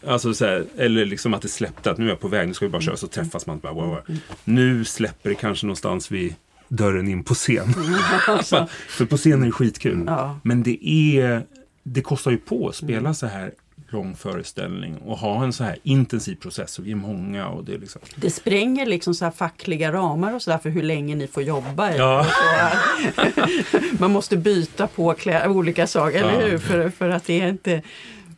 Alltså 0.07 0.35
så 0.35 0.45
här, 0.45 0.65
eller 0.77 1.05
liksom 1.05 1.35
att 1.35 1.43
det 1.43 1.49
släppte 1.49 1.91
att 1.91 1.99
nu 1.99 2.05
är 2.05 2.09
jag 2.09 2.21
på 2.21 2.29
väg, 2.29 2.49
nu 2.49 2.55
ska 2.55 2.67
vi 2.67 2.73
bara 2.73 2.83
köra, 2.83 2.97
så 2.97 3.07
träffas 3.07 3.47
man. 3.47 3.59
Bara, 3.59 3.73
wow, 3.73 3.87
wow. 3.87 4.19
Nu 4.45 4.85
släpper 4.85 5.31
det 5.31 5.35
kanske 5.35 5.67
någonstans 5.67 6.11
vid 6.11 6.35
dörren 6.77 7.09
in 7.09 7.25
på 7.25 7.35
scen. 7.35 7.73
För 8.89 9.05
på 9.05 9.17
scen 9.17 9.43
är 9.43 9.47
det 9.47 9.53
skitkul. 9.53 10.05
ja. 10.07 10.39
Men 10.43 10.63
det 10.63 10.89
är 10.89 11.43
det 11.83 12.01
kostar 12.03 12.31
ju 12.31 12.37
på 12.37 12.69
att 12.69 12.75
spela 12.77 13.15
så 13.15 13.27
här 13.27 13.53
lång 13.89 14.17
föreställning 14.17 14.97
och 14.97 15.19
ha 15.19 15.45
en 15.45 15.53
så 15.53 15.65
här 15.65 15.77
intensiv 15.83 16.35
process 16.35 16.79
och 16.79 16.87
vi 16.87 16.91
är 16.93 16.97
många 16.97 17.47
och 17.49 17.65
det 17.65 17.75
är 17.75 17.79
liksom 17.79 18.01
Det 18.17 18.31
spränger 18.31 18.87
liksom 18.87 19.15
så 19.15 19.25
här 19.25 19.33
fackliga 19.33 19.93
ramar 19.93 20.35
och 20.35 20.43
sådär 20.43 20.59
för 20.59 20.71
hur 20.71 20.83
länge 20.83 21.15
ni 21.15 21.27
får 21.27 21.43
jobba. 21.43 21.95
Ja. 21.97 22.27
Så. 22.27 23.23
Man 23.99 24.11
måste 24.11 24.37
byta 24.37 24.87
på 24.87 25.15
olika 25.47 25.87
saker, 25.87 26.19
eller 26.19 26.41
Ja. 26.43 26.47
hur? 26.47 26.59
För, 26.59 26.91
för 26.91 27.09
att 27.09 27.25
det 27.25 27.41
är 27.41 27.49
inte... 27.49 27.83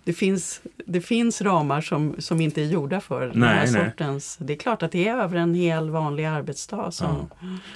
Det 0.05 0.13
finns, 0.13 0.61
det 0.87 1.01
finns 1.01 1.43
ramar 1.43 1.81
som, 1.81 2.15
som 2.19 2.41
inte 2.41 2.63
är 2.63 2.67
gjorda 2.67 3.01
för 3.01 3.27
den 3.27 3.43
här 3.43 3.55
Nej, 3.65 3.73
nej. 3.73 3.85
sortens... 3.91 4.37
Det 4.41 4.53
är 4.53 4.57
klart 4.57 4.83
att 4.83 4.93
det 4.93 5.09
är 5.09 5.17
över 5.17 5.37
en 5.37 5.55
hel 5.55 5.91
vanlig 5.91 6.25
arbetsdag. 6.25 6.91
Som, 6.91 7.31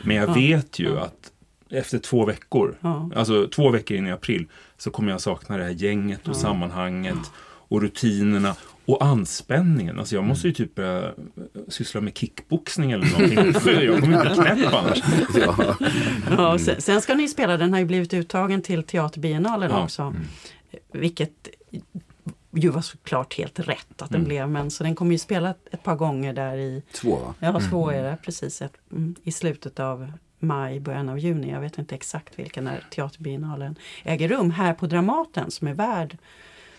Men 0.05 0.17
jag 0.17 0.29
Ja. 0.29 0.33
vet 0.33 0.79
ju 0.79 0.99
att 0.99 1.33
efter 1.71 1.99
två 1.99 2.25
veckor, 2.25 2.75
Ja. 2.81 3.11
alltså 3.17 3.49
två 3.49 3.71
veckor 3.71 3.97
in 3.97 4.07
i 4.07 4.13
april, 4.13 4.47
så 4.79 4.91
kommer 4.91 5.11
jag 5.13 5.21
sakna 5.21 5.57
det 5.59 5.65
här 5.65 5.71
gänget 5.71 6.29
och 6.29 6.37
sammanhanget 6.37 7.19
och 7.71 7.83
rutinerna 7.83 8.55
och 8.85 9.05
anspänningen. 9.05 9.99
Alltså 9.99 10.15
jag 10.15 10.25
måste 10.25 10.49
ju 10.49 10.55
typ 10.55 10.75
börja 10.75 11.11
syssla 11.69 12.01
med 12.01 12.17
kickboxning 12.19 12.93
eller 12.93 13.07
någonting. 13.07 13.85
jag 13.87 14.01
kommer 14.01 14.25
bli 14.25 14.35
knäpp 14.35 14.75
annars. 14.75 14.99
Ja. 15.47 15.77
Ja, 16.37 16.59
sen, 16.59 16.81
sen 16.81 17.01
ska 17.01 17.15
ni 17.15 17.29
spela, 17.29 17.57
den 17.57 17.73
har 17.73 17.81
ju 17.81 17.87
blivit 17.87 18.15
uttagen 18.15 18.63
till 18.63 18.83
Teaterbiennalen 18.83 19.71
Ja. 19.71 19.85
också. 19.85 20.15
Vilket 20.93 21.49
ju 22.59 22.69
var 22.69 22.83
såklart 22.83 23.35
helt 23.35 23.59
rätt 23.59 24.03
att 24.03 24.11
den 24.11 24.25
blev. 24.25 24.49
Men 24.49 24.71
så 24.71 24.85
den 24.85 24.95
kommer 24.95 25.13
ju 25.13 25.19
spela 25.19 25.55
ett, 25.71 25.83
par 25.83 25.97
gånger 25.97 26.33
där 26.33 26.57
i, 26.57 26.83
Två, 26.93 27.17
va? 27.17 27.35
ja 27.39 27.61
två 27.71 27.91
är 27.91 28.03
det 28.03 28.17
precis, 28.23 28.63
ett, 28.63 28.73
mm, 28.93 29.15
i 29.25 29.33
slutet 29.33 29.81
av 29.81 30.13
maj, 30.39 30.81
början 30.81 31.09
av 31.09 31.19
juni. 31.19 31.51
Jag 31.51 31.61
vet 31.61 31.79
inte 31.79 31.95
exakt 31.95 32.39
vilken 32.39 32.65
när 32.65 32.85
Teaterbiennalen 32.91 33.75
äger 34.05 34.29
rum. 34.29 34.51
Här 34.51 34.75
på 34.75 34.87
Dramaten 34.87 35.51
som 35.51 35.69
är 35.69 35.75
värd 35.75 36.19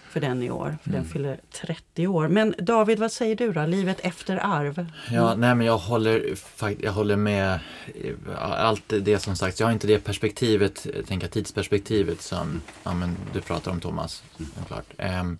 för 0.10 0.20
den 0.20 0.44
i 0.44 0.50
år. 0.50 0.78
För 0.84 0.92
den 0.92 1.06
fyller 1.06 1.40
30 1.52 2.08
år. 2.08 2.28
Men 2.28 2.56
David, 2.60 3.00
vad 3.00 3.12
säger 3.12 3.36
du 3.36 3.54
då? 3.54 3.66
Livet 3.66 4.00
efter 4.00 4.38
arv? 4.38 4.86
Ja, 5.12 5.36
nej 5.36 5.56
men 5.56 5.68
jag 5.68 5.78
håller, 5.78 6.36
jag 6.80 6.92
håller 6.92 7.16
med 7.16 7.60
eh, 8.04 8.42
allt 8.42 8.84
det 9.02 9.20
som 9.20 9.36
sagt. 9.36 9.60
Jag 9.60 9.68
har 9.68 9.72
inte 9.72 9.88
det 9.88 10.00
perspektivet, 10.00 10.88
tänker 11.08 11.28
tidsperspektivet 11.28 12.22
som 12.22 12.62
ja, 12.84 12.94
men 12.94 13.18
du 13.34 13.42
pratar 13.42 13.72
om 13.72 13.80
Thomas. 13.80 14.24
Såklart. 14.58 14.86
Ehm, 14.98 15.38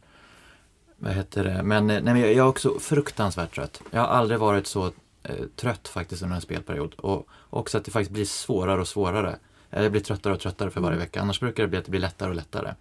vad 1.00 1.14
heter 1.14 1.44
det? 1.44 1.64
Men, 1.64 1.90
eh, 1.90 2.02
nej, 2.02 2.14
men 2.14 2.22
jag 2.22 2.32
är 2.32 2.48
också 2.48 2.80
fruktansvärt 2.80 3.56
trött. 3.56 3.82
Jag 3.92 4.02
har 4.02 4.08
aldrig 4.08 4.40
varit 4.40 4.68
så 4.68 4.86
eh, 5.24 5.36
trött 5.56 5.88
faktiskt 5.88 6.22
under 6.22 6.36
en 6.36 6.42
spelperiod. 6.42 6.94
Och 6.94 7.28
också 7.50 7.78
att 7.78 7.86
det 7.86 7.92
faktiskt 7.92 8.12
blir 8.12 8.26
svårare 8.26 8.82
och 8.82 8.88
svårare. 8.88 9.36
Jag 9.70 9.92
blir 9.92 10.02
tröttare 10.02 10.34
och 10.34 10.40
tröttare 10.40 10.70
för 10.70 10.82
varje 10.82 10.98
vecka. 10.98 11.22
Annars 11.22 11.40
brukar 11.40 11.64
det 11.64 11.70
bli 11.70 11.80
att 11.80 11.86
det 11.86 11.92
blir 11.92 12.02
lättare 12.02 12.30
och 12.30 12.36
lättare. 12.36 12.74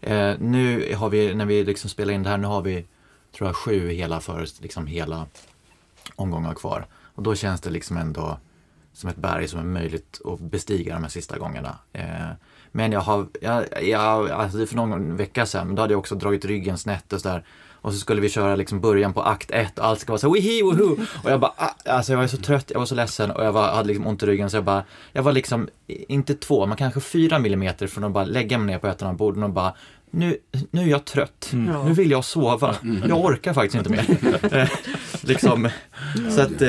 Eh, 0.00 0.34
nu 0.38 0.94
har 0.94 1.08
vi, 1.08 1.34
när 1.34 1.46
vi 1.46 1.64
liksom 1.64 1.90
spelar 1.90 2.14
in 2.14 2.22
det 2.22 2.28
här, 2.28 2.38
nu 2.38 2.46
har 2.46 2.62
vi 2.62 2.84
tror 3.32 3.48
jag 3.48 3.56
sju 3.56 3.90
hela, 3.90 4.20
för, 4.20 4.46
liksom 4.62 4.86
hela 4.86 5.26
omgångar 6.16 6.54
kvar. 6.54 6.86
Och 7.14 7.22
då 7.22 7.34
känns 7.34 7.60
det 7.60 7.70
liksom 7.70 7.96
ändå 7.96 8.38
som 8.98 9.10
ett 9.10 9.16
berg 9.16 9.48
som 9.48 9.60
är 9.60 9.64
möjligt 9.64 10.20
att 10.24 10.40
bestiga 10.40 10.94
de 10.94 11.02
här 11.02 11.10
sista 11.10 11.38
gångerna. 11.38 11.78
Eh, 11.92 12.30
men 12.72 12.92
jag 12.92 13.00
har, 13.00 13.26
jag, 13.40 13.64
jag, 13.82 14.30
alltså 14.30 14.66
för 14.66 14.76
någon 14.76 15.16
vecka 15.16 15.46
sedan, 15.46 15.74
då 15.74 15.82
hade 15.82 15.92
jag 15.92 15.98
också 15.98 16.14
dragit 16.14 16.44
ryggen 16.44 16.78
snett 16.78 17.12
och 17.12 17.20
sådär. 17.20 17.44
Och 17.80 17.92
så 17.92 17.98
skulle 17.98 18.20
vi 18.20 18.28
köra 18.28 18.56
liksom 18.56 18.80
början 18.80 19.12
på 19.12 19.22
akt 19.22 19.50
ett 19.50 19.78
och 19.78 19.86
allt 19.86 20.00
ska 20.00 20.12
vara 20.12 20.20
så 20.20 20.32
wihi 20.32 20.62
woho. 20.62 20.96
Och 21.22 21.30
jag 21.30 21.40
bara, 21.40 21.52
ah, 21.56 21.74
alltså 21.84 22.12
jag 22.12 22.18
var 22.18 22.26
så 22.26 22.36
trött, 22.36 22.70
jag 22.70 22.78
var 22.78 22.86
så 22.86 22.94
ledsen 22.94 23.30
och 23.30 23.44
jag 23.44 23.52
var, 23.52 23.74
hade 23.74 23.88
liksom 23.88 24.06
ont 24.06 24.22
i 24.22 24.26
ryggen 24.26 24.50
så 24.50 24.56
jag 24.56 24.64
bara, 24.64 24.84
jag 25.12 25.22
var 25.22 25.32
liksom, 25.32 25.68
inte 25.86 26.34
två, 26.34 26.66
men 26.66 26.76
kanske 26.76 27.00
fyra 27.00 27.38
millimeter 27.38 27.86
från 27.86 28.04
att 28.04 28.12
bara 28.12 28.24
lägga 28.24 28.58
mig 28.58 28.66
ner 28.66 28.78
på 28.78 28.86
ett 28.86 29.02
av 29.02 29.16
borden 29.16 29.42
och 29.42 29.50
bara, 29.50 29.74
nu, 30.10 30.36
nu 30.70 30.82
är 30.82 30.86
jag 30.86 31.04
trött. 31.04 31.50
Ja. 31.52 31.84
Nu 31.84 31.92
vill 31.92 32.10
jag 32.10 32.24
sova. 32.24 32.76
Jag 33.08 33.24
orkar 33.24 33.54
faktiskt 33.54 33.74
inte 33.74 33.90
mer. 33.90 34.06
Eh, 34.58 34.68
liksom, 35.22 35.68
så 36.36 36.40
att, 36.40 36.62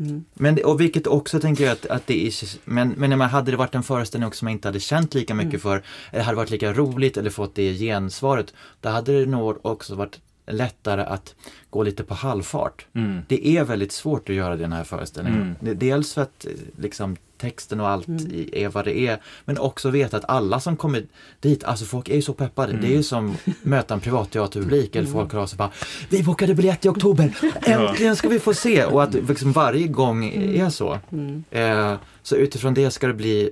ehm, 0.00 0.24
men, 0.34 0.64
och 0.64 0.80
vilket 0.80 1.06
också 1.06 1.40
tänker 1.40 1.64
jag 1.64 1.72
att, 1.72 1.86
att 1.86 2.06
det 2.06 2.26
är, 2.26 2.32
men, 2.64 2.94
men 2.96 3.18
man 3.18 3.28
hade 3.28 3.50
det 3.50 3.56
varit 3.56 3.74
en 3.74 3.82
föreställning 3.82 4.28
också 4.28 4.38
som 4.38 4.46
man 4.46 4.52
inte 4.52 4.68
hade 4.68 4.80
känt 4.80 5.14
lika 5.14 5.34
mycket 5.34 5.62
för, 5.62 5.82
eller 6.12 6.24
hade 6.24 6.36
varit 6.36 6.50
lika 6.50 6.72
roligt 6.72 7.16
eller 7.16 7.30
fått 7.30 7.54
det 7.54 7.74
gensvaret, 7.74 8.54
då 8.80 8.88
hade 8.88 9.20
det 9.20 9.26
nog 9.26 9.66
också 9.66 9.94
varit 9.94 10.20
lättare 10.52 11.02
att 11.02 11.34
gå 11.70 11.82
lite 11.82 12.02
på 12.04 12.14
halvfart. 12.14 12.86
Mm. 12.94 13.18
Det 13.28 13.48
är 13.48 13.64
väldigt 13.64 13.92
svårt 13.92 14.28
att 14.28 14.34
göra 14.34 14.48
det 14.56 14.58
i 14.60 14.62
den 14.62 14.72
här 14.72 14.84
föreställningen. 14.84 15.56
Mm. 15.60 15.78
Dels 15.78 16.14
för 16.14 16.22
att 16.22 16.44
eh, 16.44 16.52
liksom, 16.78 17.16
texten 17.38 17.80
och 17.80 17.88
allt 17.88 18.08
i- 18.08 18.62
är 18.64 18.68
vad 18.68 18.84
det 18.84 18.98
är, 18.98 19.20
men 19.44 19.58
också 19.58 19.90
veta 19.90 20.16
att 20.16 20.24
alla 20.28 20.60
som 20.60 20.76
kommer 20.76 21.02
dit, 21.40 21.64
alltså 21.64 21.84
folk 21.84 22.08
är 22.08 22.14
ju 22.14 22.22
så 22.22 22.32
peppade. 22.32 22.72
Det 22.72 22.86
är 22.86 22.96
ju 22.96 23.02
som 23.02 23.36
möta 23.62 23.94
en 23.94 24.00
privatteaterpublik 24.00 24.96
eller 24.96 25.08
folk 25.08 25.32
hör 25.32 25.40
av 25.40 25.46
sig 25.46 25.56
bara 25.58 25.70
Vi 26.08 26.22
bokade 26.22 26.54
biljett 26.54 26.84
i 26.84 26.88
oktober, 26.88 27.36
äntligen 27.62 28.16
ska 28.16 28.28
vi 28.28 28.38
få 28.38 28.54
se! 28.54 28.84
Och 28.84 29.02
att 29.02 29.14
liksom 29.14 29.52
varje 29.52 29.86
gång 29.86 30.24
är 30.34 30.70
så. 30.70 30.98
Eh, 31.50 31.94
så 32.22 32.36
utifrån 32.36 32.74
det 32.74 32.90
ska 32.90 33.06
det 33.06 33.14
bli 33.14 33.50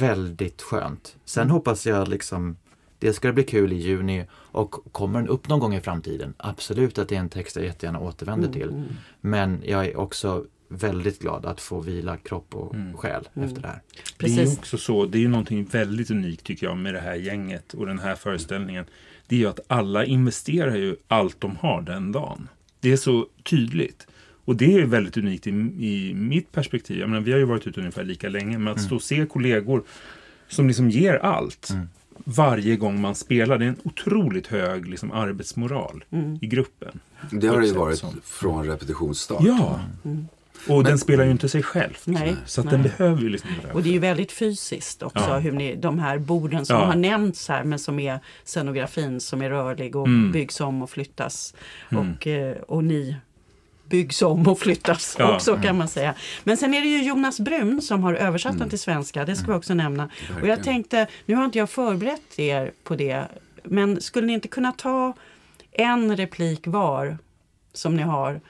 väldigt 0.00 0.62
skönt. 0.62 1.16
Sen 1.24 1.50
hoppas 1.50 1.86
jag 1.86 2.08
liksom 2.08 2.56
det 3.04 3.12
ska 3.12 3.32
bli 3.32 3.44
kul 3.44 3.72
i 3.72 3.76
juni 3.76 4.24
och 4.32 4.92
kommer 4.92 5.18
den 5.18 5.28
upp 5.28 5.48
någon 5.48 5.60
gång 5.60 5.74
i 5.74 5.80
framtiden, 5.80 6.34
absolut 6.36 6.98
att 6.98 7.08
det 7.08 7.16
är 7.16 7.20
en 7.20 7.28
text 7.28 7.56
jag 7.56 7.64
jättegärna 7.64 8.00
återvänder 8.00 8.48
till. 8.48 8.84
Men 9.20 9.62
jag 9.64 9.86
är 9.86 9.96
också 9.96 10.44
väldigt 10.68 11.18
glad 11.18 11.46
att 11.46 11.60
få 11.60 11.80
vila 11.80 12.16
kropp 12.16 12.54
och 12.54 12.74
själ 12.94 13.28
efter 13.34 13.62
det 13.62 13.68
här. 13.68 13.80
Det 14.18 14.26
är 14.26 14.30
ju 14.30 14.36
Precis. 14.36 14.58
också 14.58 14.78
så, 14.78 15.06
det 15.06 15.18
är 15.18 15.20
ju 15.20 15.28
någonting 15.28 15.64
väldigt 15.64 16.10
unikt 16.10 16.44
tycker 16.44 16.66
jag 16.66 16.76
med 16.76 16.94
det 16.94 17.00
här 17.00 17.14
gänget 17.14 17.74
och 17.74 17.86
den 17.86 17.98
här 17.98 18.14
föreställningen. 18.14 18.84
Det 19.26 19.36
är 19.36 19.40
ju 19.40 19.46
att 19.46 19.60
alla 19.66 20.04
investerar 20.04 20.76
ju 20.76 20.96
allt 21.08 21.40
de 21.40 21.56
har 21.56 21.82
den 21.82 22.12
dagen. 22.12 22.48
Det 22.80 22.92
är 22.92 22.96
så 22.96 23.26
tydligt. 23.42 24.06
Och 24.44 24.56
det 24.56 24.74
är 24.74 24.86
väldigt 24.86 25.16
unikt 25.16 25.46
i, 25.46 25.50
i 25.50 26.14
mitt 26.14 26.52
perspektiv. 26.52 26.98
Jag 26.98 27.08
menar, 27.08 27.22
vi 27.22 27.32
har 27.32 27.38
ju 27.38 27.44
varit 27.44 27.66
ute 27.66 27.80
ungefär 27.80 28.04
lika 28.04 28.28
länge, 28.28 28.58
men 28.58 28.72
att 28.72 28.82
stå 28.82 28.94
och 28.94 29.02
se 29.02 29.26
kollegor 29.26 29.84
som 30.48 30.66
liksom 30.66 30.90
ger 30.90 31.14
allt 31.14 31.70
varje 32.24 32.76
gång 32.76 33.00
man 33.00 33.14
spelar. 33.14 33.58
Det 33.58 33.64
är 33.64 33.68
en 33.68 33.76
otroligt 33.84 34.46
hög 34.46 34.86
liksom, 34.88 35.12
arbetsmoral 35.12 36.04
i 36.40 36.46
gruppen. 36.46 37.00
Det 37.30 37.46
har 37.46 37.60
det 37.60 37.66
ju 37.66 37.72
varit 37.74 37.98
som- 37.98 38.20
från 38.24 38.66
repetitionsstart. 38.66 39.42
Ja, 39.42 39.80
Och 40.68 40.84
den 40.84 40.98
spelar 40.98 41.24
ju 41.24 41.30
inte 41.30 41.48
sig 41.48 41.62
själv. 41.62 41.92
Nej, 42.04 42.36
Så 42.46 42.60
att 42.60 42.64
nej. 42.64 42.72
den 42.74 42.82
behöver 42.82 43.22
ju 43.22 43.28
liksom. 43.28 43.50
Och 43.72 43.82
det 43.82 43.88
är 43.88 43.92
ju 43.92 43.98
väldigt 43.98 44.32
fysiskt 44.32 45.02
också, 45.02 45.24
Ja. 45.28 45.38
hur 45.38 45.52
ni, 45.52 45.76
de 45.76 45.98
här 45.98 46.18
borden 46.18 46.66
som 46.66 46.76
Ja. 46.76 46.84
har 46.84 46.94
nämnts 46.96 47.48
här 47.48 47.64
men 47.64 47.78
som 47.78 47.98
är 47.98 48.18
scenografin 48.44 49.20
som 49.20 49.42
är 49.42 49.50
rörlig 49.50 49.96
och 49.96 50.06
Mm. 50.06 50.32
byggs 50.32 50.60
om 50.60 50.82
och 50.82 50.90
flyttas. 50.90 51.54
Mm. 51.90 52.12
Och, 52.12 52.26
eh, 52.26 52.56
och 52.56 52.84
ni 52.84 53.16
byggs 53.88 54.22
om 54.22 54.48
och 54.48 54.58
flyttas 54.58 55.16
Ja. 55.18 55.34
också 55.34 55.56
kan 55.56 55.78
man 55.78 55.88
säga. 55.88 56.14
Men 56.44 56.56
sen 56.56 56.74
är 56.74 56.80
det 56.80 56.88
ju 56.88 57.02
Jonas 57.02 57.40
Brun 57.40 57.82
som 57.82 58.02
har 58.02 58.14
översatt 58.14 58.58
den 58.58 58.68
till 58.68 58.78
svenska, 58.78 59.24
det 59.24 59.36
ska 59.36 59.46
vi 59.46 59.58
också 59.58 59.74
nämna. 59.74 60.08
Och 60.42 60.48
jag 60.48 60.62
tänkte, 60.64 61.06
nu 61.26 61.34
har 61.34 61.44
inte 61.44 61.58
jag 61.58 61.70
förberett 61.70 62.38
er 62.38 62.72
på 62.84 62.96
det, 62.96 63.24
men 63.64 64.00
skulle 64.00 64.26
ni 64.26 64.32
inte 64.32 64.48
kunna 64.48 64.72
ta 64.72 65.12
en 65.72 66.16
replik 66.16 66.60
var 66.66 67.18
som 67.72 67.96
ni 67.96 68.02
har 68.02 68.40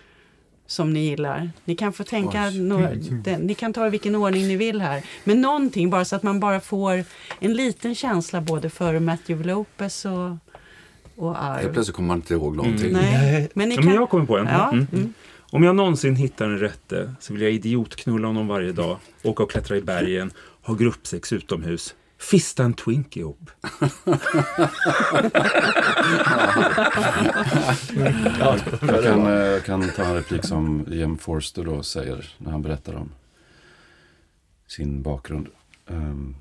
som 0.67 0.93
ni 0.93 1.01
gillar. 1.01 1.51
Ni 1.65 1.77
kan 1.77 1.93
få 1.93 2.05
tänka, 2.05 2.51
några, 2.51 2.91
den, 2.95 3.41
ni 3.41 3.55
kan 3.55 3.73
ta 3.73 3.87
i 3.87 3.91
vilken 3.91 4.15
ordning 4.15 4.49
ni 4.49 4.57
vill 4.57 4.81
här. 4.81 5.03
Men 5.25 5.41
någonting 5.41 5.91
bara 5.91 6.05
så 6.05 6.17
att 6.17 6.23
man 6.23 6.41
bara 6.41 6.61
får 6.61 7.05
en 7.41 7.55
liten 7.55 7.95
känsla 7.95 8.41
både 8.41 8.71
för 8.71 8.99
Matthew 8.99 9.49
Lopez 9.53 10.05
och, 10.05 10.37
och 11.17 11.37
Helt 11.37 11.67
Arv. 11.67 11.73
plötsligt 11.73 11.97
kommer 11.97 12.07
man 12.07 12.17
inte 12.17 12.35
ihåg 12.35 12.57
någonting. 12.57 12.93
Nej, 12.93 13.49
men 13.55 13.69
ni 13.69 13.75
kan... 13.77 13.85
men 13.85 13.95
jag 13.95 14.11
kommer 14.11 14.27
på 14.27 14.39
en. 14.39 14.47
Ja, 14.47 14.69
Mm. 14.73 14.87
mm. 14.93 15.13
Om 15.51 15.63
jag 15.63 15.77
någonsin 15.77 16.17
hittar 16.17 16.45
en 16.45 16.59
rätte 16.59 17.15
så 17.21 17.33
vill 17.33 17.43
jag 17.43 17.53
idiotknulla 17.53 18.27
honom 18.27 18.49
varje 18.49 18.73
dag, 18.73 18.99
åka 19.23 19.43
och 19.43 19.51
klättra 19.51 19.77
i 19.77 19.81
bergen, 19.81 20.31
ha 20.63 20.75
gruppsex 20.75 21.33
utomhus, 21.33 21.95
fista 22.19 22.65
en 22.65 22.75
twink 22.75 23.17
ihop. 23.17 23.51
Jag 28.39 29.03
kan, 29.05 29.27
eh, 29.27 29.61
kan 29.63 29.89
ta 29.97 30.05
en 30.05 30.15
replik 30.15 30.45
som 30.45 30.85
Jem 30.91 31.19
Forster 31.19 31.65
då 31.65 31.83
säger 31.83 32.35
när 32.39 32.51
han 32.51 32.63
berättar 32.63 32.95
om 32.95 33.11
sin 34.67 35.03
bakgrund. 35.03 35.49
Ehm, 35.89 36.35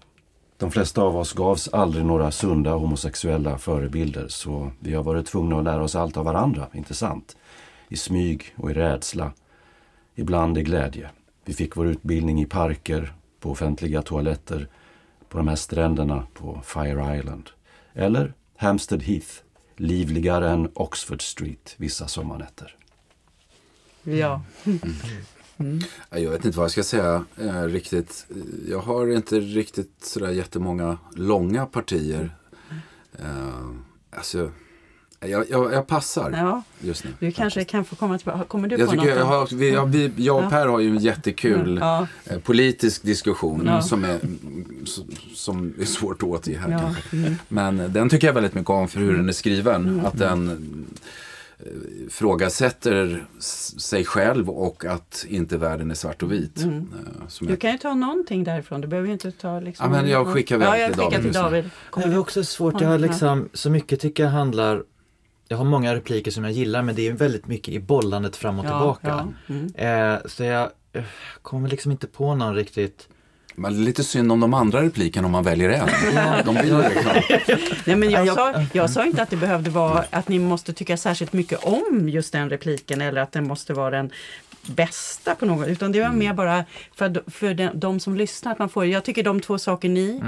De 0.58 0.72
flesta 0.72 1.02
av 1.02 1.18
oss 1.18 1.34
gavs 1.34 1.68
aldrig 1.68 2.06
några 2.06 2.32
sunda 2.32 2.74
homosexuella 2.74 3.58
förebilder 3.58 4.28
så 4.28 4.72
vi 4.80 4.94
har 4.94 5.04
varit 5.04 5.26
tvungna 5.26 5.58
att 5.58 5.64
lära 5.64 5.84
oss 5.84 5.96
allt 5.96 6.18
av 6.18 6.26
varandra, 6.26 6.68
inte 6.74 6.94
sant? 6.94 7.38
I 7.90 7.98
smyg 7.98 8.54
och 8.56 8.72
i 8.72 8.74
rädsla. 8.74 9.32
Ibland 10.16 10.58
i 10.58 10.64
glädje. 10.64 11.10
Vi 11.46 11.54
fick 11.54 11.78
vår 11.78 11.88
utbildning 11.88 12.42
i 12.42 12.46
parker, 12.46 13.14
på 13.40 13.52
offentliga 13.52 14.02
toaletter, 14.02 14.68
på 15.30 15.38
de 15.38 15.48
här 15.48 15.56
stränderna 15.56 16.28
på 16.34 16.62
Fire 16.64 17.18
Island. 17.18 17.50
Eller 17.94 18.34
Hampstead 18.58 19.04
Heath, 19.04 19.32
livligare 19.78 20.50
än 20.50 20.72
Oxford 20.74 21.22
Street 21.22 21.76
vissa 21.78 22.08
sommarnätter. 22.08 22.76
Ja. 24.04 24.42
Ja, 26.10 26.18
Jag 26.20 26.32
vet 26.32 26.46
inte 26.46 26.58
vad 26.58 26.64
jag 26.64 26.72
ska 26.72 26.84
säga 26.84 27.26
eh, 27.38 27.62
riktigt. 27.64 28.26
Jag 28.70 28.80
har 28.80 29.08
inte 29.16 29.40
riktigt 29.40 29.92
sådär 30.02 30.30
jättemånga 30.32 30.98
långa 31.16 31.66
partier. 31.66 32.36
Eh, 33.20 33.26
alltså, 34.18 34.52
jag, 35.20 35.50
jag, 35.50 35.74
jag 35.74 35.88
passar 35.88 36.32
ja, 36.32 36.64
just 36.80 37.04
nu. 37.04 37.10
du 37.20 37.32
kanske 37.32 37.64
kan 37.64 37.86
få 37.86 37.96
komma 37.96 38.18
tillbaka. 38.18 38.44
Kommer 38.44 38.68
du 38.68 38.76
Jag, 38.76 38.90
på 38.90 38.96
något? 38.96 39.06
jag, 39.06 39.26
har, 39.26 39.56
vi, 39.56 39.72
ja, 39.74 39.86
vi, 39.86 40.12
jag 40.16 40.44
och. 40.44 40.50
Per 40.50 40.68
har 40.68 40.80
ju 40.80 40.90
en 40.90 40.98
jättekul 40.98 41.78
Ja, 41.82 42.08
eh, 42.26 42.40
politisk 42.40 43.04
diskussion 43.04 43.64
Ja. 43.66 43.82
som, 43.82 44.04
är, 44.04 44.20
som, 45.36 45.74
är 45.82 45.86
svårt 45.86 46.24
att 46.24 46.30
återge 46.30 46.58
här. 46.58 46.96
Mm. 47.14 47.36
Men 47.48 47.94
den 47.94 48.10
tycker 48.10 48.28
jag 48.28 48.34
väldigt 48.34 48.54
mycket 48.56 48.70
om 48.70 48.88
för 48.88 49.00
hur 49.00 49.14
den 49.18 49.30
är 49.30 49.34
skriven. 49.34 50.02
Att 50.06 50.18
den 50.18 50.86
ifrågasätter 52.08 53.26
s- 53.38 53.82
sig 53.82 54.06
själv 54.06 54.50
och 54.50 54.86
att 54.86 55.26
inte 55.30 55.58
världen 55.58 55.92
är 55.92 55.96
svart 55.96 56.24
och 56.24 56.32
vit. 56.32 56.58
Mm. 56.64 56.78
Eh, 56.78 57.28
Du 57.42 57.50
jag, 57.50 57.62
kan 57.62 57.72
ju 57.72 57.78
ta 57.78 57.94
någonting 57.94 58.44
därifrån. 58.44 58.82
Du 58.82 58.88
behöver 58.88 59.08
ju 59.08 59.14
inte 59.14 59.32
ta 59.32 59.60
liksom... 59.60 59.86
Ja, 59.94 60.02
men 60.02 60.10
jag 60.10 60.28
skickar 60.28 60.56
iväg 60.56 60.68
Ja, 60.68 60.78
jag 60.78 60.94
till 60.94 61.02
skickar 61.04 61.12
David 61.18 61.32
till 61.34 61.42
nu. 61.42 61.44
David. 61.44 61.70
Det 61.96 62.16
är 62.16 62.18
också 62.20 62.44
svårt. 62.44 62.82
Jag 62.82 62.90
har 62.90 62.98
liksom, 62.98 63.50
så 63.54 63.70
mycket 63.70 64.00
tycker 64.00 64.24
jag 64.24 64.30
handlar 64.32 64.84
jag 65.48 65.58
har 65.58 65.66
många 65.66 65.96
repliker 65.96 66.32
som 66.32 66.44
jag 66.44 66.54
gillar 66.54 66.82
men 66.82 66.96
det 66.96 67.08
är 67.08 67.12
väldigt 67.14 67.48
mycket 67.48 67.74
i 67.74 67.80
bollandet 67.80 68.36
fram 68.36 68.60
och 68.60 68.66
tillbaka. 68.66 69.08
Ja, 69.48 69.54
mm. 69.56 70.14
Eh, 70.16 70.20
så 70.26 70.44
jag 70.44 70.70
eh, 70.94 71.04
kommer 71.42 71.70
liksom 71.70 71.92
inte 71.92 72.08
på 72.08 72.36
någon 72.36 72.56
riktigt. 72.56 73.10
Men 73.56 73.74
det 73.74 73.80
är 73.80 73.84
lite 73.84 74.04
synd 74.04 74.32
om 74.32 74.40
de 74.40 74.54
andra 74.54 74.82
replikerna 74.82 75.26
om 75.26 75.32
man 75.32 75.44
väljer 75.44 75.70
en. 75.70 75.88
De 76.46 76.56
blir 76.56 76.66
ju 76.66 76.84
Nej, 77.86 77.96
men 77.96 78.10
jag, 78.12 78.22
Ja, 78.22 78.26
jag- 78.26 78.36
sa, 78.36 78.66
jag 78.74 78.90
sa 78.90 79.06
inte 79.06 79.22
att 79.22 79.30
det 79.30 79.36
behövde 79.38 79.70
vara 79.70 80.06
att 80.10 80.30
ni 80.30 80.40
måste 80.40 80.74
tycka 80.74 80.98
särskilt 80.98 81.34
mycket 81.34 81.64
om 81.64 82.10
just 82.10 82.32
den 82.34 82.50
repliken 82.50 83.02
eller 83.02 83.22
att 83.22 83.32
den 83.32 83.48
måste 83.48 83.74
vara 83.74 83.90
den 83.90 84.12
bästa 84.66 85.36
på 85.36 85.46
något 85.46 85.68
utan 85.68 85.92
det 85.92 86.02
var 86.02 86.10
mer 86.10 86.34
bara 86.34 86.64
för, 86.96 87.24
för 87.32 87.54
de, 87.54 87.70
de 87.74 88.00
som 88.00 88.16
lyssnar. 88.16 88.52
Att 88.52 88.60
man 88.60 88.70
får, 88.70 88.86
jag 88.86 89.04
tycker 89.04 89.24
de 89.24 89.40
två 89.42 89.58
saker 89.58 89.90
ni 89.90 90.22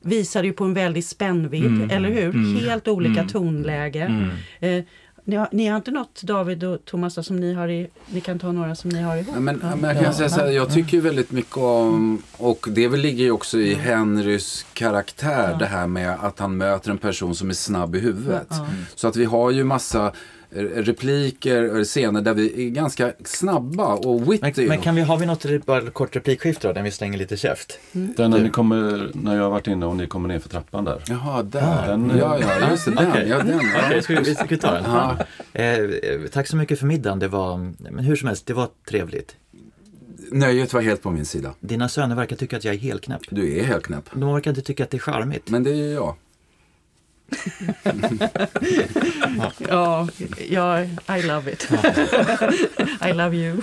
visade 0.00 0.46
ju 0.46 0.52
på 0.52 0.64
en 0.64 0.74
väldig 0.74 1.04
spännvidd, 1.04 1.64
Mm. 1.66 1.90
eller 1.90 2.08
hur? 2.08 2.24
Mm. 2.34 2.56
Helt 2.56 2.88
olika 2.88 3.20
Mm. 3.20 3.28
tonläge. 3.28 4.00
Mm. 4.02 4.30
Eh, 4.78 4.84
ni, 5.24 5.36
har, 5.36 5.48
ni 5.52 5.66
har 5.68 5.76
inte 5.76 5.90
något 5.90 6.22
David 6.22 6.64
och 6.64 6.84
Thomas 6.84 7.26
som 7.26 7.36
ni 7.40 7.54
har 7.54 7.68
i, 7.68 7.88
ni 8.06 8.20
kan 8.20 8.38
ta 8.38 8.52
några 8.52 8.74
som 8.74 8.90
ni 8.90 9.02
har 9.02 9.16
ihop? 9.16 9.34
Ja, 9.34 9.40
men, 9.40 9.60
Ja. 9.62 9.76
men 9.76 9.96
jag 9.96 10.04
kan 10.04 10.14
säga 10.14 10.28
så 10.28 10.40
här, 10.40 10.48
jag 10.50 10.72
tycker 10.72 10.92
ju 10.92 11.00
väldigt 11.00 11.30
mycket 11.30 11.56
om, 11.56 12.22
och 12.36 12.66
det 12.70 12.88
väl 12.88 13.00
ligger 13.00 13.24
ju 13.24 13.30
också 13.30 13.58
i 13.58 13.74
Henrys 13.74 14.66
karaktär, 14.72 15.48
Ja. 15.52 15.56
det 15.58 15.66
här 15.66 15.86
med 15.86 16.16
att 16.20 16.38
han 16.38 16.56
möter 16.56 16.90
en 16.90 16.98
person 16.98 17.34
som 17.34 17.50
är 17.50 17.54
snabb 17.54 17.94
i 17.94 17.98
huvudet. 17.98 18.46
Ja. 18.50 18.66
Så 18.94 19.08
att 19.08 19.16
vi 19.16 19.24
har 19.24 19.50
ju 19.50 19.64
massa 19.64 20.12
repliker, 20.54 21.62
eller 21.62 21.84
scener 21.84 22.20
där 22.20 22.34
vi 22.34 22.66
är 22.66 22.70
ganska 22.70 23.12
snabba 23.24 23.94
och 23.94 24.20
Men, 24.20 24.30
witty. 24.30 24.66
men 24.68 24.80
kan 24.80 24.94
vi, 24.94 25.02
har 25.02 25.16
vi 25.18 25.26
något 25.26 25.66
bara 25.66 25.90
kort 25.90 26.16
replikskifte 26.16 26.66
då, 26.68 26.72
där 26.72 26.82
vi 26.82 26.90
slänger 26.90 27.18
lite 27.18 27.36
käft? 27.36 27.78
Den 27.92 28.30
när, 28.30 28.38
ni 28.42 28.50
kommer, 28.50 29.10
när 29.14 29.36
jag 29.36 29.42
har 29.42 29.50
varit 29.50 29.66
inne 29.66 29.86
och 29.86 29.96
ni 29.96 30.06
kommer 30.06 30.28
ner 30.28 30.38
för 30.38 30.48
trappan 30.48 30.84
där. 30.84 31.02
Jaha, 31.08 31.42
där. 31.42 31.86
Den- 31.88 32.12
ja, 32.18 32.38
ja, 32.40 32.70
just 32.70 32.84
det. 32.84 32.90
Den. 32.90 33.08
Okej. 33.10 33.26
Ja, 33.28 33.38
den. 33.38 33.48
Ja. 33.74 33.80
Okej, 33.86 34.02
ska 34.02 34.14
vi, 34.14 34.20
vi 34.22 34.34
ska 34.34 34.56
ta 34.56 34.70
den? 34.72 34.84
Ja. 34.84 35.16
Eh, 35.52 35.78
eh, 35.78 35.88
tack 36.32 36.46
så 36.48 36.56
mycket 36.56 36.78
för 36.78 36.86
middagen. 36.86 37.18
Det 37.18 37.28
var, 37.28 37.56
men 37.90 38.04
hur 38.04 38.16
som 38.16 38.28
helst, 38.28 38.46
det 38.46 38.54
var 38.54 38.68
trevligt. 38.88 39.36
Nöjet 40.32 40.72
var 40.72 40.80
helt 40.80 41.02
på 41.02 41.10
min 41.10 41.24
sida. 41.24 41.54
Dina 41.60 41.88
söner 41.88 42.16
verkar 42.16 42.36
tycka 42.36 42.56
att 42.56 42.64
jag 42.64 42.74
är 42.74 42.78
helknäpp. 42.78 43.20
Du 43.30 43.58
är 43.58 43.64
helt 43.64 43.84
knäpp. 43.84 44.04
De 44.14 44.32
verkar 44.34 44.50
inte 44.50 44.62
tycka 44.62 44.84
att 44.84 44.90
det 44.90 44.96
är 44.96 44.98
charmigt. 44.98 45.50
Men 45.50 45.62
det 45.62 45.70
är 45.70 45.74
ju 45.74 45.90
jag. 45.92 46.14
Ja, 49.58 50.08
ja, 50.48 50.82
I 50.84 51.22
love 51.22 51.52
it. 51.52 51.68
I 53.08 53.12
love 53.12 53.36
you. 53.36 53.62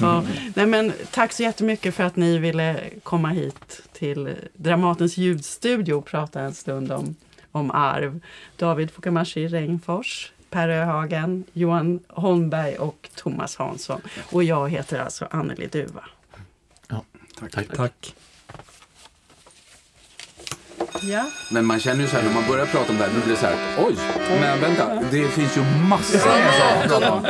ja. 0.00 0.24
Nej, 0.54 0.66
men, 0.66 0.92
tack 1.10 1.32
så 1.32 1.42
jättemycket 1.42 1.94
för 1.94 2.04
att 2.04 2.16
ni 2.16 2.38
ville 2.38 2.80
komma 3.02 3.28
hit 3.28 3.82
till 3.92 4.34
Dramatens 4.54 5.16
ljudstudio 5.16 5.94
och 5.94 6.06
prata 6.06 6.40
en 6.40 6.54
stund 6.54 6.92
om, 6.92 7.16
om 7.52 7.70
arv. 7.70 8.20
David 8.56 8.90
Fukamashi 8.90 9.48
Regnfors, 9.48 10.32
Per 10.50 10.68
Öhagen, 10.68 11.44
Johan 11.52 12.00
Holmberg 12.08 12.76
och 12.76 13.10
Thomas 13.14 13.56
Hansson. 13.56 14.00
Och 14.30 14.44
jag 14.44 14.70
heter 14.70 14.98
alltså 14.98 15.28
Anneli 15.30 15.66
Duva. 15.66 16.04
Tack. 17.40 17.52
Tack. 17.52 17.76
Tack. 17.76 18.14
Ja. 21.00 21.24
Men 21.48 21.64
man 21.64 21.80
känner 21.80 22.02
ju 22.02 22.08
så 22.08 22.16
här 22.16 22.22
när 22.24 22.34
man 22.34 22.48
börjar 22.48 22.66
prata 22.66 22.92
om 22.92 22.98
det 22.98 23.04
här, 23.04 23.10
då 23.14 23.20
blir 23.20 23.34
det 23.34 23.40
så 23.40 23.46
här, 23.46 23.56
oj, 23.86 23.96
men 24.40 24.60
vänta, 24.60 25.02
det 25.10 25.28
finns 25.28 25.56
ju 25.56 25.60
massor 25.88 26.18
med 26.28 26.54
saker 26.54 26.84
att 26.84 26.88
prata 26.88 27.12
om. 27.12 27.26